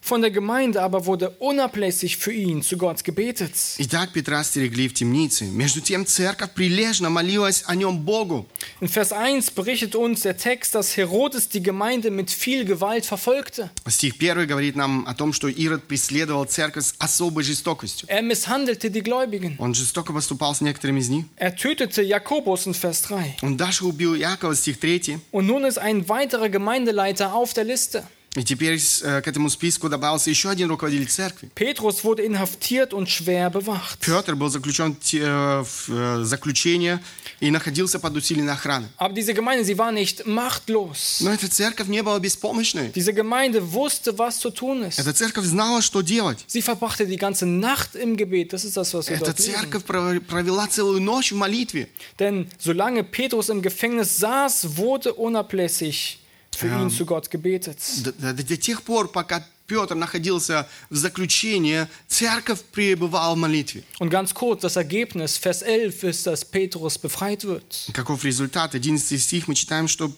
Von 0.07 0.20
der 0.20 0.30
Gemeinde 0.30 0.82
aber 0.82 1.05
wurde 1.07 1.30
unablässig 1.40 2.16
für 2.16 2.32
ihn 2.32 2.62
zu 2.62 2.76
Gott 2.76 3.03
gebetet. 3.03 3.51
Итак, 3.78 4.12
Петра 4.12 4.44
стерегли 4.44 4.88
в 4.88 4.94
темнице. 4.94 5.47
Между 5.47 5.80
тем 5.80 6.07
церковь 6.07 6.53
прилежно 6.53 7.11
молилась 7.11 7.64
о 7.66 7.74
нем 7.74 7.99
Богу. 8.05 8.47
In 8.80 8.88
Vers 8.88 9.12
1 9.12 9.53
berichtet 9.57 9.97
uns 9.97 10.20
der 10.20 10.36
Text, 10.36 10.76
dass 10.76 10.97
Herodes 10.97 11.49
die 11.49 11.61
Gemeinde 11.61 12.12
mit 12.12 12.30
viel 12.30 12.64
Gewalt 12.64 13.05
verfolgte. 13.05 13.70
Стих 13.88 14.14
1 14.20 14.47
говорит 14.47 14.76
нам 14.76 15.05
о 15.09 15.14
том, 15.14 15.32
что 15.32 15.49
Ирод 15.49 15.82
преследовал 15.88 16.44
церковь 16.44 16.84
с 16.84 16.94
особой 17.01 17.42
жестокостью. 17.42 18.09
Er 18.09 18.22
misshandelte 18.22 18.92
die 18.92 19.03
Gläubigen. 19.03 19.57
Он 19.59 19.74
жестоко 19.74 20.12
поступал 20.12 20.55
с 20.55 20.61
некоторыми 20.61 21.01
из 21.01 21.09
них. 21.09 21.24
Er 21.36 21.57
tötete 21.57 22.03
Jakobus 22.03 22.66
in 22.66 22.74
Vers 22.74 23.03
3. 23.03 23.38
Он 23.42 23.57
даже 23.57 23.84
убил 23.84 24.14
Якова, 24.14 24.55
стих 24.55 24.78
3. 24.78 25.18
Und 25.32 25.47
nun 25.47 25.64
ist 25.64 25.78
ein 25.78 26.09
weiterer 26.09 26.49
Gemeindeleiter 26.49 27.34
auf 27.34 27.55
der 27.55 27.64
Liste. 27.64 28.05
И 28.34 28.43
теперь 28.45 28.79
э, 29.01 29.21
к 29.21 29.27
этому 29.27 29.49
списку 29.49 29.89
добавился 29.89 30.29
еще 30.29 30.49
один 30.49 30.69
руководитель 30.69 31.07
церкви. 31.09 31.49
Petrus 31.53 32.01
wurde 32.05 32.23
inhaftiert 32.23 32.93
und 32.93 33.09
schwer 33.09 33.49
bewacht. 33.49 33.99
Петр 33.99 34.36
был 34.36 34.47
заключен 34.49 34.95
э, 35.13 35.63
в 35.65 35.89
э, 35.89 36.23
заключение 36.23 37.03
и 37.41 37.51
находился 37.51 37.99
под 37.99 38.15
усиленной 38.15 38.53
охраной. 38.53 38.88
Aber 38.97 39.13
diese 39.13 39.34
Gemeinde, 39.34 39.65
sie 39.65 39.77
war 39.77 39.91
nicht 39.91 40.25
machtlos. 40.25 41.17
Но 41.19 41.34
эта 41.34 41.49
церковь 41.49 41.88
не 41.89 42.01
была 42.01 42.19
беспомощной. 42.19 42.93
Diese 42.95 43.11
Gemeinde 43.13 43.73
wusste, 43.73 44.17
was 44.17 44.39
zu 44.39 44.49
tun 44.49 44.84
ist. 44.84 44.97
Эта 44.99 45.11
церковь 45.11 45.43
знала, 45.45 45.82
что 45.82 46.01
делать. 46.01 46.45
Sie 46.47 46.61
verbrachte 46.61 47.05
die 47.05 47.17
ganze 47.17 47.45
Nacht 47.45 47.95
im 47.95 48.15
Gebet. 48.15 48.53
Das 48.53 48.63
ist 48.63 48.77
das, 48.77 48.93
was 48.93 49.09
wir 49.09 49.17
Эта 49.17 49.32
lesen. 49.32 49.51
церковь 49.51 49.84
пров- 49.84 50.21
провела 50.21 50.67
целую 50.67 51.01
ночь 51.01 51.34
в 51.34 51.36
молитве. 51.36 51.89
Denn 52.17 52.47
solange 52.59 53.03
Petrus 53.03 53.49
im 53.49 53.61
Gefängnis 53.61 54.19
saß, 54.19 54.77
wurde 54.77 55.13
unablässig 55.15 56.19
für 56.56 56.68
Ja. 56.68 56.82
ihn 56.82 56.89
zu 56.89 57.06
Gott 57.06 57.30
gebetet. 57.30 57.78
До, 58.04 58.58
тех 58.58 58.82
пор, 58.84 59.12
пока 59.12 59.45
Петр 59.68 59.95
находился 59.95 60.68
в 60.89 60.95
заключении, 60.97 61.88
церковь 62.08 62.62
пребывала 62.74 63.36
в 63.36 63.38
молитве. 63.38 63.84
Und 63.99 64.10
ganz 64.10 64.34
kurz, 64.34 64.62
das 64.62 64.76
Ergebnis, 64.76 65.38
Vers 65.38 65.62
11, 65.62 66.04
ist, 66.04 66.28
dass 66.28 66.43
Petrus 66.43 66.97
befreit 66.97 67.45
wird. 67.45 67.89
Каков 67.93 68.24
результат? 68.26 68.76
11 68.76 69.18
стих 69.24 69.47
мы 69.47 69.56
читаем, 69.56 69.88
что 69.88 70.12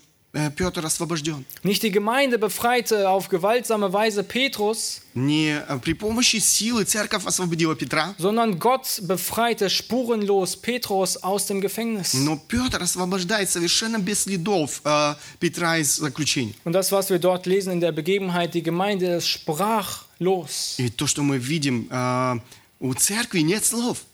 Петр 0.56 0.84
освобожден. 0.84 1.46
Nicht 1.62 1.82
die 1.82 1.90
Gemeinde 1.90 2.38
befreite 2.38 3.08
auf 3.08 3.30
gewaltsame 3.30 3.92
Weise 3.94 4.22
Petrus, 4.22 5.00
Не 5.14 5.58
э, 5.66 5.78
при 5.82 5.94
помощи 5.94 6.36
силы 6.36 6.84
церковь 6.84 7.24
освободила 7.24 7.74
Петра, 7.74 8.14
sondern 8.18 8.58
Gott 8.58 9.00
befreite 9.04 9.70
spurenlos 9.70 10.54
Petrus 10.54 11.16
aus 11.22 11.46
dem 11.46 11.62
Gefängnis. 11.62 12.12
но 12.12 12.36
Петр 12.36 12.82
освобождает 12.82 13.48
совершенно 13.48 13.98
без 13.98 14.24
следов 14.24 14.82
э, 14.84 15.14
Петра 15.40 15.78
из 15.78 15.96
заключения. 15.96 16.52
Und 16.64 16.74
das, 16.74 16.92
was 16.92 17.08
wir 17.08 17.18
dort 17.18 17.46
lesen 17.46 17.72
in 17.72 17.80
der 17.80 17.92
Begebenheit, 17.92 18.52
die 18.52 18.62
Gemeinde 18.62 19.16
ist 19.16 19.26
sprachlos. 19.28 20.74
И 20.78 20.90
то, 20.90 21.06
что 21.06 21.22
мы 21.22 21.38
видим, 21.38 21.88
э, 21.90 22.38
у 22.80 22.92
церкви 22.94 23.40
нет 23.40 23.64
слов. 23.64 24.04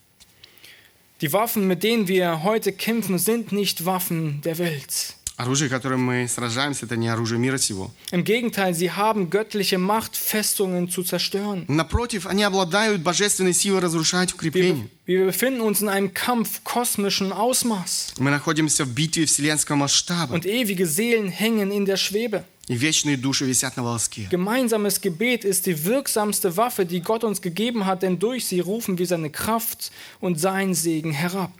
Die 1.21 1.33
Waffen, 1.33 1.67
mit 1.67 1.83
denen 1.83 2.07
wir 2.07 2.45
heute 2.45 2.73
kämpfen, 2.73 3.19
sind 3.19 3.51
nicht 3.53 3.85
Waffen 3.85 4.41
der 4.43 4.59
Welt. 4.59 5.17
Оружие, 5.39 5.69
которым 5.69 6.01
мы 6.01 6.29
сражаемся, 6.29 6.87
это 6.87 6.97
не 6.97 7.09
оружие 7.09 7.41
мира 7.41 7.59
сего. 7.59 7.91
Im 8.12 8.23
Gegenteil, 8.23 8.73
sie 8.73 8.93
haben 8.93 9.31
göttliche 9.31 9.79
Macht, 9.79 10.17
Festungen 10.17 10.89
zu 10.89 11.03
zerstören. 11.03 11.65
Напротив, 11.67 12.27
они 12.27 12.45
обладают 12.45 13.03
божественной 13.03 13.53
силой 13.53 13.81
разрушать 13.81 14.31
Wir, 14.31 14.35
укрепления. 14.37 14.89
wir 15.07 15.25
befinden 15.27 15.61
uns 15.62 15.81
in 15.83 15.89
einem 15.89 16.15
Kampf 16.15 16.62
kosmischen 16.62 17.33
Ausmaß 17.33 18.15
Мы 18.21 18.31
находимся 18.31 18.85
в 18.85 18.95
битве 18.95 19.27
вселенского 19.27 19.75
масштаба, 19.75 20.35
und 20.37 20.47
ewige 20.47 20.87
Seelen 20.87 21.29
hängen 21.29 21.73
in 21.73 21.85
der 21.85 21.97
Schwebe. 21.97 22.45
и 22.69 22.75
вечные 22.77 23.17
души 23.17 23.45
висят 23.45 23.77
на 23.77 23.83
волоске. 23.83 24.29
Gemeinsames 24.31 25.01
Gebet 25.01 25.45
ist 25.45 25.67
die 25.67 25.85
wirksamste 25.85 26.57
Waffe, 26.57 26.87
die 26.87 27.01
Gott 27.01 27.25
uns 27.25 27.43
gegeben 27.43 27.87
hat, 27.87 28.03
denn 28.05 28.21
durch 28.21 28.47
sie 28.47 28.61
rufen 28.61 28.99
wir 28.99 29.07
seine 29.09 29.31
Kraft 29.31 29.91
und 30.21 30.39
seinen 30.39 30.75
Segen 30.75 31.11
herab. 31.11 31.51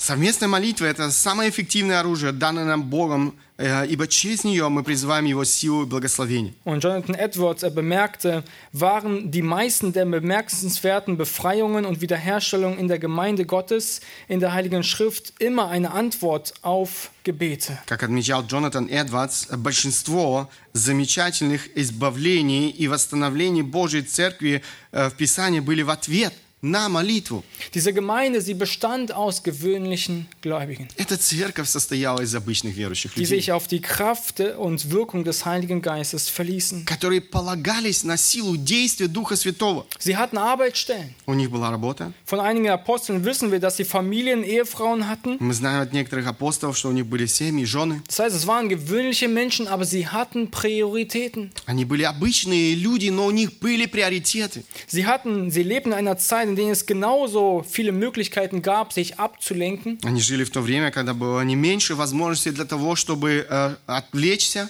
Совместная 0.00 0.48
молитва– 0.48 0.86
это 0.86 1.10
самое 1.10 1.50
эффективное 1.50 2.00
оружие, 2.00 2.32
данное 2.32 2.64
нам 2.64 2.84
Богом, 2.84 3.34
э, 3.58 3.86
ибо 3.86 4.08
через 4.08 4.44
нее 4.44 4.66
мы 4.70 4.82
призываем 4.82 5.26
Его 5.26 5.44
силу 5.44 5.82
и 5.82 5.84
благословение. 5.84 6.54
Und 6.64 6.80
Jonathan 6.80 7.14
Edwards, 7.14 7.62
er 7.62 7.68
bemerkte, 7.68 8.42
waren 8.72 9.30
die 9.30 9.42
meisten 9.42 9.92
der 9.92 10.06
bemerkenswerten 10.06 11.18
Befreiungen 11.18 11.84
und 11.84 12.00
Wiederherstellungen 12.00 12.78
in 12.78 12.88
der 12.88 12.98
Gemeinde 12.98 13.44
Gottes 13.44 14.00
in 14.26 14.40
der 14.40 14.54
Heiligen 14.54 14.82
Schrift 14.84 15.34
immer 15.38 15.68
eine 15.68 15.90
Antwort 15.90 16.54
auf 16.62 17.10
Gebete. 17.22 17.76
Как 17.84 18.02
отмечал 18.02 18.46
Джонатан 18.46 18.88
Эдвардс, 18.88 19.48
большинство 19.54 20.48
замечательных 20.72 21.76
избавлений 21.76 22.70
и 22.70 22.88
восстановлений 22.88 23.60
Божьей 23.60 24.00
Церкви 24.00 24.62
э, 24.92 25.10
в 25.10 25.14
Писании 25.16 25.60
были 25.60 25.82
в 25.82 25.90
ответ 25.90 26.32
на 26.61 26.89
молитву. 26.89 27.43
Diese 27.75 27.93
Gemeinde, 27.93 28.41
sie 28.41 28.55
bestand 28.55 29.11
aus 29.13 29.43
gewöhnlichen 29.43 30.25
Gläubigen, 30.41 30.87
Эта 30.97 31.15
церковь 31.15 31.69
состояла 31.69 32.21
из 32.21 32.33
обычных 32.33 32.75
верующих 32.75 33.13
die 33.13 33.19
людей, 33.19 33.39
sich 33.41 33.51
auf 33.51 33.67
die 33.67 33.81
Kraft 33.81 34.39
und 34.39 34.89
Wirkung 34.89 35.23
des 35.23 35.45
Heiligen 35.45 35.83
Geistes 35.83 36.27
verließen. 36.27 36.85
которые 36.85 37.21
полагались 37.21 38.03
на 38.03 38.17
силу 38.17 38.57
действия 38.57 39.07
Духа 39.07 39.35
Святого. 39.35 39.85
Sie 39.99 40.17
hatten 40.17 40.39
Arbeitsstellen. 40.39 41.13
У 41.27 41.35
них 41.35 41.51
была 41.51 41.69
работа. 41.69 42.13
Von 42.25 42.39
einigen 42.39 42.69
Aposteln 42.69 43.23
wissen 43.25 43.51
wir, 43.51 43.59
dass 43.59 43.77
sie 43.77 43.83
Familien, 43.85 44.43
Ehefrauen 44.43 45.07
hatten. 45.07 45.37
Мы 45.39 45.53
знаем 45.53 45.81
от 45.81 45.93
некоторых 45.93 46.25
апостолов, 46.25 46.75
что 46.79 46.89
у 46.89 46.93
них 46.93 47.05
были 47.05 47.27
семьи, 47.27 47.65
жены. 47.65 48.01
Das 48.07 48.17
heißt, 48.17 48.35
es 48.35 48.47
waren 48.47 48.69
gewöhnliche 48.69 49.27
Menschen, 49.27 49.67
aber 49.67 49.85
sie 49.85 50.07
hatten 50.07 50.49
Prioritäten. 50.49 51.51
Они 51.67 51.85
были 51.85 52.03
обычные 52.03 52.73
люди, 52.73 53.09
но 53.09 53.27
у 53.27 53.31
них 53.31 53.59
были 53.59 53.85
приоритеты. 53.85 54.63
Sie 54.87 55.05
hatten, 55.05 55.51
sie 55.51 55.61
lebten 55.61 55.91
in 55.91 55.97
einer 55.99 56.17
Zeit, 56.17 56.48
in 56.49 56.55
der 56.55 56.71
es 56.71 56.85
genauso 56.85 57.63
viele 57.67 57.91
Möglichkeiten 57.91 58.61
gab, 58.61 58.93
sich 58.93 59.19
abzulenken. 59.19 59.99
Они 60.03 60.21
жили 60.21 60.43
в 60.43 60.51
то 60.51 60.61
время, 60.61 60.91
когда 60.91 61.13
было 61.13 61.41
не 61.41 61.55
меньше 61.55 61.95
возможностей 61.95 62.51
для 62.51 62.65
того, 62.65 62.95
чтобы 62.95 63.45
э, 63.49 63.75
отвлечься. 63.85 64.69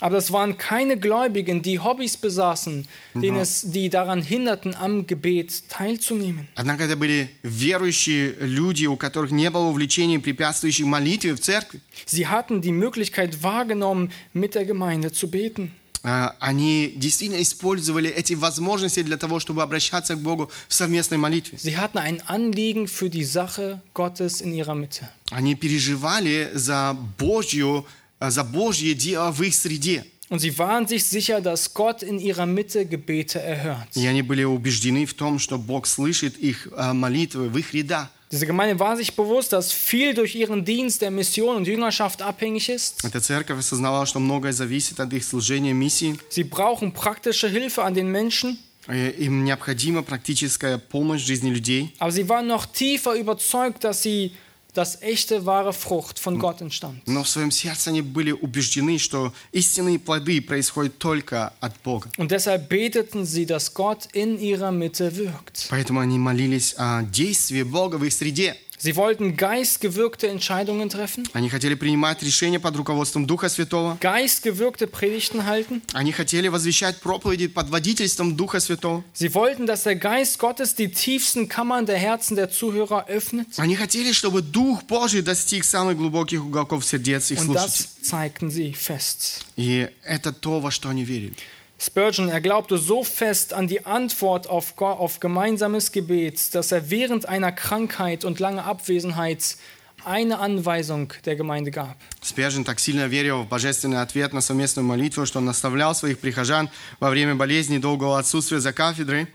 Aber 0.00 0.16
das 0.16 0.30
waren 0.30 0.58
keine 0.58 0.98
Gläubigen, 0.98 1.62
die 1.62 1.78
Hobbys 1.78 2.18
besaßen, 2.18 2.86
denen 3.14 3.38
es, 3.38 3.62
die 3.70 3.88
daran 3.88 4.20
hinderten, 4.20 4.74
am 4.74 5.06
Gebet 5.06 5.70
teilzunehmen. 5.70 6.48
Однако 6.54 6.84
это 6.84 6.96
были 6.96 7.30
верующие 7.42 8.34
люди, 8.40 8.84
у 8.84 8.96
которых 8.96 9.30
не 9.30 9.48
было 9.48 9.64
увлечений, 9.68 10.18
препятствующих 10.18 10.84
молитве 10.84 11.34
в 11.34 11.40
церкви. 11.40 11.80
Sie 12.06 12.26
hatten 12.26 12.60
die 12.60 12.72
Möglichkeit 12.72 13.42
wahrgenommen, 13.42 14.12
mit 14.34 14.54
der 14.54 14.66
Gemeinde 14.66 15.12
zu 15.12 15.30
beten. 15.30 15.72
Э, 16.03 16.29
Они 16.39 16.93
действительно 16.95 17.41
использовали 17.41 18.09
эти 18.09 18.33
возможности 18.33 19.03
для 19.03 19.17
того, 19.17 19.39
чтобы 19.39 19.61
обращаться 19.61 20.15
к 20.15 20.19
Богу 20.19 20.49
в 20.67 20.73
совместной 20.73 21.17
молитве. 21.17 21.57
Sie 21.57 21.77
hatten 21.77 21.97
ein 21.99 22.21
Anliegen 22.27 22.87
für 22.87 23.09
die 23.09 23.23
Sache 23.23 23.81
Gottes 23.93 24.41
in 24.41 24.53
ihrer 24.53 24.75
Mitte. 24.75 25.07
Они 25.29 25.55
переживали 25.55 26.51
за 26.53 26.97
Божью, 27.17 27.85
э, 28.19 28.29
за 28.31 28.43
Божье 28.43 28.93
дело 28.95 29.31
в 29.31 29.41
их 29.43 29.53
среде. 29.55 30.05
Und 30.29 30.39
sie 30.39 30.57
waren 30.57 30.87
sich 30.87 31.03
sicher, 31.03 31.41
dass 31.41 31.73
Gott 31.73 32.03
in 32.03 32.17
ihrer 32.17 32.45
Mitte 32.45 32.85
Gebete 32.85 33.41
erhört. 33.41 33.89
И 33.95 34.07
они 34.07 34.21
были 34.21 34.43
убеждены 34.45 35.05
в 35.05 35.13
том, 35.13 35.39
что 35.39 35.57
Бог 35.57 35.85
слышит 35.85 36.37
их 36.37 36.67
э, 36.75 36.93
молитвы 36.93 37.49
в 37.49 37.57
их 37.57 37.73
рядах. 37.73 38.09
Diese 38.32 38.46
Gemeinde 38.46 38.78
war 38.80 38.96
sich 38.96 39.14
bewusst, 39.14 39.52
dass 39.52 39.70
viel 39.72 40.12
durch 40.14 40.34
ihren 40.34 40.64
Dienst 40.64 41.00
der 41.00 41.10
Mission 41.12 41.56
und 41.56 41.66
Jüngerschaft 41.68 42.22
abhängig 42.22 42.68
ist. 42.68 43.04
Эта 43.04 43.20
церковь 43.20 43.58
осознавала, 43.60 44.04
что 44.06 44.18
многое 44.18 44.52
зависит 44.52 44.98
от 44.98 45.12
их 45.12 45.24
служения 45.24 45.72
миссии. 45.72 46.18
Sie 46.30 46.42
brauchen 46.44 46.92
praktische 46.92 47.48
Hilfe 47.48 47.84
an 47.84 47.94
den 47.94 48.10
Menschen, 48.10 48.58
Э, 48.88 49.10
Им 49.18 49.42
необходима 49.44 50.02
практическая 50.04 50.78
помощь 50.78 51.22
в 51.22 51.26
жизни 51.26 51.50
людей. 51.50 51.92
aber 51.98 52.12
sie 52.12 52.28
waren 52.28 52.46
noch 52.46 52.66
tiefer 52.66 53.14
überzeugt, 53.14 53.82
dass 53.82 54.02
sie 54.02 54.32
dass 54.73 55.01
echte 55.01 55.45
wahre 55.45 55.73
Frucht 55.73 56.19
von 56.19 56.39
Gott 56.39 56.61
entstand. 56.61 57.01
Но 57.05 57.23
в 57.23 57.29
своем 57.29 57.51
сердце 57.51 57.89
они 57.89 58.01
были 58.01 58.31
убеждены, 58.31 58.97
что 58.99 59.33
истинные 59.51 59.99
плоды 59.99 60.41
происходят 60.41 60.97
только 60.97 61.53
от 61.59 61.73
Бога. 61.83 62.09
Und 62.17 62.31
deshalb 62.31 62.69
beteten 62.69 63.25
sie, 63.25 63.45
dass 63.45 63.73
Gott 63.73 64.07
in 64.13 64.39
ihrer 64.39 64.71
Mitte 64.71 65.15
wirkt. 65.15 65.67
Поэтому 65.69 65.99
они 65.99 66.17
молились 66.17 66.75
о 66.77 67.03
действии 67.03 67.63
Бога 67.63 67.95
в 67.97 68.03
их 68.05 68.13
среде. 68.13 68.55
Sie 68.83 68.95
wollten 68.95 69.37
geistgewirkte 69.37 70.27
Entscheidungen 70.27 70.89
treffen, 70.89 71.27
Они 71.33 71.49
хотели 71.49 71.75
принимать 71.75 72.23
решения 72.23 72.59
под 72.59 72.75
руководством 72.75 73.27
Духа 73.27 73.47
Святого. 73.47 73.95
geistgewirkte 74.01 74.87
Predigten 74.87 75.45
halten. 75.45 75.83
Они 75.93 76.11
хотели 76.11 76.47
возвещать 76.47 76.99
проповеди 76.99 77.45
под 77.47 77.69
водительством 77.69 78.35
Духа 78.35 78.59
Святого. 78.59 79.03
Sie 79.13 79.33
wollten, 79.35 79.67
dass 79.67 79.83
der 79.83 79.95
Geist 79.95 80.39
Gottes 80.39 80.73
die 80.73 80.89
tiefsten 80.89 81.47
Kammern 81.47 81.85
der 81.85 81.97
Herzen 81.99 82.35
der 82.35 82.49
Zuhörer 82.49 83.05
öffnet. 83.07 83.47
Они 83.57 83.75
хотели, 83.75 84.13
чтобы 84.13 84.41
Дух 84.41 84.81
Божий 84.83 85.21
достиг 85.21 85.63
самых 85.63 85.97
глубоких 85.97 86.43
уголков 86.43 86.83
сердец 86.83 87.29
их 87.29 87.39
Und 87.39 87.45
слушателей. 87.53 87.85
das 88.01 88.09
zeigten 88.09 88.49
sie 88.49 88.73
fest. 88.73 89.43
И 89.57 89.87
это 90.03 90.33
то, 90.33 90.59
во 90.59 90.71
что 90.71 90.89
они 90.89 91.03
верили. 91.03 91.35
Spurgeon, 91.80 92.30
er 92.30 92.40
glaubte 92.40 92.78
so 92.78 93.04
fest 93.04 93.52
an 93.52 93.66
die 93.68 93.84
Antwort 93.84 94.48
auf, 94.48 94.76
Go- 94.76 94.86
auf 94.86 95.20
gemeinsames 95.20 95.92
Gebet, 95.92 96.54
dass 96.54 96.72
er 96.72 96.88
während 96.90 97.28
einer 97.28 97.52
Krankheit 97.52 98.24
und 98.24 98.38
langer 98.40 98.64
Abwesenheit 98.64 99.56
eine 100.04 100.38
Anweisung 100.38 101.12
der 101.26 101.36
Gemeinde 101.36 101.70
gab. 101.70 101.96
Спержин 102.24 102.64
так 102.64 102.78
сильно 102.80 103.06
верил 103.08 103.42
в 103.42 103.48
божественный 103.48 104.00
ответ 104.00 104.32
на 104.32 104.40
совместную 104.40 104.86
молитву, 104.86 105.26
что 105.26 105.38
он 105.40 105.44
наставлял 105.44 105.94
своих 105.94 106.18
прихожан 106.18 106.70
во 107.00 107.10
время 107.10 107.34
болезни 107.34 107.76
и 107.76 107.78
долгого 107.78 108.18
отсутствия 108.18 108.60
за 108.60 108.72
кафедрой. 108.72 109.26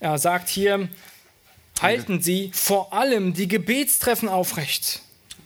Er 0.00 0.18
sagt 0.18 0.48
hier, 0.50 0.88
halten 1.80 2.20
Sie 2.20 2.50
vor 2.52 2.92
allem 2.92 3.32
die 3.32 3.48
Gebetstreffen 3.48 4.28
aufrecht. 4.28 5.00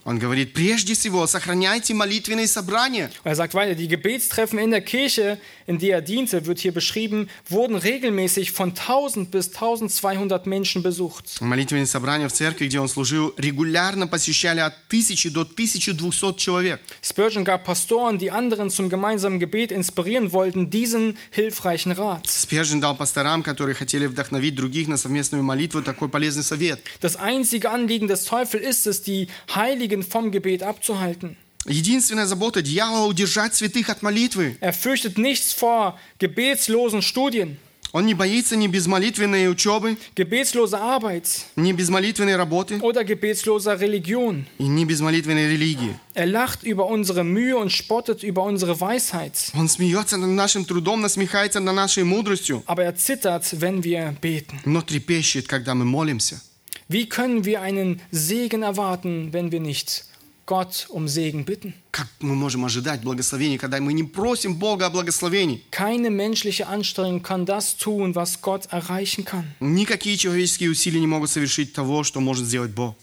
Он 0.07 0.19
говорит, 0.19 0.53
прежде 0.53 0.95
всего, 0.95 1.25
сохраняйте 1.27 1.93
молитвенные 1.93 2.47
собрания. 2.47 3.09
Er 3.23 3.35
sagt 3.35 3.53
weiter, 3.53 3.73
die 3.73 3.87
Gebetstreffen 3.87 4.59
in 4.59 4.71
der 4.71 4.81
Kirche, 4.81 5.39
in 5.65 5.79
der 5.79 5.95
er 5.95 6.01
diente, 6.01 6.45
wird 6.45 6.59
hier 6.59 6.73
beschrieben, 6.73 7.29
wurden 7.47 7.77
regelmäßig 7.77 8.51
von 8.51 8.71
1000 8.71 9.31
bis 9.31 9.47
1200 9.53 10.45
Menschen 10.45 10.83
besucht. 10.83 11.39
Молитвенные 11.39 11.85
собрания 11.85 12.27
в 12.27 12.33
церкви, 12.33 12.65
где 12.65 12.81
он 12.81 12.89
служил, 12.89 13.33
регулярно 13.37 14.07
посещали 14.07 14.59
от 14.59 14.73
1000 14.89 15.31
до 15.31 15.41
1200 15.43 16.37
человек. 16.37 16.81
Spurgeon 17.01 17.45
gab 17.45 17.63
Pastoren, 17.63 18.17
die 18.17 18.31
anderen 18.31 18.69
zum 18.69 18.89
gemeinsamen 18.89 19.39
Gebet 19.39 19.71
inspirieren 19.71 20.33
wollten, 20.33 20.69
diesen 20.69 21.17
hilfreichen 21.31 21.93
Rat. 21.93 22.27
Спержин 22.27 22.81
дал 22.81 22.97
пасторам, 22.97 23.41
которые 23.41 23.73
хотели 23.73 24.07
вдохновить 24.07 24.55
других 24.55 24.89
на 24.89 24.97
совместную 24.97 25.43
молитву, 25.43 25.81
такой 25.81 26.09
полезный 26.09 26.43
совет. 26.43 26.81
Das 27.01 27.15
einzige 27.15 27.71
Anliegen 27.71 28.09
des 28.09 28.25
Teufels 28.25 28.63
ist 28.67 28.85
es, 28.87 29.01
die 29.01 29.27
Heiligen 29.55 29.93
vom 30.09 30.31
Gebet 30.31 30.61
abzuhalten. 30.63 31.35
Единственная 31.65 32.25
забота 32.25 32.61
дьявола – 32.61 33.07
удержать 33.07 33.55
святых 33.55 33.89
от 33.89 34.01
молитвы. 34.01 34.57
Er 34.59 34.73
fürchtet 34.73 35.17
nichts 35.17 35.53
vor 35.53 35.97
gebetslosen 36.19 37.01
Studien, 37.01 37.57
Он 37.93 38.07
не 38.07 38.15
боится 38.15 38.55
ни 38.55 38.65
безмолитвенной 38.67 39.47
учебы, 39.51 39.97
gebetsloser 40.15 40.81
Arbeit 40.81 41.45
ни 41.55 41.71
безмолитвенной 41.73 42.35
работы 42.35 42.79
oder 42.81 43.03
gebetsloser 43.03 43.79
Religion. 43.79 44.45
и 44.57 44.63
ни 44.67 44.83
безмолитвенной 44.83 45.47
религии. 45.47 45.95
Er 46.15 46.25
lacht 46.25 46.63
über 46.63 46.87
unsere 46.87 47.23
Mühe 47.23 47.55
und 47.55 47.71
spottet 47.71 48.23
über 48.23 48.43
unsere 48.43 48.81
Weisheit. 48.81 49.51
Он 49.53 49.69
смеется 49.69 50.17
над 50.17 50.31
нашим 50.31 50.65
трудом, 50.65 51.01
насмехается 51.01 51.59
над 51.59 51.75
нашей 51.75 52.03
мудростью, 52.03 52.63
Aber 52.65 52.83
er 52.83 52.95
zittert, 52.97 53.61
wenn 53.61 53.83
wir 53.83 54.15
beten. 54.19 54.59
но 54.65 54.81
трепещет, 54.81 55.47
когда 55.47 55.75
мы 55.75 55.85
молимся. 55.85 56.41
Wie 56.87 57.07
können 57.07 57.45
wir 57.45 57.61
einen 57.61 58.01
Segen 58.11 58.63
erwarten, 58.63 59.31
wenn 59.31 59.51
wir 59.51 59.59
nicht 59.59 60.05
Gott 60.45 60.87
um 60.89 61.07
Segen 61.07 61.45
bitten? 61.45 61.73
Как 61.91 62.07
мы 62.19 62.35
можем 62.35 62.65
ожидать 62.65 63.01
благословений, 63.01 63.57
когда 63.57 63.79
мы 63.79 63.93
не 63.93 64.03
просим 64.03 64.55
Бога 64.55 64.87
о 64.87 64.89
благословении? 64.89 65.61
Keine 65.71 66.09
menschliche 66.09 66.67
Anstrengung 66.67 67.23
kann 67.23 67.45
das 67.45 67.77
tun, 67.77 68.13
was 68.15 68.41
Gott 68.41 68.67
erreichen 68.71 69.23
kann. 69.23 69.45
Никакие 69.59 70.17
человеческие 70.17 70.69
усилия 70.69 70.99
не 70.99 71.07
могут 71.07 71.29
совершить 71.29 71.73
того, 71.73 72.03
что 72.03 72.19
может 72.19 72.45
сделать 72.45 72.71
Бог. 72.71 72.95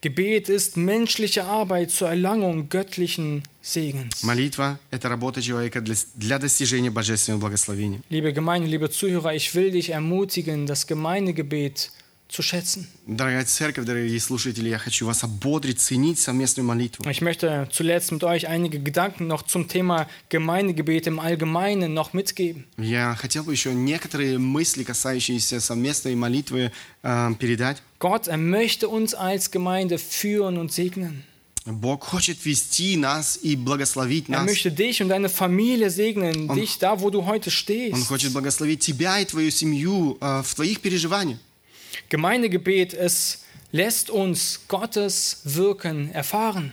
Gebet 0.00 0.48
ist 0.48 0.76
menschliche 0.76 1.44
Arbeit 1.44 1.92
zur 1.92 2.08
Erlangung 2.08 2.68
göttlichen 2.68 3.44
Segens. 3.60 4.24
Молитва – 4.24 4.90
это 4.90 5.08
работа 5.08 5.40
человека 5.40 5.80
для, 5.80 5.94
для 6.16 6.38
достижения 6.40 6.90
божественного 6.90 7.42
благословения. 7.42 8.00
Liebe 8.08 8.32
Gemeinde, 8.32 8.66
liebe 8.66 8.90
Zuhörer, 8.90 9.34
ich 9.34 9.54
will 9.54 9.70
dich 9.70 9.90
ermutigen, 9.90 10.66
das 10.66 10.88
Gemeindegebet 10.88 11.92
zu 12.29 12.41
schätzen. 12.41 12.87
Дорогая 13.05 13.45
церковь, 13.45 13.85
дорогие 13.85 14.19
слушатели, 14.19 14.69
я 14.69 14.77
хочу 14.77 15.05
вас 15.05 15.23
ободрить, 15.23 15.79
ценить 15.79 16.19
совместную 16.19 16.65
молитву. 16.67 17.09
Ich 17.09 17.21
möchte 17.21 17.67
zuletzt 17.71 18.11
mit 18.11 18.23
euch 18.23 18.47
einige 18.47 18.79
Gedanken 18.79 19.27
noch 19.27 19.43
zum 19.43 19.67
Thema 19.67 20.07
Gemeindegebet 20.29 21.07
im 21.07 21.19
Allgemeinen 21.19 21.93
noch 21.93 22.13
mitgeben. 22.13 22.65
Я 22.77 23.15
хотел 23.15 23.43
бы 23.43 23.53
еще 23.53 23.73
некоторые 23.73 24.37
мысли, 24.37 24.83
касающиеся 24.83 25.59
совместной 25.61 26.15
молитвы, 26.15 26.71
э, 27.03 27.33
передать. 27.39 27.77
Gott, 27.99 28.27
er 28.27 28.37
möchte 28.37 28.89
uns 28.89 29.13
als 29.13 29.49
Gemeinde 29.51 29.97
führen 29.97 30.57
und 30.57 30.71
segnen. 30.71 31.23
Бог 31.65 32.05
хочет 32.05 32.45
вести 32.45 32.95
нас 32.95 33.37
и 33.41 33.57
благословить 33.57 34.29
Er 34.29 34.37
нас. 34.39 34.45
möchte 34.45 34.71
dich 34.71 35.01
und 35.01 35.09
deine 35.09 35.27
Familie 35.29 35.89
segnen, 35.89 36.47
dich 36.55 36.77
da, 36.79 37.01
wo 37.01 37.09
du 37.09 37.25
heute 37.25 37.49
Он 37.49 37.51
stehst. 37.51 38.07
хочет 38.07 38.31
благословить 38.31 38.79
тебя 38.79 39.19
и 39.19 39.25
твою 39.25 39.49
семью 39.51 40.17
э, 40.21 40.43
в 40.43 40.55
твоих 40.55 40.79
переживаниях. 40.81 41.39
Gemeindegebet, 42.08 42.94
es 42.94 43.44
lässt 43.72 44.10
uns 44.10 44.60
Gottes 44.68 45.40
Wirken 45.44 46.12
erfahren. 46.12 46.72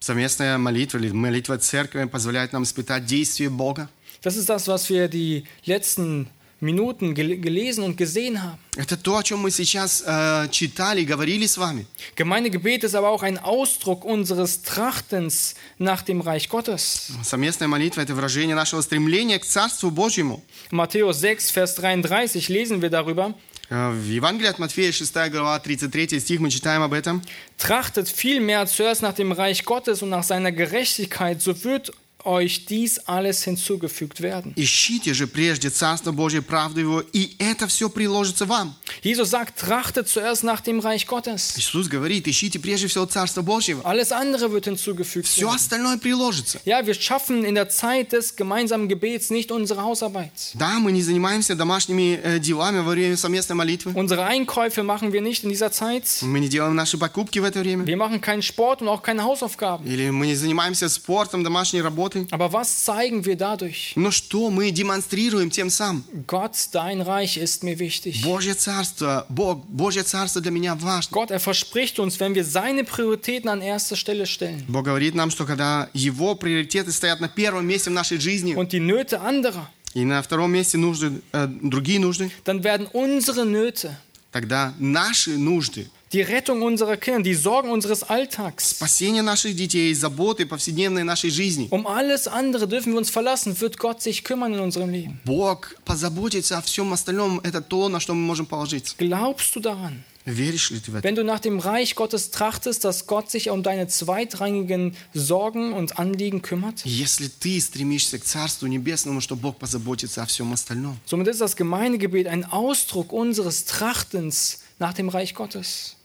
Совместная 0.00 0.56
молитва 0.56 0.96
или 0.96 1.10
молитва 1.10 1.58
церкви 1.58 2.04
позволяет 2.04 2.52
нам 2.54 2.62
испытать 2.62 3.04
действие 3.04 3.50
Бога. 3.50 3.90
Das 4.22 4.36
ist 4.36 4.48
das, 4.48 4.66
was 4.66 4.88
wir 4.88 5.08
die 5.08 5.44
letzten 5.64 6.28
Minuten 6.60 7.14
gel 7.14 7.38
gelesen 7.38 7.84
und 7.84 7.96
gesehen 7.96 8.42
haben. 8.42 8.58
Это 8.76 8.96
то, 8.96 9.16
о 9.16 9.22
чем 9.22 9.40
мы 9.40 9.50
сейчас 9.50 10.02
э, 10.06 10.48
читали, 10.50 11.04
говорили 11.04 11.46
с 11.46 11.56
вами. 11.56 11.86
Gemeindegebet 12.16 12.84
ist 12.84 12.94
aber 12.94 13.08
auch 13.08 13.22
ein 13.22 13.38
Ausdruck 13.38 14.04
unseres 14.04 14.62
Trachtens 14.62 15.54
nach 15.78 16.02
dem 16.02 16.20
Reich 16.20 16.48
Gottes. 16.50 17.12
Совместная 17.22 17.68
молитва – 17.68 18.02
это 18.02 18.14
выражение 18.14 18.54
нашего 18.54 18.82
стремления 18.82 19.38
к 19.38 19.46
Царству 19.46 19.90
Божьему. 19.90 20.42
Matthäus 20.70 21.20
6, 21.20 21.50
Vers 21.50 21.74
33 21.76 22.48
lesen 22.50 22.82
wir 22.82 22.90
darüber. 22.90 23.34
Э, 23.70 23.90
В 23.90 24.04
Евангелии 24.04 24.48
от 24.48 24.58
Матфея, 24.58 24.92
6 24.92 25.30
глава, 25.30 25.58
33 25.58 26.18
стих, 26.20 26.40
мы 26.40 26.50
читаем 26.50 26.82
об 26.82 26.92
этом. 26.92 27.22
Trachtet 27.56 28.08
vielmehr 28.08 28.66
zuerst 28.66 29.02
nach 29.02 29.14
dem 29.14 29.32
Reich 29.32 29.64
Gottes 29.64 30.02
und 30.02 30.10
nach 30.10 30.24
seiner 30.24 30.50
Gerechtigkeit, 30.50 31.40
so 31.40 31.64
wird 31.64 31.92
euch 32.24 32.66
dies 32.66 32.98
alles 33.08 33.44
hinzugefügt 33.44 34.20
werden. 34.20 34.52
Ищите 34.54 35.14
же 35.14 35.26
прежде 35.26 35.70
Царство 35.70 36.12
Божье, 36.12 36.42
правду 36.42 36.78
Его, 36.80 37.00
и 37.00 37.34
это 37.38 37.66
все 37.66 37.88
приложится 37.88 38.44
вам. 38.44 38.74
Jesus 39.02 39.30
sagt, 39.30 39.58
trachtet 39.58 40.06
zuerst 40.06 40.44
nach 40.44 40.60
dem 40.60 40.80
Reich 40.80 41.06
Gottes. 41.06 41.54
Иисус 41.56 41.88
говорит, 41.88 42.28
ищите 42.28 42.58
прежде 42.58 42.88
всего 42.88 43.06
Царство 43.06 43.40
Божьего. 43.40 43.80
Alles 43.84 44.12
andere 44.12 44.52
wird 44.52 44.66
hinzugefügt 44.66 45.26
Все 45.28 45.46
werden. 45.46 45.54
остальное 45.54 45.96
приложится. 45.96 46.60
Ja, 46.66 46.84
wir 46.86 46.92
schaffen 46.92 47.42
in 47.44 47.54
der 47.54 47.70
Zeit 47.70 48.12
des 48.12 48.36
gemeinsamen 48.36 48.88
Gebets 48.88 49.30
nicht 49.30 49.50
unsere 49.50 49.82
Hausarbeit. 49.82 50.52
Да, 50.54 50.78
мы 50.78 50.92
не 50.92 51.00
занимаемся 51.02 51.54
домашними 51.54 52.20
э, 52.22 52.38
делами 52.38 52.80
во 52.80 52.90
время 52.90 53.16
совместной 53.16 53.56
молитвы. 53.56 53.92
Unsere 53.94 54.26
Einkäufe 54.26 54.82
machen 54.82 55.14
wir 55.14 55.22
nicht 55.22 55.42
in 55.44 55.48
dieser 55.48 55.72
Zeit. 55.72 56.04
Мы 56.20 56.40
не 56.40 56.48
делаем 56.50 56.76
наши 56.76 56.98
покупки 56.98 57.38
в 57.38 57.44
это 57.44 57.60
время. 57.60 57.86
Wir 57.86 57.96
machen 57.96 58.20
keinen 58.20 58.42
Sport 58.42 58.82
und 58.82 58.88
auch 58.88 59.00
keine 59.02 59.22
Hausaufgaben. 59.24 59.86
Или 59.86 60.10
мы 60.10 60.26
не 60.26 60.34
занимаемся 60.34 60.90
спортом, 60.90 61.42
домашней 61.42 61.80
работой. 61.80 62.10
Aber 62.30 62.52
was 62.52 62.84
zeigen 62.84 63.24
wir 63.24 63.36
dadurch? 63.36 63.92
Но 63.96 64.10
что 64.10 64.50
мы 64.50 64.70
демонстрируем 64.70 65.50
тем 65.50 65.70
самым? 65.70 66.04
Gott, 66.26 66.56
dein 66.72 67.00
Reich 67.00 67.36
ist 67.36 67.62
mir 67.62 67.78
wichtig. 67.78 68.22
Божье 68.22 68.54
Царство, 68.54 69.26
Бог, 69.28 69.64
Божье 69.66 70.02
Царство 70.02 70.40
для 70.40 70.50
меня 70.50 70.74
важно. 70.74 71.12
Gott, 71.12 71.30
er 71.30 71.40
verspricht 71.40 71.98
uns, 71.98 72.18
wenn 72.20 72.34
wir 72.34 72.44
seine 72.44 72.84
Prioritäten 72.84 73.48
an 73.48 73.60
erster 73.62 73.96
Stelle 73.96 74.26
stellen 74.26 74.64
Бог 74.68 74.84
говорит 74.84 75.14
нам, 75.14 75.30
что 75.30 75.44
когда 75.44 75.88
Его 75.92 76.34
приоритеты 76.34 76.92
стоят 76.92 77.20
на 77.20 77.28
первом 77.28 77.66
месте 77.66 77.90
в 77.90 77.92
нашей 77.92 78.18
жизни, 78.18 78.54
und 78.54 78.72
die 78.72 78.80
Nöte 78.80 79.20
anderer, 79.20 79.66
и 79.94 80.04
на 80.04 80.22
втором 80.22 80.52
месте 80.52 80.78
нужды, 80.78 81.20
э, 81.32 81.46
другие 81.46 81.98
нужды, 81.98 82.30
dann 82.44 82.62
werden 82.62 82.86
unsere 82.92 83.44
Nöte, 83.44 83.96
тогда 84.32 84.74
наши 84.78 85.36
нужды, 85.36 85.90
die 86.12 86.22
Rettung 86.22 86.62
unserer 86.62 86.96
Kinder, 86.96 87.22
die 87.22 87.34
Sorgen 87.34 87.70
unseres 87.70 88.02
Alltags, 88.02 88.70
спасение 88.70 89.22
наших 89.22 89.54
детей, 89.54 89.94
заботы 89.94 90.46
повседневной 90.46 91.04
нашей 91.04 91.30
жизни, 91.30 91.68
um 91.70 91.86
alles 91.86 92.26
andere 92.26 92.66
dürfen 92.66 92.92
wir 92.92 92.98
uns 92.98 93.10
verlassen, 93.10 93.60
wird 93.60 93.78
Gott 93.78 94.02
sich 94.02 94.24
kümmern 94.24 94.54
in 94.54 94.60
unserem 94.60 94.90
Leben. 94.90 95.20
Бог 95.24 95.74
позаботится 95.84 96.58
о 96.58 96.62
всем 96.62 96.92
остальном. 96.92 97.40
Это 97.40 97.60
то, 97.60 97.88
на 97.88 98.00
что 98.00 98.14
мы 98.14 98.20
можем 98.22 98.46
положиться. 98.46 98.94
Glaubst 98.98 99.54
du 99.54 99.60
daran? 99.60 100.02
Веришь 100.26 100.70
ли 100.70 100.80
ты 100.80 100.90
в 100.90 100.96
это? 100.96 101.02
Wenn 101.02 101.14
du 101.14 101.24
nach 101.24 101.40
dem 101.40 101.58
Reich 101.58 101.94
Gottes 101.94 102.30
trachtest, 102.30 102.84
dass 102.84 103.06
Gott 103.06 103.30
sich 103.30 103.48
um 103.48 103.62
deine 103.62 103.88
zweitrangigen 103.88 104.94
Sorgen 105.14 105.72
und 105.72 105.98
Anliegen 105.98 106.42
kümmert? 106.42 106.82
Если 106.84 107.28
ты 107.28 107.60
стремишься 107.60 108.18
к 108.18 108.24
Царству 108.24 108.66
Небесному, 108.66 109.20
что 109.22 109.34
Бог 109.34 109.58
позаботится 109.58 110.22
о 110.22 110.26
всем 110.26 110.52
остальном. 110.52 110.98
Somit 111.06 111.26
ist 111.26 111.40
das 111.40 111.56
Gemeindegebet 111.56 112.26
ein 112.26 112.44
Ausdruck 112.44 113.12
unseres 113.12 113.64
Trachtens 113.64 114.60
nach 114.78 114.94
dem 114.94 115.08
Reich 115.08 115.34
Gottes. 115.34 115.96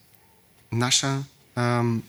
Наша 0.71 1.23
эм, 1.55 2.03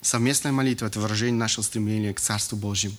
совместная 0.00 0.52
молитва – 0.52 0.88
это 0.88 1.00
выражение 1.00 1.38
нашего 1.38 1.64
стремления 1.64 2.12
к 2.14 2.20
Царству 2.20 2.56
Божьему. 2.56 2.96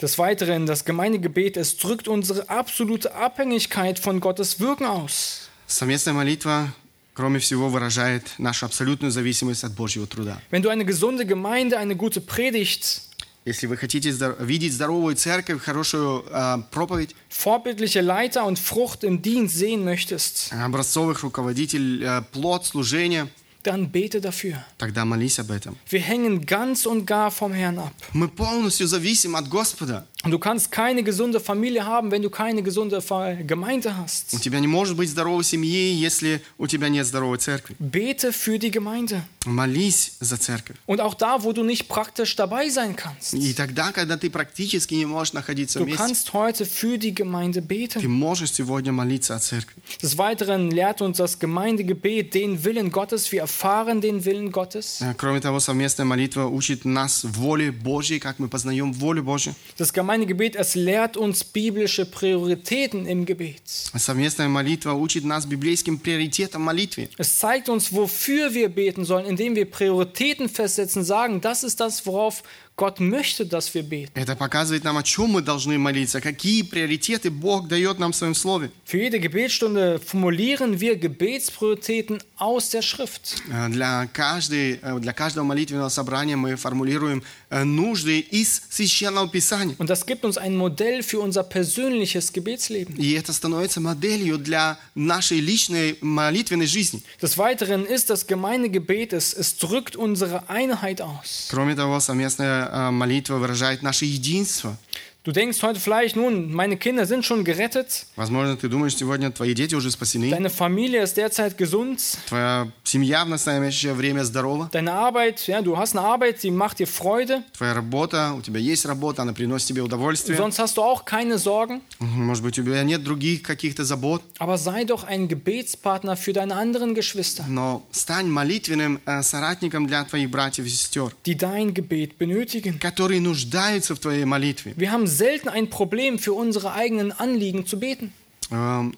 Des 0.00 0.16
Weiteren, 0.16 0.64
das 0.64 0.84
Gemeindegebet, 0.84 1.56
es 1.56 1.76
drückt 1.76 2.06
unsere 2.06 2.48
absolute 2.48 3.14
Abhängigkeit 3.14 3.98
von 3.98 4.20
Gottes 4.20 4.60
Wirken 4.60 4.86
aus. 4.86 5.48
Совместная 5.66 6.14
молитва 6.14 6.72
кроме 7.18 7.40
всего, 7.40 7.68
выражает 7.68 8.34
нашу 8.38 8.66
абсолютную 8.66 9.10
зависимость 9.10 9.64
от 9.64 9.72
Божьего 9.72 10.06
труда. 10.06 10.40
Wenn 10.52 10.62
du 10.62 10.68
eine 10.68 10.84
gesunde 10.84 11.26
Gemeinde, 11.26 11.76
eine 11.76 11.96
gute 11.96 12.20
Predigt, 12.20 13.02
Если 13.45 13.67
вы 13.67 13.75
хотите 13.75 14.09
здор- 14.11 14.37
видеть 14.39 14.71
здоровую 14.73 15.15
церковь, 15.15 15.61
хорошую 15.61 16.23
э, 16.29 16.57
проповедь, 16.71 17.13
vorbildliche 17.29 17.99
Leiter 18.01 18.45
und 18.45 18.57
Frucht 18.57 19.03
im 19.03 19.21
Dienst 19.21 19.55
sehen 19.57 19.83
möchtest, 19.83 20.51
образцовых 20.53 21.23
руководитель, 21.23 22.03
э, 22.03 22.21
плод 22.31 22.65
служения, 22.65 23.27
dann 23.63 23.91
bete 23.91 24.19
dafür. 24.21 24.63
тогда 24.77 25.03
молись 25.05 25.39
об 25.39 25.51
этом. 25.51 25.75
Wir 25.89 25.99
hängen 26.01 26.45
ganz 26.45 26.85
und 26.85 27.05
gar 27.05 27.31
vom 27.31 27.51
Herrn 27.53 27.79
ab. 27.79 27.93
Мы 28.13 28.27
полностью 28.29 28.87
зависим 28.87 29.35
от 29.35 29.49
Господа. 29.49 30.05
Und 30.24 30.32
du 30.32 30.38
kannst 30.40 30.72
keine 30.72 31.04
gesunde 31.04 31.38
Familie 31.38 31.86
haben, 31.86 32.10
wenn 32.10 32.22
du 32.22 32.28
keine 32.30 32.62
gesunde 32.62 33.00
Fa- 33.00 33.34
Gemeinde 33.34 33.90
У 33.90 34.02
hast. 34.02 34.40
тебя 34.40 34.58
не 34.58 34.66
может 34.66 34.96
быть 34.96 35.08
здоровой 35.08 35.44
семьи, 35.44 35.94
если 35.94 36.40
у 36.58 36.66
тебя 36.66 36.88
нет 36.88 37.06
здоровой 37.06 37.38
церкви. 37.38 37.76
Bete 37.78 38.32
für 38.32 38.58
die 38.58 38.70
Gemeinde. 38.72 39.22
Молись 39.46 40.12
за 40.20 40.36
церковь. 40.36 40.76
Und 40.86 41.00
auch 41.00 41.14
da, 41.14 41.42
wo 41.44 41.52
du 41.52 41.62
nicht 41.62 41.88
praktisch 41.88 42.34
dabei 42.36 42.68
sein 42.68 42.96
kannst. 42.96 43.32
И 43.34 43.54
тогда, 43.54 43.92
когда 43.92 44.16
ты 44.16 44.28
практически 44.28 44.94
не 44.94 45.06
можешь 45.06 45.32
находиться 45.32 45.78
Du 45.78 45.84
вместе, 45.84 45.96
kannst 45.98 46.32
heute 46.34 46.66
für 46.66 46.98
die 46.98 47.14
Gemeinde 47.14 47.62
ты 47.62 47.66
beten. 47.66 48.08
можешь 48.08 48.52
сегодня 48.52 48.92
молиться 48.92 49.36
о 49.36 49.38
церкви. 49.38 49.80
Des 50.02 50.18
Weiteren 50.18 50.70
lehrt 50.72 51.00
uns 51.00 51.16
das 51.18 51.38
Gemeindegebet 51.38 52.34
den 52.34 52.64
Willen 52.64 52.90
Gottes. 52.90 53.30
Wir 53.32 53.42
erfahren 53.42 54.00
den 54.00 54.24
Willen 54.24 54.50
Gottes. 54.50 55.00
Э, 55.00 55.14
Кроме 55.16 55.40
того, 55.40 55.60
совместная 55.60 56.04
молитва 56.04 56.46
учит 56.46 56.84
нас 56.84 57.22
воле 57.24 57.70
Божьей, 57.70 58.18
как 58.18 58.38
мы 58.40 58.48
познаем 58.48 58.92
волю 58.92 59.22
Божью. 59.22 59.54
Das 59.78 59.92
Gemeindegebet, 59.92 60.08
es 60.56 60.74
lehrt 60.74 61.16
uns 61.16 61.44
biblische 61.44 62.06
Prioritäten 62.06 63.06
im 63.06 63.24
Gebet. 63.24 63.62
Совместная 63.66 64.48
молитва 64.48 64.92
учит 64.92 65.24
нас 65.24 65.46
библейским 65.46 65.98
приоритетам 65.98 66.62
молитве. 66.62 67.08
Es 67.18 67.38
zeigt 67.38 67.68
uns, 67.68 67.92
wofür 67.92 68.54
wir 68.54 68.68
beten 68.68 69.04
sollen, 69.04 69.26
indem 69.26 69.54
wir 69.54 69.70
Prioritäten 69.70 70.48
festsetzen, 70.48 71.04
sagen, 71.04 71.40
das 71.40 71.64
ist 71.64 71.80
das, 71.80 72.06
worauf 72.06 72.42
Gott 72.78 73.00
möchte, 73.00 73.44
dass 73.44 73.74
wir 73.74 73.82
beten. 73.82 74.12
Это 74.14 74.36
показывает 74.36 74.84
нам, 74.84 74.96
о 74.96 75.02
чем 75.02 75.30
мы 75.30 75.42
должны 75.42 75.78
молиться, 75.78 76.20
какие 76.20 76.62
приоритеты 76.62 77.28
Бог 77.28 77.66
дает 77.66 77.98
нам 77.98 78.12
в 78.12 78.16
Своем 78.16 78.36
Слове. 78.36 78.70
Für 78.84 78.98
jede 78.98 79.18
Gebetsstunde 79.18 79.98
formulieren 79.98 80.78
wir 80.78 80.96
Gebetsprioritäten 80.96 82.22
aus 82.36 82.70
der 82.70 82.82
Schrift. 82.82 83.42
Э, 83.50 83.68
Для, 83.68 84.06
каждой, 84.12 84.78
э, 84.80 84.98
для 85.00 85.12
каждого 85.12 85.44
молитвенного 85.44 85.88
собрания 85.88 86.36
мы 86.36 86.54
формулируем 86.54 87.24
э, 87.50 87.64
нужды 87.64 88.20
из 88.20 88.62
Священного 88.70 89.28
Писания. 89.28 89.74
Und 89.78 89.90
das 89.90 90.06
gibt 90.06 90.24
uns 90.24 90.38
ein 90.38 90.54
Modell 90.56 91.02
für 91.02 91.18
unser 91.18 91.42
persönliches 91.42 92.32
Gebetsleben. 92.32 92.94
И 92.96 93.12
это 93.14 93.32
становится 93.32 93.80
моделью 93.80 94.38
для 94.38 94.78
нашей 94.94 95.40
личной 95.40 95.98
молитвенной 96.00 96.66
жизни. 96.66 97.02
Des 97.20 97.36
Weiteren 97.36 97.84
ist 97.84 98.08
das 98.08 98.28
Gemeindegebet, 98.28 99.12
es, 99.12 99.34
es 99.34 99.56
drückt 99.56 99.96
unsere 99.96 100.48
Einheit 100.48 101.00
aus. 101.00 101.48
Кроме 101.50 101.74
того, 101.74 101.98
совместная 101.98 102.61
э, 102.61 102.61
молитва 102.91 103.35
выражает 103.35 103.81
наше 103.81 104.05
единство. 104.05 104.77
Du 105.24 105.32
denkst 105.32 105.62
heute 105.62 105.78
vielleicht, 105.78 106.16
nun, 106.16 106.50
meine 106.54 106.78
Kinder 106.78 107.04
sind 107.04 107.22
schon 107.22 107.44
gerettet, 107.44 108.06
Возможно, 108.16 108.56
ты 108.56 108.66
думаешь, 108.68 108.96
сегодня 108.96 109.30
твои 109.30 109.52
дети 109.52 109.74
уже 109.74 109.90
спасены, 109.90 110.30
deine 110.30 110.48
Familie 110.48 111.02
ist 111.02 111.18
derzeit 111.18 111.58
gesund, 111.58 112.00
твоя 112.28 112.68
семья 112.82 113.26
в 113.26 113.28
настоящее 113.28 113.92
время 113.92 114.22
здорова, 114.24 114.70
deine 114.72 114.92
Arbeit, 114.92 115.46
ja, 115.46 115.60
du 115.60 115.76
hast 115.76 115.94
eine 115.94 116.06
Arbeit, 116.06 116.42
die 116.42 116.50
macht 116.50 116.78
dir 116.78 116.86
Freude, 116.86 117.42
твоя 117.52 117.74
работа, 117.74 118.32
у 118.38 118.40
тебя 118.40 118.58
есть 118.58 118.86
работа, 118.86 119.20
она 119.20 119.34
приносит 119.34 119.68
тебе 119.68 119.82
удовольствие. 119.82 120.38
sonst 120.38 120.58
hast 120.60 120.78
du 120.78 120.82
auch 120.82 121.04
keine 121.04 121.36
Sorgen, 121.38 121.82
Мгм, 121.98 122.24
Может 122.26 122.42
быть, 122.42 122.58
у 122.58 122.62
тебя 122.62 122.82
нет 122.84 123.02
других 123.02 123.42
каких-то 123.42 123.84
забот, 123.84 124.22
aber 124.38 124.56
sei 124.56 124.84
doch 124.84 125.04
ein 125.04 125.28
Gebetspartner 125.28 126.16
für 126.16 126.32
deine 126.32 126.54
anderen 126.54 126.94
Geschwister, 126.94 127.44
но 127.48 127.82
стань 127.90 128.28
молитвенным 128.28 129.00
э, 129.04 129.22
соратником 129.22 129.86
для 129.88 130.04
твоих 130.04 130.30
братьев 130.30 130.64
и 130.64 130.70
сестер, 130.70 131.12
die 131.26 131.36
dein 131.36 131.74
Gebet 131.74 132.16
benötigen. 132.16 132.78
которые 132.78 133.20
нуждаются 133.20 133.94
в 133.94 133.98
твоей 133.98 134.24
молитве. 134.24 134.72
Wir 134.76 134.90
haben 134.90 135.06
selten 135.12 135.48
ein 135.48 135.68
Problem, 135.70 136.18
für 136.18 136.32
unsere 136.34 136.72
eigenen 136.72 137.12
Anliegen 137.12 137.66
zu 137.66 137.78
beten. 137.78 138.12
Эм, 138.50 138.94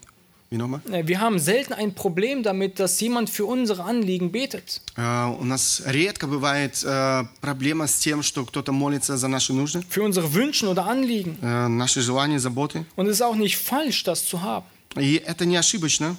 wie 0.51 0.57
nochmal? 0.57 0.81
Äh, 0.91 1.07
Wir 1.07 1.21
haben 1.21 1.39
selten 1.39 1.73
ein 1.73 1.95
Problem 1.95 2.43
damit, 2.43 2.79
dass 2.81 3.01
jemand 3.01 3.31
für 3.31 3.45
unsere 3.47 3.85
Anliegen 3.85 4.31
betet. 4.33 4.81
Э, 4.97 5.27
У 5.41 5.45
нас 5.45 5.83
редко 5.87 6.27
бывает 6.27 6.83
э, 6.85 7.25
проблема 7.41 7.87
с 7.87 7.99
тем, 7.99 8.23
что 8.23 8.45
кто-то 8.45 8.73
молится 8.73 9.17
за 9.17 9.29
наши 9.29 9.53
нужды, 9.53 9.83
Für 9.89 10.03
unsere 10.03 10.33
Wünsche 10.35 10.67
oder 10.69 10.87
Anliegen. 10.87 11.39
э, 11.43 11.69
наши 11.69 12.01
желания, 12.01 12.39
заботы. 12.39 12.85
Und 12.97 13.07
es 13.07 13.17
ist 13.17 13.23
auch 13.23 13.37
nicht 13.37 13.57
falsch, 13.59 14.03
das 14.05 14.27
zu 14.27 14.43
haben. 14.43 14.65
И 14.97 15.23
это 15.25 15.45
не 15.47 15.57
ошибочно, 15.57 16.17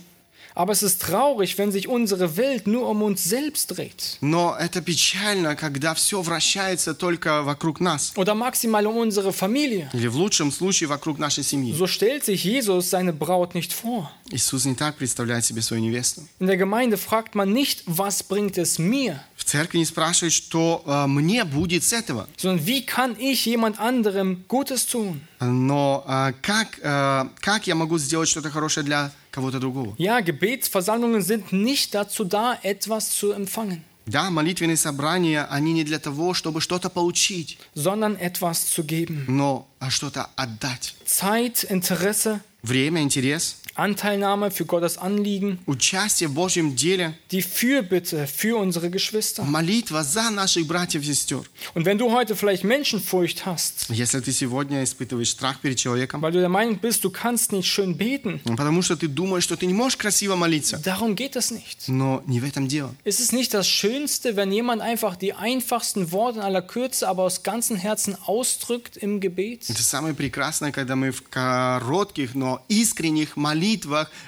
Aber 0.55 0.73
es 0.73 0.83
ist 0.83 1.01
traurig, 1.01 1.57
wenn 1.57 1.71
sich 1.71 1.87
unsere 1.87 2.35
Welt 2.35 2.67
nur 2.67 2.89
um 2.89 3.01
uns 3.03 3.23
selbst 3.23 3.71
dreht. 3.71 4.17
но 4.21 4.53
это 4.59 4.81
печально, 4.81 5.55
когда 5.55 5.93
все 5.93 6.21
вращается 6.21 6.93
только 6.93 7.41
вокруг 7.43 7.79
нас. 7.79 8.11
Oder 8.15 8.35
maximal 8.35 8.85
um 8.85 8.97
unsere 8.97 9.31
Familie. 9.31 9.89
Или 9.93 10.07
в 10.07 10.15
лучшем 10.17 10.51
случае 10.51 10.87
вокруг 10.89 11.19
нашей 11.19 11.43
семьи. 11.43 11.73
So 11.73 11.87
stellt 11.87 12.25
sich 12.25 12.43
Jesus 12.43 12.89
seine 12.89 13.13
Braut 13.13 13.55
nicht 13.55 13.71
vor. 13.71 14.09
Иисус 14.29 14.65
не 14.65 14.75
так 14.75 14.95
представляет 14.97 15.45
себе 15.45 15.61
свою 15.61 15.81
невесту. 15.83 16.21
In 16.39 16.47
der 16.47 16.57
Gemeinde 16.57 16.97
fragt 16.97 17.33
man 17.35 17.53
nicht, 17.53 17.83
was 17.85 18.21
bringt 18.23 18.57
es 18.57 18.77
mir, 18.77 19.19
В 19.37 19.43
церкви 19.43 19.77
не 19.79 19.85
спрашивают, 19.85 20.33
что 20.33 20.83
э, 20.85 21.07
мне 21.07 21.43
будет 21.45 21.83
с 21.83 21.93
этого, 21.93 22.27
sondern 22.37 22.65
wie 22.65 22.85
kann 22.85 23.15
ich 23.19 23.45
jemand 23.45 23.79
anderem 23.79 24.43
Gutes 24.47 24.85
tun? 24.87 25.21
но 25.39 26.03
э, 26.07 26.33
как, 26.41 26.77
э, 26.81 27.25
как 27.39 27.67
я 27.67 27.75
могу 27.75 27.97
сделать 27.97 28.29
что-то 28.29 28.49
хорошее 28.51 28.85
для 28.85 29.11
кого-то 29.36 29.60
другого. 29.60 29.94
Ja, 29.98 30.20
Gebetsversammlungen 30.20 31.22
sind 31.22 31.52
nicht 31.52 31.94
dazu 31.94 32.24
da, 32.24 32.58
etwas 32.62 33.10
zu 33.10 33.32
empfangen, 33.32 33.82
Да, 34.08 34.30
молитвенные 34.30 34.76
собрания, 34.76 35.46
они 35.50 35.72
не 35.72 35.82
для 35.84 35.98
того, 35.98 36.32
чтобы 36.32 36.60
что-то 36.60 36.88
получить, 36.88 37.58
sondern 37.74 38.14
etwas 38.16 38.66
zu 38.74 38.82
geben. 38.84 39.24
но 39.28 39.66
а 39.80 39.90
что-то 39.90 40.28
отдать. 40.36 40.94
Zeit, 41.04 41.64
Interesse, 41.68 42.40
Время, 42.62 43.02
интерес, 43.02 43.56
Anteilnahme 43.75 44.51
für 44.51 44.65
Gottes 44.65 44.97
Anliegen, 44.97 45.59
участие 45.65 46.27
в 46.27 46.33
Божьем 46.33 46.75
деле, 46.75 47.13
die 47.31 47.41
Fürbitte 47.41 48.27
für 48.27 48.57
unsere 48.57 48.89
Geschwister. 48.89 49.43
молитва 49.43 50.03
за 50.03 50.29
наших 50.29 50.67
братьев 50.67 51.01
и 51.03 51.05
сестер. 51.05 51.43
Und 51.73 51.85
wenn 51.85 51.97
du 51.97 52.11
heute 52.11 52.35
vielleicht 52.35 52.65
Menschenfurcht 52.65 53.45
hast, 53.45 53.85
Если 53.89 54.19
ты 54.19 54.33
сегодня 54.33 54.83
испытываешь 54.83 55.29
страх 55.29 55.61
перед 55.61 55.77
человеком, 55.77 56.21
weil 56.21 56.33
du 56.33 56.39
der 56.39 56.49
Meinung 56.49 56.79
bist, 56.79 57.03
du 57.05 57.09
kannst 57.09 57.53
nicht 57.53 57.65
schön 57.69 57.95
beten, 57.97 58.41
потому 58.57 58.81
что 58.81 58.97
ты 58.97 59.07
думаешь, 59.07 59.45
что 59.45 59.55
ты 59.55 59.65
не 59.65 59.73
можешь 59.73 59.97
красиво 59.97 60.35
молиться, 60.35 60.77
darum 60.83 61.15
geht 61.15 61.37
es 61.37 61.51
nicht. 61.51 61.87
но 61.87 62.21
не 62.27 62.41
в 62.41 62.43
этом 62.43 62.67
дело. 62.67 62.93
Ist 63.05 63.21
es 63.21 63.31
nicht 63.31 63.53
das 63.53 63.67
Schönste, 63.69 64.35
wenn 64.35 64.51
jemand 64.51 64.81
einfach 64.81 65.15
die 65.15 65.31
einfachsten 65.33 66.11
Worte 66.11 66.39
in 66.39 66.43
aller 66.43 66.61
Kürze, 66.61 67.07
aber 67.07 67.23
aus 67.23 67.41
ganzem 67.41 67.77
Herzen 67.77 68.17
ausdrückt 68.25 68.97
im 68.97 69.21
Gebet? 69.21 69.69
Это 69.69 69.81
самое 69.81 70.13
прекрасное, 70.13 70.73
когда 70.73 70.97
мы 70.97 71.11
в 71.11 71.23
коротких, 71.29 72.35
но 72.35 72.61
искренних 72.67 73.37
молитвах 73.37 73.61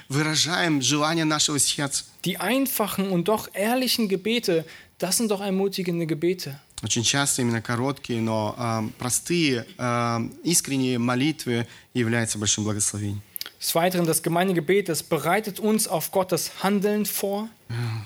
выражаем 0.08 0.82
желание 0.82 1.24
нашего 1.24 1.58
сердца. 1.58 2.04
Die 2.24 2.38
einfachen 2.38 3.10
und 3.10 3.28
doch 3.28 3.48
ehrlichen 3.54 4.08
Gebete, 4.08 4.64
das 4.98 5.16
sind 5.18 5.30
doch 5.30 5.40
ermutigende 5.40 6.06
Gebete. 6.06 6.58
Очень 6.82 7.02
часто 7.02 7.40
именно 7.40 7.62
короткие, 7.62 8.20
но 8.20 8.54
э, 8.58 8.82
простые, 8.98 9.66
э, 9.78 10.28
искренние 10.42 10.98
молитвы 10.98 11.66
являются 11.94 12.36
большим 12.38 12.64
благословением. 12.64 13.22
Des 13.58 13.74
Weiteren, 13.74 14.04
das 14.04 14.22
Gemeindegebet, 14.22 14.90
das 14.90 15.02
bereitet 15.02 15.58
uns 15.58 15.88
auf 15.88 16.10
Gottes 16.10 16.62
Handeln 16.62 17.06
vor. 17.06 17.48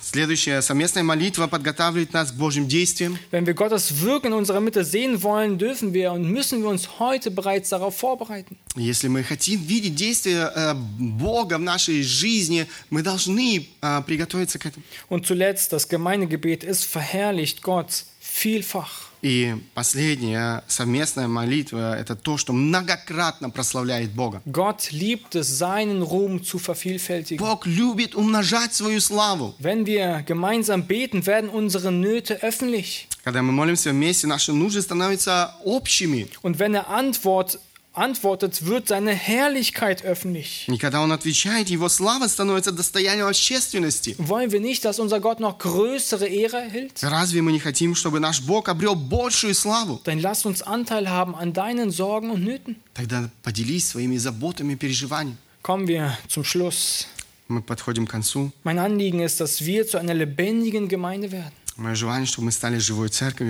Следующая 0.01 0.63
совместная 0.63 1.03
молитва 1.03 1.47
подготавливает 1.47 2.13
нас 2.13 2.31
к 2.31 2.35
Божьим 2.35 2.69
действиям. 2.69 3.19
Wenn 3.31 3.45
wir 3.45 3.55
Gottes 3.55 4.01
Wirken 4.01 4.33
in 4.33 4.39
unserer 4.39 4.61
Mitte 4.61 4.85
sehen 4.85 5.23
wollen, 5.23 5.59
dürfen 5.59 5.93
wir 5.93 6.13
und 6.13 6.31
müssen 6.31 6.63
wir 6.63 6.69
uns 6.69 6.99
heute 6.99 7.31
bereits 7.31 7.71
darauf 7.71 7.97
vorbereiten. 7.97 8.57
Если 8.77 9.09
мы 9.09 9.23
хотим 9.25 9.61
видеть 9.61 9.95
действия 9.95 10.53
э, 10.55 10.75
Бога 10.75 11.59
в 11.59 11.63
нашей 11.63 12.03
жизни, 12.03 12.67
мы 12.91 13.03
должны 13.03 13.67
э, 13.83 14.03
приготовиться 14.07 14.59
к 14.59 14.67
этому. 14.67 14.85
Und 15.09 15.27
zuletzt, 15.27 15.73
das 15.73 15.89
Gemeindegebet 15.89 16.65
ist 16.65 16.85
verherrlicht 16.85 17.63
Gott 17.63 18.05
vielfach. 18.21 19.09
И 19.24 19.56
последняя 19.74 20.66
совместная 20.68 21.30
молитва– 21.30 21.98
это 21.98 22.14
то, 22.14 22.38
что 22.38 22.52
многократно 22.52 23.50
прославляет 23.50 24.12
Бога. 24.12 24.42
Gott 24.46 24.92
liebt 24.92 25.36
es, 25.36 25.58
seinen 25.58 26.02
Ruhm 26.02 26.44
zu 26.44 26.60
vervielfältigen. 26.60 27.38
Бог 27.38 27.66
любит 27.66 28.16
умножать 28.16 28.74
свою 28.74 29.00
славу. 29.00 29.56
Wenn 29.60 29.86
wir 29.86 30.24
gemeinsam 30.24 30.88
beten, 30.88 31.26
werden 31.26 31.50
unsere 31.50 31.90
Nöte 31.90 32.44
öffentlich. 32.44 33.08
Когда 33.24 33.42
мы 33.42 33.54
молимся 33.54 33.92
вместе, 33.92 34.28
наши 34.28 34.52
нужды 34.52 34.82
становятся 34.82 35.56
общими. 35.64 36.28
Und 36.42 36.60
wenn 36.60 36.76
er 36.76 36.90
antwort, 36.90 37.60
antwortet, 37.93 38.65
wird 38.65 38.89
seine 38.89 39.13
Herrlichkeit 39.13 40.05
öffentlich. 40.05 40.67
И 40.69 40.79
когда 40.79 41.03
Он 41.03 41.13
отвечает, 41.13 41.69
Его 41.69 41.89
слава 41.89 42.29
становится 42.29 42.73
достоянием 42.73 43.27
общественности. 43.27 44.15
Wollen 44.19 44.53
wir 44.53 44.61
nicht, 44.61 44.85
dass 44.85 44.99
unser 44.99 45.21
Gott 45.21 45.41
noch 45.41 45.59
größere 45.59 46.27
Ehre 46.27 46.59
erhält? 46.59 47.03
Разве 47.03 47.43
мы 47.43 47.53
не 47.53 47.59
хотим, 47.59 47.95
чтобы 47.95 48.21
наш 48.21 48.41
Бог 48.43 48.69
обрел 48.69 48.95
большую 48.95 49.55
славу? 49.55 50.01
Dann 50.05 50.21
lass 50.21 50.47
uns 50.47 50.63
Anteil 50.63 51.09
haben 51.09 51.35
an 51.35 51.53
deinen 51.53 51.91
Sorgen 51.91 52.31
und 52.31 52.45
Nöten. 52.45 52.77
Тогда 52.95 53.29
поделись 53.43 53.89
своими 53.89 54.17
заботами 54.17 54.75
и 54.75 54.77
переживаниями. 54.77 55.37
Kommen 55.63 55.89
wir 55.89 56.17
zum 56.29 56.45
Schluss. 56.45 57.07
Мы 57.49 57.63
подходим 57.63 58.07
к 58.07 58.11
концу. 58.11 58.53
Mein 58.63 58.79
Anliegen 58.79 59.21
ist, 59.21 59.41
dass 59.41 59.65
wir 59.65 59.87
zu 59.87 59.99
einer 59.99 60.13
lebendigen 60.15 60.87
Gemeinde 60.89 61.33
werden, 61.33 61.53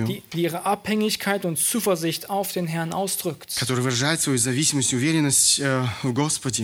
Die, 0.06 0.22
die 0.32 0.42
ihre 0.42 0.64
Abhängigkeit 0.64 1.44
und 1.44 1.58
Zuversicht 1.58 2.30
auf 2.30 2.52
den 2.52 2.66
Herrn 2.66 2.92
ausdrückt. 2.92 3.50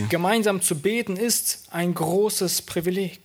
Gemeinsam 0.08 0.62
zu 0.62 0.74
beten 0.76 1.16
ist 1.16 1.64
ein 1.70 1.92
großes 1.92 2.62
Privileg. 2.62 3.20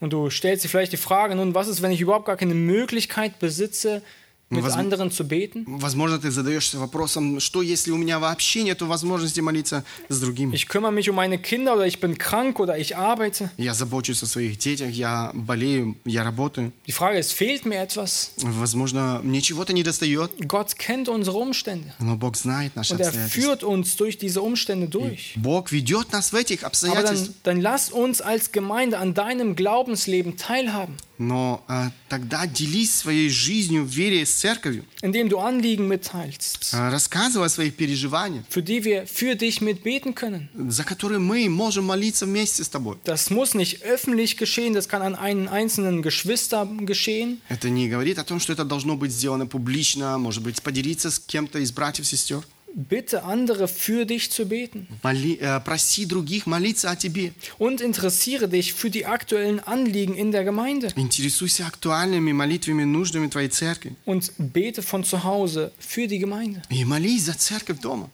Und 0.00 0.12
du 0.12 0.30
stellst 0.30 0.64
dir 0.64 0.68
vielleicht 0.68 0.92
die 0.92 0.98
Frage, 0.98 1.34
nun, 1.34 1.54
was 1.54 1.66
ist, 1.66 1.82
wenn 1.82 1.90
ich 1.90 2.00
überhaupt 2.00 2.26
gar 2.26 2.36
keine 2.36 2.54
Möglichkeit 2.54 3.38
besitze, 3.38 4.02
mit 4.51 4.63
Was- 4.63 4.73
anderen 4.73 5.11
zu 5.11 5.27
beten? 5.27 5.63
Возможно, 5.67 6.17
ты 6.17 6.31
задаешься 6.31 6.79
вопросом, 6.79 7.39
что 7.39 7.61
если 7.61 7.91
у 7.91 7.97
меня 7.97 8.17
вообще 8.17 8.63
нет 8.63 8.81
возможности 8.81 9.41
молиться 9.41 9.83
с 10.09 10.19
другими? 10.19 10.55
Ich 10.55 10.67
kümmere 10.67 10.91
mich 10.91 11.07
um 11.07 11.15
meine 11.15 11.37
Kinder 11.37 11.75
oder 11.75 11.85
ich 11.85 11.99
bin 11.99 12.17
krank 12.17 12.59
oder 12.59 12.75
ich 12.79 12.97
arbeite. 12.97 13.51
Я 13.57 13.75
забочусь 13.75 14.23
о 14.23 14.25
своих 14.25 14.57
детях, 14.57 14.89
я 14.89 15.29
болею, 15.35 15.97
я 16.03 16.23
работаю. 16.23 16.71
Die 16.87 16.91
Frage 16.91 17.19
ist, 17.19 17.31
fehlt 17.33 17.67
mir 17.67 17.77
etwas? 17.79 18.31
Возможно, 18.37 19.21
мне 19.23 19.39
чего-то 19.41 19.71
не 19.71 19.83
достает, 19.83 20.31
Gott 20.47 20.75
kennt 20.79 21.09
unsere 21.09 21.37
Umstände 21.37 21.93
но 21.99 22.15
Бог 22.15 22.35
знает 22.35 22.75
наши 22.75 22.93
und 22.95 23.01
er 23.01 23.09
обстоятельства. 23.09 23.39
führt 23.41 23.63
uns 23.63 23.95
durch 23.97 24.17
diese 24.17 24.41
Umstände 24.41 24.87
durch. 24.87 25.33
Бог 25.35 25.71
ведет 25.71 26.11
нас 26.11 26.33
в 26.33 26.35
этих 26.35 26.61
Aber 26.63 26.69
обстоятельствах. 26.71 27.35
dann, 27.43 27.57
dann 27.57 27.61
lass 27.61 27.91
uns 27.91 28.19
als 28.19 28.51
Gemeinde 28.51 28.97
an 28.97 29.13
deinem 29.13 29.55
Glaubensleben 29.55 30.37
teilhaben, 30.37 30.97
Но 31.21 31.61
а, 31.67 31.91
тогда 32.07 32.47
делись 32.47 32.95
своей 32.95 33.27
жизнью 33.29 33.83
в 33.83 33.89
вере 33.89 34.25
с 34.25 34.32
церковью. 34.34 34.84
indem 35.02 35.28
du 35.28 35.38
Anliegen 35.38 35.86
mitteilst, 35.88 36.72
А, 36.72 36.90
рассказывай 36.90 37.46
о 37.46 37.48
своих 37.48 37.74
переживаниях, 37.76 38.44
für 38.48 38.62
die 38.62 38.84
wir 38.84 39.06
für 39.06 39.34
dich 39.34 39.60
mitbeten 39.60 40.14
können. 40.14 40.48
за 40.54 40.84
которые 40.84 41.18
мы 41.18 41.48
можем 41.48 41.84
молиться 41.84 42.26
вместе 42.26 42.62
с 42.64 42.68
тобой. 42.68 42.96
Das 43.04 43.30
muss 43.30 43.54
nicht 43.54 43.82
öffentlich 43.82 44.36
geschehen, 44.36 44.74
das 44.74 44.88
kann 44.88 45.02
an 45.02 45.14
einen 45.14 45.48
einzelnen 45.48 46.02
Geschwister 46.02 46.66
geschehen. 46.80 47.40
Это 47.48 47.68
не 47.70 47.88
говорит 47.88 48.18
о 48.18 48.24
том, 48.24 48.40
что 48.40 48.52
это 48.52 48.64
должно 48.64 48.96
быть 48.96 49.12
сделано 49.12 49.46
публично, 49.46 50.18
может 50.18 50.42
быть, 50.42 50.62
поделиться 50.62 51.10
с 51.10 51.18
кем-то 51.18 51.58
из 51.58 51.72
братьев, 51.72 52.06
сестер. 52.06 52.42
Bitte 52.75 53.23
andere 53.23 53.67
für 53.67 54.05
dich 54.05 54.29
zu 54.29 54.45
beten 54.45 54.87
Моли- 55.01 55.39
э, 55.39 55.59
проси 55.59 56.05
других 56.05 56.45
молиться 56.45 56.91
о 56.91 56.95
тебе. 56.95 57.31
und 57.57 57.81
interessiere 57.81 58.47
dich 58.47 58.73
für 58.73 58.91
die 58.91 59.07
aktuellen 59.07 59.59
Anliegen 59.59 60.13
in 60.15 60.31
der 60.31 60.43
Gemeinde 60.43 60.89
Интересуйся 60.95 61.65
актуальными 61.65 62.31
молитвами, 62.31 62.83
нуждами 62.83 63.27
твоей 63.27 63.49
церкви. 63.49 63.95
und 64.05 64.31
bete 64.37 64.83
von 64.83 65.03
zu 65.03 65.23
Hause 65.23 65.71
für 65.79 66.07
die 66.07 66.19
Gemeinde. 66.19 66.61
И 66.69 66.85
молись 66.85 67.23
за 67.23 67.33
церковь 67.33 67.79
дома. 67.81 68.07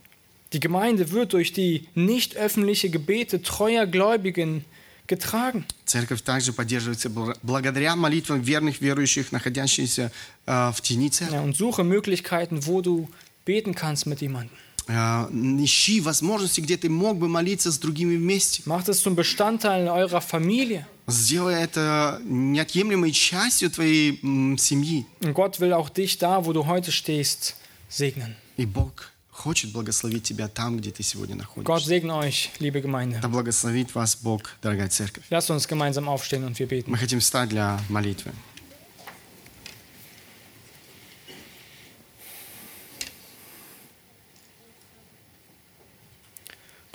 Die 0.53 0.59
Gemeinde 0.61 1.11
wird 1.11 1.33
durch 1.33 1.51
die 1.51 1.87
nicht 1.95 2.37
öffentliche 2.37 2.89
Gebete 2.89 3.41
treuer 3.41 3.85
Gläubigen 3.85 4.63
getragen. 5.05 5.65
Церковь 5.85 6.21
также 6.21 6.53
поддерживается 6.53 7.09
бл- 7.09 7.35
благодаря 7.43 7.97
молитвам 7.97 8.39
верных 8.41 8.79
верующих, 8.79 9.33
находящихся 9.33 10.11
э, 10.47 10.71
в 10.73 10.79
тени 10.81 11.09
церкви. 11.09 11.35
Ja, 11.35 11.41
und 11.43 11.57
suche 11.57 11.83
Möglichkeiten, 11.83 12.65
wo 12.65 12.81
du 12.81 13.09
beten 13.50 13.74
kannst 13.74 14.06
mit 14.06 14.20
jemandem. 14.20 14.56
Э, 14.88 15.28
ищи 15.62 16.00
возможности, 16.00 16.60
где 16.60 16.76
ты 16.76 16.88
мог 16.88 17.16
бы 17.18 17.28
молиться 17.28 17.70
с 17.70 17.78
другими 17.78 18.16
вместе. 18.16 18.62
Mach 18.66 18.82
das 18.84 19.02
zum 19.02 19.14
Bestandteil 19.14 19.86
eurer 19.88 20.20
Familie. 20.20 20.86
Сделай 21.06 21.62
это 21.62 22.20
неотъемлемой 22.24 23.12
частью 23.12 23.70
твоей 23.70 24.20
семьи. 24.58 25.06
Und 25.20 25.34
Gott 25.34 25.60
will 25.60 25.72
auch 25.72 25.90
dich 25.90 26.18
da, 26.18 26.44
wo 26.44 26.52
du 26.52 26.66
heute 26.66 26.90
stehst, 26.92 27.56
segnen. 27.88 28.34
И 28.56 28.66
Бог 28.66 29.10
хочет 29.30 29.72
благословить 29.72 30.24
тебя 30.24 30.48
там, 30.48 30.78
где 30.78 30.90
ты 30.90 31.02
сегодня 31.02 31.36
Gott 31.36 31.56
находишься. 31.56 31.88
segne 31.88 32.14
euch, 32.16 32.50
liebe 32.60 32.80
Gemeinde. 32.80 33.20
Да 33.20 33.28
благословит 33.28 33.94
вас 33.94 34.16
Бог, 34.16 34.42
дорогая 34.62 34.88
церковь. 34.88 35.24
Lasst 35.30 35.50
uns 35.50 35.66
gemeinsam 35.68 36.08
aufstehen 36.08 36.44
und 36.44 36.58
wir 36.58 36.66
beten. 36.68 36.90
Мы 36.90 36.96
хотим 36.96 37.20
встать 37.20 37.48
для 37.48 37.80
молитвы. 37.88 38.32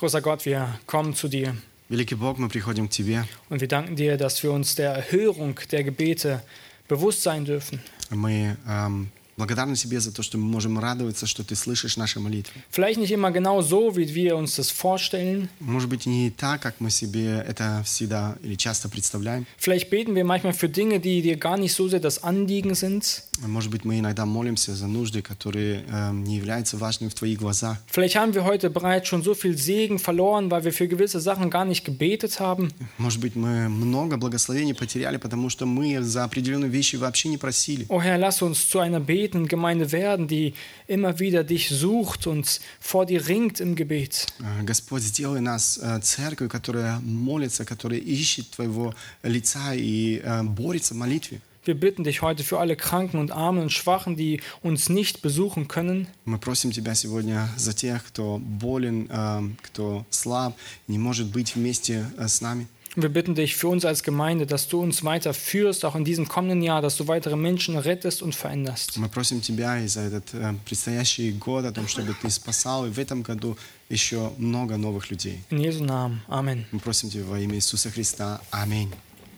Großer 0.04 0.20
Gott, 0.20 0.44
wir 0.46 0.78
kommen 0.86 1.14
zu 1.14 1.28
dir 1.28 1.54
Великий 1.88 2.14
Бог, 2.14 2.38
мы 2.38 2.48
приходим 2.48 2.86
к 2.86 2.92
Тебе. 2.92 3.24
und 3.48 3.60
wir 3.60 3.66
danken 3.66 3.96
dir, 3.96 4.16
dass 4.16 4.42
wir 4.44 4.52
uns 4.52 4.76
der 4.76 4.92
Erhörung 4.92 5.58
der 5.72 5.82
Gebete 5.82 6.40
bewusst 6.86 7.22
sein 7.22 7.44
dürfen. 7.44 7.80
Мы 8.10 8.56
эм, 8.68 9.10
благодарны 9.37 9.75
Тебе 9.75 9.99
за 9.99 10.11
то, 10.11 10.23
что 10.23 10.37
мы 10.37 10.45
можем 10.45 10.79
радоваться, 10.79 11.27
что 11.27 11.43
Ты 11.43 11.55
слышишь 11.55 11.97
наши 11.97 12.19
молитвы. 12.19 12.61
Vielleicht 12.71 12.97
nicht 12.97 13.11
immer 13.11 13.31
genau 13.31 13.61
so, 13.61 13.95
wie 13.95 14.13
wir 14.13 14.35
uns 14.35 14.55
das 14.55 14.71
vorstellen. 14.71 15.49
Может 15.59 15.89
быть, 15.89 16.05
не 16.05 16.31
так, 16.31 16.61
как 16.61 16.79
мы 16.79 16.89
себе 16.89 17.43
это 17.47 17.83
всегда 17.85 18.37
или 18.43 18.55
часто 18.55 18.89
представляем. 18.89 19.45
Vielleicht 19.57 19.89
beten 19.89 20.15
wir 20.15 20.23
manchmal 20.23 20.53
für 20.53 20.69
Dinge, 20.69 20.99
die 20.99 21.21
dir 21.21 21.37
gar 21.37 21.57
nicht 21.57 21.73
so 21.73 21.87
sehr 21.87 21.99
das 21.99 22.23
Anliegen 22.23 22.75
sind. 22.75 23.23
Может 23.41 23.69
быть, 23.69 23.83
мы 23.83 23.99
иногда 23.99 24.25
молимся 24.25 24.73
за 24.73 24.87
нужды, 24.87 25.21
которые 25.21 25.83
эм, 25.89 26.23
не 26.23 26.37
являются 26.37 26.77
важными 26.77 27.09
в 27.09 27.15
Твоих 27.15 27.39
глазах. 27.39 27.77
Vielleicht 27.91 28.15
haben 28.15 28.33
wir 28.33 28.45
heute 28.45 28.69
bereits 28.69 29.07
schon 29.07 29.23
so 29.23 29.33
viel 29.33 29.57
Segen 29.57 29.99
verloren, 29.99 30.49
weil 30.51 30.63
wir 30.63 30.71
für 30.71 30.87
gewisse 30.87 31.19
Sachen 31.19 31.49
gar 31.49 31.65
nicht 31.65 31.83
gebetet 31.83 32.39
haben. 32.39 32.71
Может 32.97 33.19
быть, 33.19 33.35
мы 33.35 33.67
много 33.69 34.17
благословений 34.17 34.73
потеряли, 34.73 35.17
потому 35.17 35.49
что 35.49 35.65
мы 35.65 36.01
за 36.01 36.23
определенные 36.23 36.69
вещи 36.69 36.95
вообще 36.95 37.29
не 37.29 37.37
просили. 37.37 37.85
O 37.89 38.01
Herr, 38.01 38.17
lass 38.17 38.41
uns 38.41 38.69
zu 38.69 38.79
einer 38.79 38.99
betenden 39.24 39.48
Gemeinde 39.48 39.92
werden, 39.92 40.28
die 40.28 40.54
immer 40.86 41.18
wieder 41.18 41.44
dich 41.44 41.68
sucht 41.68 42.26
und 42.26 42.60
vor 42.80 43.06
dir 43.06 43.26
ringt 43.28 43.60
im 43.60 43.74
Gebet. 43.74 44.26
Э, 44.40 44.64
Господь, 44.64 45.02
сделай 45.02 45.40
нас 45.40 45.78
э, 45.82 46.00
церковью, 46.00 46.48
которая 46.50 47.00
молится, 47.00 47.64
которая 47.64 48.00
ищет 48.00 48.50
Твоего 48.50 48.94
лица 49.22 49.74
и 49.74 50.20
э, 50.22 50.42
борется 50.42 50.94
в 50.94 50.98
молитве. 50.98 51.40
Wir 51.62 51.74
bitten 51.74 52.04
dich 52.04 52.22
heute 52.22 52.42
für 52.42 52.58
alle 52.58 52.74
Kranken 52.74 53.18
und 53.18 53.32
Armen 53.32 53.64
und 53.64 53.70
Schwachen, 53.70 54.16
die 54.16 54.40
uns 54.62 54.88
nicht 54.88 55.20
besuchen 55.20 55.68
können. 55.68 56.06
Мы 56.24 56.38
просим 56.38 56.72
Тебя 56.72 56.94
сегодня 56.94 57.50
за 57.58 57.74
тех, 57.74 58.02
кто 58.06 58.38
болен, 58.38 59.08
э, 59.10 59.42
кто 59.62 60.06
слаб, 60.08 60.56
не 60.88 60.98
может 60.98 61.26
быть 61.26 61.54
вместе 61.54 62.06
э, 62.16 62.28
с 62.28 62.40
нами. 62.40 62.66
Und 62.96 63.02
wir 63.02 63.08
bitten 63.08 63.36
dich 63.36 63.54
für 63.54 63.68
uns 63.68 63.84
als 63.84 64.02
Gemeinde, 64.02 64.46
dass 64.46 64.66
du 64.66 64.80
uns 64.80 65.04
weiter 65.04 65.32
führst, 65.32 65.84
auch 65.84 65.94
in 65.94 66.04
diesem 66.04 66.26
kommenden 66.26 66.60
Jahr, 66.60 66.82
dass 66.82 66.96
du 66.96 67.06
weitere 67.06 67.36
Menschen 67.36 67.76
rettest 67.76 68.20
und 68.20 68.34
veränderst. 68.34 68.96
Мы 68.96 69.08
просим 69.08 69.40
Тебя 69.40 69.78
и 69.78 69.86
за 69.86 70.00
этот 70.00 70.34
э, 70.34 70.54
предстоящий 70.64 71.30
год, 71.30 71.64
о 71.66 71.72
том, 71.72 71.86
чтобы 71.86 72.16
Ты 72.20 72.28
спасал, 72.30 72.86
и 72.86 72.90
в 72.90 72.98
этом 72.98 73.22
году 73.22 73.56
еще 73.88 74.32
много 74.38 74.76
новых 74.76 75.08
людей. 75.08 75.44
In 75.50 75.60
Jesu 75.60 75.84
Namen. 75.84 76.20
Amen. 76.28 76.64
Мы 76.72 76.80
просим 76.80 77.10
Тебя 77.10 77.24
во 77.26 77.38
имя 77.38 77.54
Иисуса 77.54 77.90
Христа. 77.90 78.40
Аминь. 78.50 78.92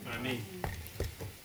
Amen. 0.06 0.38